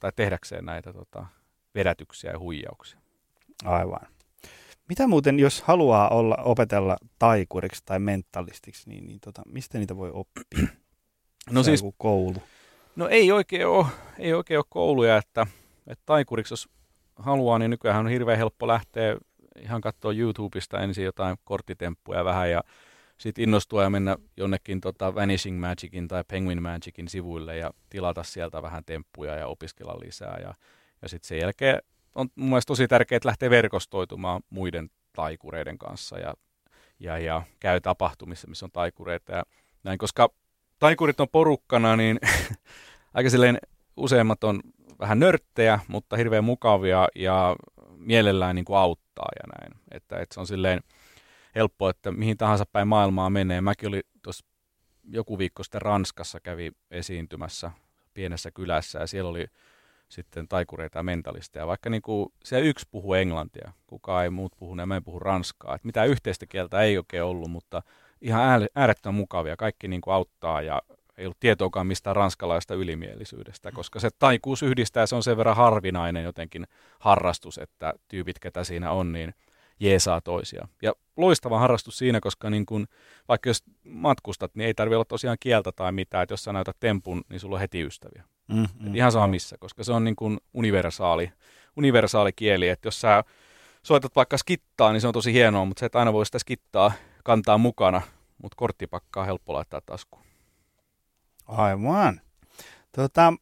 tai 0.00 0.12
tehdäkseen 0.16 0.64
näitä 0.64 0.92
tota, 0.92 1.26
vedätyksiä 1.74 2.30
ja 2.30 2.38
huijauksia. 2.38 3.00
Aivan. 3.64 4.06
Mitä 4.90 5.06
muuten, 5.06 5.38
jos 5.40 5.62
haluaa 5.62 6.08
olla, 6.08 6.36
opetella 6.36 6.96
taikuriksi 7.18 7.82
tai 7.84 7.98
mentalistiksi, 7.98 8.88
niin, 8.90 9.06
niin 9.06 9.20
tota, 9.20 9.42
mistä 9.46 9.78
niitä 9.78 9.96
voi 9.96 10.10
oppia? 10.14 10.42
No 11.50 11.62
siis, 11.62 11.84
koulu? 11.98 12.42
No 12.96 13.08
ei 13.08 13.32
oikein 13.32 13.66
ole, 13.66 13.86
ei 14.18 14.32
oikein 14.32 14.58
ole 14.58 14.64
kouluja, 14.68 15.16
että, 15.16 15.46
että 15.86 16.02
taikuriksi 16.06 16.52
jos 16.52 16.68
haluaa, 17.16 17.58
niin 17.58 17.70
nykyään 17.70 18.00
on 18.00 18.08
hirveän 18.08 18.38
helppo 18.38 18.66
lähteä 18.66 19.16
ihan 19.62 19.80
katsoa 19.80 20.12
YouTubesta 20.12 20.80
ensin 20.80 21.04
jotain 21.04 21.36
korttitemppuja 21.44 22.24
vähän 22.24 22.50
ja 22.50 22.64
sitten 23.18 23.42
innostua 23.42 23.82
ja 23.82 23.90
mennä 23.90 24.16
jonnekin 24.36 24.80
tota 24.80 25.14
Vanishing 25.14 25.60
Magicin 25.60 26.08
tai 26.08 26.24
Penguin 26.28 26.62
Magicin 26.62 27.08
sivuille 27.08 27.56
ja 27.56 27.70
tilata 27.90 28.22
sieltä 28.22 28.62
vähän 28.62 28.84
temppuja 28.84 29.36
ja 29.36 29.46
opiskella 29.46 30.00
lisää. 30.00 30.38
Ja, 30.42 30.54
ja 31.02 31.08
sitten 31.08 31.28
sen 31.28 31.38
jälkeen 31.38 31.80
on 32.14 32.28
mun 32.34 32.48
mielestä 32.48 32.70
tosi 32.70 32.88
tärkeää 32.88 33.20
lähteä 33.24 33.50
verkostoitumaan 33.50 34.42
muiden 34.50 34.90
taikureiden 35.12 35.78
kanssa 35.78 36.18
ja, 36.18 36.34
ja, 37.00 37.18
ja 37.18 37.42
käy 37.60 37.80
tapahtumissa, 37.80 38.48
missä 38.48 38.66
on 38.66 38.72
taikureita 38.72 39.32
ja 39.32 39.42
näin, 39.84 39.98
koska 39.98 40.28
taikurit 40.78 41.20
on 41.20 41.28
porukkana, 41.28 41.96
niin 41.96 42.20
aika 43.14 43.30
silleen 43.30 43.58
useimmat 43.96 44.44
on 44.44 44.60
vähän 44.98 45.20
nörttejä, 45.20 45.80
mutta 45.88 46.16
hirveän 46.16 46.44
mukavia 46.44 47.08
ja 47.14 47.56
mielellään 47.96 48.56
niin 48.56 48.64
kuin 48.64 48.78
auttaa 48.78 49.28
ja 49.42 49.52
näin. 49.58 49.80
Että, 49.90 50.18
että 50.18 50.34
se 50.34 50.40
on 50.40 50.46
silleen 50.46 50.80
helppo, 51.54 51.88
että 51.88 52.12
mihin 52.12 52.36
tahansa 52.36 52.66
päin 52.72 52.88
maailmaa 52.88 53.30
menee. 53.30 53.60
Mäkin 53.60 53.88
oli 53.88 54.02
tuossa 54.22 54.46
joku 55.04 55.38
viikko 55.38 55.62
sitten 55.62 55.82
Ranskassa 55.82 56.40
kävi 56.40 56.72
esiintymässä 56.90 57.70
pienessä 58.14 58.50
kylässä 58.50 58.98
ja 58.98 59.06
siellä 59.06 59.30
oli 59.30 59.46
sitten 60.10 60.48
taikureita 60.48 60.98
ja 60.98 61.02
mentalisteja. 61.02 61.66
Vaikka 61.66 61.90
niin 61.90 62.02
kuin, 62.02 62.32
se 62.44 62.60
yksi 62.60 62.86
puhuu 62.90 63.14
englantia, 63.14 63.72
kukaan 63.86 64.24
ei 64.24 64.30
muut 64.30 64.52
puhu, 64.56 64.76
ja 64.76 64.86
mä 64.86 64.96
en 64.96 65.04
puhu 65.04 65.18
ranskaa. 65.18 65.74
Että 65.74 65.86
mitään 65.86 66.08
yhteistä 66.08 66.46
kieltä 66.46 66.80
ei 66.80 66.98
oikein 66.98 67.22
ollut, 67.22 67.50
mutta 67.50 67.82
ihan 68.20 68.68
äärettömän 68.74 69.14
mukavia. 69.14 69.56
Kaikki 69.56 69.88
niin 69.88 70.00
kuin 70.00 70.14
auttaa 70.14 70.62
ja 70.62 70.82
ei 71.18 71.26
ollut 71.26 71.40
tietoakaan 71.40 71.86
mistään 71.86 72.16
ranskalaista 72.16 72.74
ylimielisyydestä, 72.74 73.72
koska 73.72 74.00
se 74.00 74.08
taikuus 74.18 74.62
yhdistää, 74.62 75.06
se 75.06 75.14
on 75.14 75.22
sen 75.22 75.36
verran 75.36 75.56
harvinainen 75.56 76.24
jotenkin 76.24 76.66
harrastus, 76.98 77.58
että 77.58 77.94
tyypit, 78.08 78.38
ketä 78.38 78.64
siinä 78.64 78.92
on, 78.92 79.12
niin 79.12 79.34
jeesaa 79.80 80.20
toisia. 80.20 80.68
Ja 80.82 80.92
loistava 81.16 81.58
harrastus 81.58 81.98
siinä, 81.98 82.20
koska 82.20 82.50
niin 82.50 82.66
kun, 82.66 82.86
vaikka 83.28 83.50
jos 83.50 83.64
matkustat, 83.84 84.54
niin 84.54 84.66
ei 84.66 84.74
tarvitse 84.74 84.96
olla 84.96 85.04
tosiaan 85.04 85.36
kieltä 85.40 85.72
tai 85.72 85.92
mitään, 85.92 86.22
että 86.22 86.32
jos 86.32 86.44
sä 86.44 86.52
näytät 86.52 86.76
tempun, 86.80 87.22
niin 87.28 87.40
sulla 87.40 87.56
on 87.56 87.60
heti 87.60 87.82
ystäviä. 87.82 88.24
Mm, 88.52 88.66
mm, 88.80 88.94
ihan 88.94 89.12
saa 89.12 89.26
missä, 89.26 89.58
koska 89.58 89.84
se 89.84 89.92
on 89.92 90.04
niin 90.04 90.16
kuin 90.16 90.38
universaali, 90.54 91.32
universaali 91.76 92.32
kieli, 92.32 92.68
että 92.68 92.86
jos 92.86 93.00
sä 93.00 93.24
soitat 93.82 94.16
vaikka 94.16 94.38
skittaa, 94.38 94.92
niin 94.92 95.00
se 95.00 95.06
on 95.06 95.12
tosi 95.12 95.32
hienoa, 95.32 95.64
mutta 95.64 95.80
se 95.80 95.86
et 95.86 95.96
aina 95.96 96.12
voi 96.12 96.26
sitä 96.26 96.38
skittaa 96.38 96.92
kantaa 97.24 97.58
mukana, 97.58 98.02
mutta 98.42 98.56
korttipakkaa 98.56 99.20
on 99.20 99.26
helppo 99.26 99.52
laittaa 99.52 99.80
taskuun. 99.86 100.24
Aivan. 101.46 102.20
Tota, 102.92 103.32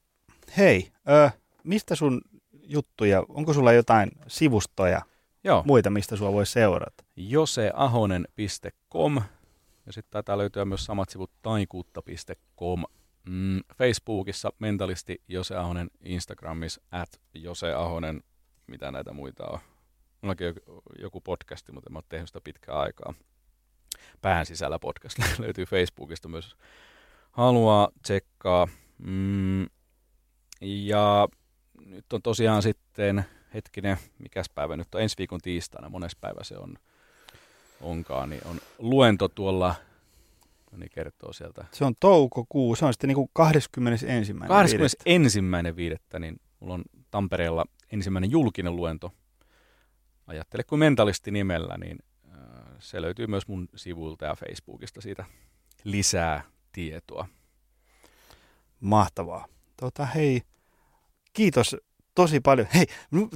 hei, 0.56 0.92
ö, 1.08 1.30
mistä 1.64 1.94
sun 1.94 2.20
juttuja, 2.62 3.24
onko 3.28 3.52
sulla 3.52 3.72
jotain 3.72 4.10
sivustoja, 4.26 5.02
Joo. 5.44 5.62
muita, 5.66 5.90
mistä 5.90 6.16
sua 6.16 6.32
voi 6.32 6.46
seurata? 6.46 7.04
joseahonen.com 7.16 9.14
ja 9.86 9.92
sitten 9.92 10.10
taitaa 10.10 10.38
löytyä 10.38 10.64
myös 10.64 10.84
samat 10.84 11.08
sivut 11.08 11.30
taikuutta.com. 11.42 12.84
Mm, 13.28 13.60
Facebookissa 13.74 14.52
mentalisti 14.58 15.22
Jose 15.28 15.56
Ahonen, 15.56 15.90
Instagramissa 16.04 16.80
at 16.92 17.20
Jose 17.34 17.72
Ahonen, 17.72 18.22
mitä 18.66 18.90
näitä 18.90 19.12
muita 19.12 19.46
on. 19.46 19.58
Mullakin 20.22 20.46
on 20.46 20.82
joku 20.98 21.20
podcasti, 21.20 21.72
mutta 21.72 21.90
en 21.90 21.96
ole 21.96 22.04
tehnyt 22.08 22.28
sitä 22.28 22.40
pitkään 22.44 22.78
aikaa. 22.78 23.14
Pään 24.22 24.46
sisällä 24.46 24.78
podcast 24.78 25.18
löytyy 25.38 25.64
Facebookista 25.64 26.28
myös 26.28 26.56
haluaa 27.30 27.88
tsekkaa. 28.02 28.68
Mm, 28.98 29.62
ja 30.60 31.28
nyt 31.86 32.12
on 32.12 32.22
tosiaan 32.22 32.62
sitten, 32.62 33.24
hetkinen, 33.54 33.96
mikäs 34.18 34.46
päivä 34.54 34.76
nyt 34.76 34.94
on, 34.94 35.02
ensi 35.02 35.18
viikon 35.18 35.40
tiistaina, 35.40 35.88
mones 35.88 36.16
päivä 36.16 36.44
se 36.44 36.56
on, 36.56 36.74
onkaan, 37.80 38.30
niin 38.30 38.42
on 38.44 38.60
luento 38.78 39.28
tuolla, 39.28 39.74
no 40.72 40.78
niin 40.78 40.90
kertoo 40.90 41.32
sieltä. 41.32 41.64
Se 41.72 41.84
on 41.84 41.94
toukokuu, 42.00 42.76
se 42.76 42.84
on 42.84 42.92
sitten 42.92 43.08
niin 43.08 43.14
kuin 43.16 43.30
21. 43.32 44.34
21. 44.48 45.76
viidettä, 45.76 46.18
niin 46.18 46.40
mulla 46.60 46.74
on 46.74 46.82
Tampereella 47.10 47.64
ensimmäinen 47.92 48.30
julkinen 48.30 48.76
luento. 48.76 49.12
Ajattele 50.26 50.64
kuin 50.64 50.78
mentalisti 50.78 51.30
nimellä, 51.30 51.78
niin 51.78 51.98
äh, 52.28 52.38
se 52.78 53.02
löytyy 53.02 53.26
myös 53.26 53.48
mun 53.48 53.68
sivuilta 53.76 54.24
ja 54.24 54.34
Facebookista 54.34 55.00
siitä 55.00 55.24
lisää 55.84 56.42
tietoa. 56.72 57.28
Mahtavaa. 58.80 59.46
Tota, 59.76 60.06
hei, 60.06 60.42
kiitos 61.32 61.76
tosi 62.14 62.40
paljon. 62.40 62.68
Hei, 62.74 62.86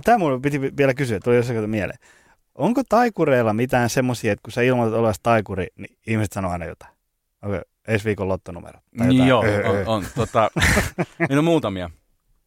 tämä 0.05 0.19
mun 0.19 0.43
piti 0.43 0.61
vielä 0.61 0.95
kysyä, 0.95 1.21
tuli 1.21 1.37
jossain 1.37 1.71
mieleen. 1.71 1.99
Onko 2.55 2.83
taikureilla 2.89 3.53
mitään 3.53 3.91
semmoisia, 3.91 4.33
että 4.33 4.43
kun 4.43 4.53
sä 4.53 4.63
ilmoitat 4.63 4.99
olevasi 4.99 5.21
taikuri, 5.23 5.67
niin 5.77 5.99
ihmiset 6.07 6.33
sanoo 6.33 6.51
aina 6.51 6.65
jotain? 6.65 6.93
Onko 7.43 7.61
ensi 7.89 8.05
viikon 8.05 8.29
lottonumero? 8.29 8.81
Jotain? 8.93 9.27
Joo, 9.27 9.45
öö, 9.45 9.81
on. 9.81 9.87
on 9.87 10.07
tota, 10.15 10.51
niin 11.29 11.39
on 11.39 11.45
muutamia. 11.45 11.91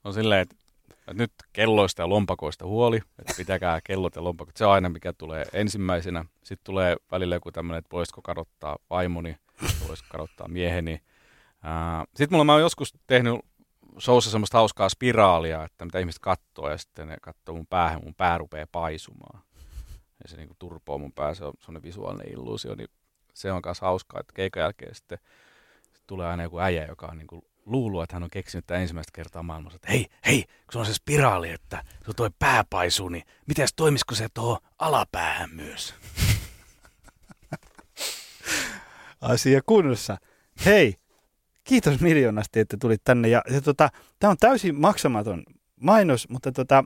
On 0.03 0.13
silleen, 0.13 0.41
että, 0.41 0.55
että 0.89 1.13
nyt 1.13 1.31
kelloista 1.53 2.01
ja 2.01 2.09
lompakoista 2.09 2.65
huoli, 2.65 2.97
että 3.19 3.33
pitäkää 3.37 3.79
kellot 3.83 4.15
ja 4.15 4.23
lompakot. 4.23 4.57
Se 4.57 4.65
on 4.65 4.71
aina, 4.71 4.89
mikä 4.89 5.13
tulee 5.13 5.45
ensimmäisenä. 5.53 6.25
Sitten 6.43 6.65
tulee 6.65 6.95
välillä 7.11 7.35
joku 7.35 7.51
tämmöinen, 7.51 7.79
että 7.79 7.91
voisiko 7.91 8.21
kadottaa 8.21 8.77
vaimoni 8.89 9.37
voisi 9.87 10.03
kadottaa 10.09 10.47
mieheni. 10.47 11.01
Sitten 12.15 12.27
mulla 12.31 12.43
mä 12.43 12.51
oon 12.51 12.61
joskus 12.61 12.93
tehnyt 13.07 13.39
showssa 13.99 14.31
semmoista 14.31 14.57
hauskaa 14.57 14.89
spiraalia, 14.89 15.63
että 15.63 15.85
mitä 15.85 15.99
ihmiset 15.99 16.19
katsoo 16.19 16.69
ja 16.69 16.77
sitten 16.77 17.07
ne 17.07 17.17
katsoo 17.21 17.55
mun 17.55 17.67
päähän, 17.67 18.01
mun 18.03 18.15
pää 18.15 18.37
rupeaa 18.37 18.67
paisumaan. 18.71 19.41
Ja 20.23 20.29
se 20.29 20.37
niinku 20.37 20.55
turpoo 20.59 20.97
mun 20.97 21.11
pää, 21.11 21.33
se 21.33 21.45
on 21.45 21.53
semmoinen 21.59 21.83
visuaalinen 21.83 22.33
illuusio, 22.33 22.75
niin 22.75 22.89
se 23.35 23.51
on 23.51 23.61
myös 23.65 23.81
hauskaa, 23.81 24.19
että 24.19 24.33
keikan 24.33 24.61
jälkeen 24.61 24.95
sitten 24.95 25.17
tulee 26.07 26.27
aina 26.27 26.43
joku 26.43 26.59
äijä, 26.59 26.85
joka 26.85 27.07
on 27.07 27.17
niinku 27.17 27.47
luullut, 27.65 28.03
että 28.03 28.15
hän 28.15 28.23
on 28.23 28.29
keksinyt 28.29 28.65
tämän 28.67 28.81
ensimmäistä 28.81 29.11
kertaa 29.15 29.43
maailmassa, 29.43 29.75
että 29.75 29.91
hei, 29.91 30.07
hei, 30.25 30.43
kun 30.43 30.71
se 30.71 30.79
on 30.79 30.85
se 30.85 30.93
spiraali, 30.93 31.49
että 31.49 31.83
se 32.05 32.13
toi 32.15 32.29
pääpaisu, 32.39 33.09
niin 33.09 33.23
miten 33.47 33.67
toimisiko 33.75 34.15
se 34.15 34.27
tuohon 34.33 34.57
alapäähän 34.79 35.49
myös? 35.53 35.95
Asia 39.21 39.61
kunnossa. 39.65 40.17
Hei, 40.65 40.95
kiitos 41.63 41.99
miljoonasti, 41.99 42.59
että 42.59 42.77
tulit 42.81 43.01
tänne. 43.03 43.27
Ja, 43.27 43.41
ja 43.49 43.61
tota, 43.61 43.89
tämä 44.19 44.31
on 44.31 44.37
täysin 44.37 44.75
maksamaton 44.75 45.43
mainos, 45.81 46.29
mutta 46.29 46.51
tota, 46.51 46.83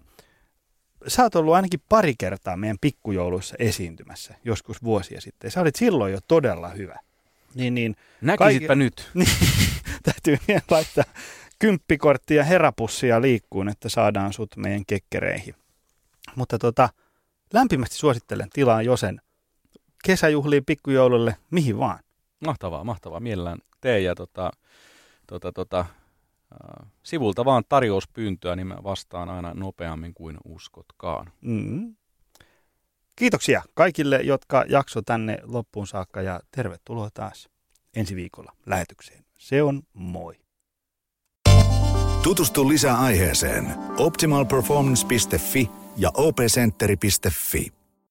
sä 1.07 1.23
oot 1.23 1.35
ollut 1.35 1.53
ainakin 1.53 1.81
pari 1.89 2.13
kertaa 2.17 2.57
meidän 2.57 2.77
pikkujouluissa 2.81 3.55
esiintymässä, 3.59 4.35
joskus 4.43 4.83
vuosia 4.83 5.21
sitten. 5.21 5.51
Sä 5.51 5.61
olit 5.61 5.75
silloin 5.75 6.13
jo 6.13 6.19
todella 6.27 6.69
hyvä. 6.69 6.99
Niin, 7.55 7.75
niin, 7.75 7.95
Näkisitpä 8.21 8.67
kaikki, 8.67 8.83
nyt. 8.83 9.09
Niin, 9.13 9.29
täytyy 10.03 10.37
vielä 10.47 10.61
laittaa 10.71 11.03
kymppikorttia 11.59 12.43
herapussia 12.43 13.21
liikkuun, 13.21 13.69
että 13.69 13.89
saadaan 13.89 14.33
sut 14.33 14.57
meidän 14.57 14.85
kekkereihin. 14.87 15.55
Mutta 16.35 16.57
tota, 16.57 16.89
lämpimästi 17.53 17.95
suosittelen 17.95 18.49
tilaa 18.53 18.81
Josen 18.81 19.21
kesäjuhliin, 20.03 20.65
pikkujoululle, 20.65 21.35
mihin 21.51 21.79
vaan. 21.79 21.99
Mahtavaa, 22.45 22.83
mahtavaa. 22.83 23.19
Mielellään 23.19 23.59
tee 23.81 23.99
ja 23.99 24.15
tota, 24.15 24.51
tota, 25.27 25.51
tota, 25.51 25.85
sivulta 27.03 27.45
vaan 27.45 27.63
tarjouspyyntöä, 27.69 28.55
niin 28.55 28.67
mä 28.67 28.77
vastaan 28.83 29.29
aina 29.29 29.53
nopeammin 29.53 30.13
kuin 30.13 30.37
uskotkaan. 30.45 31.31
Mm. 31.41 31.95
Kiitoksia 33.15 33.63
kaikille, 33.73 34.21
jotka 34.23 34.65
jakso 34.69 35.01
tänne 35.01 35.37
loppuun 35.43 35.87
saakka 35.87 36.21
ja 36.21 36.39
tervetuloa 36.51 37.09
taas 37.13 37.49
ensi 37.95 38.15
viikolla 38.15 38.51
lähetykseen. 38.65 39.25
Se 39.37 39.63
on 39.63 39.81
moi. 39.93 40.35
Tutustu 42.23 42.69
lisää 42.69 42.99
aiheeseen 42.99 43.65
optimalperformance.fi 43.97 45.69
ja 45.97 46.11
opcenteri.fi. 46.13 47.78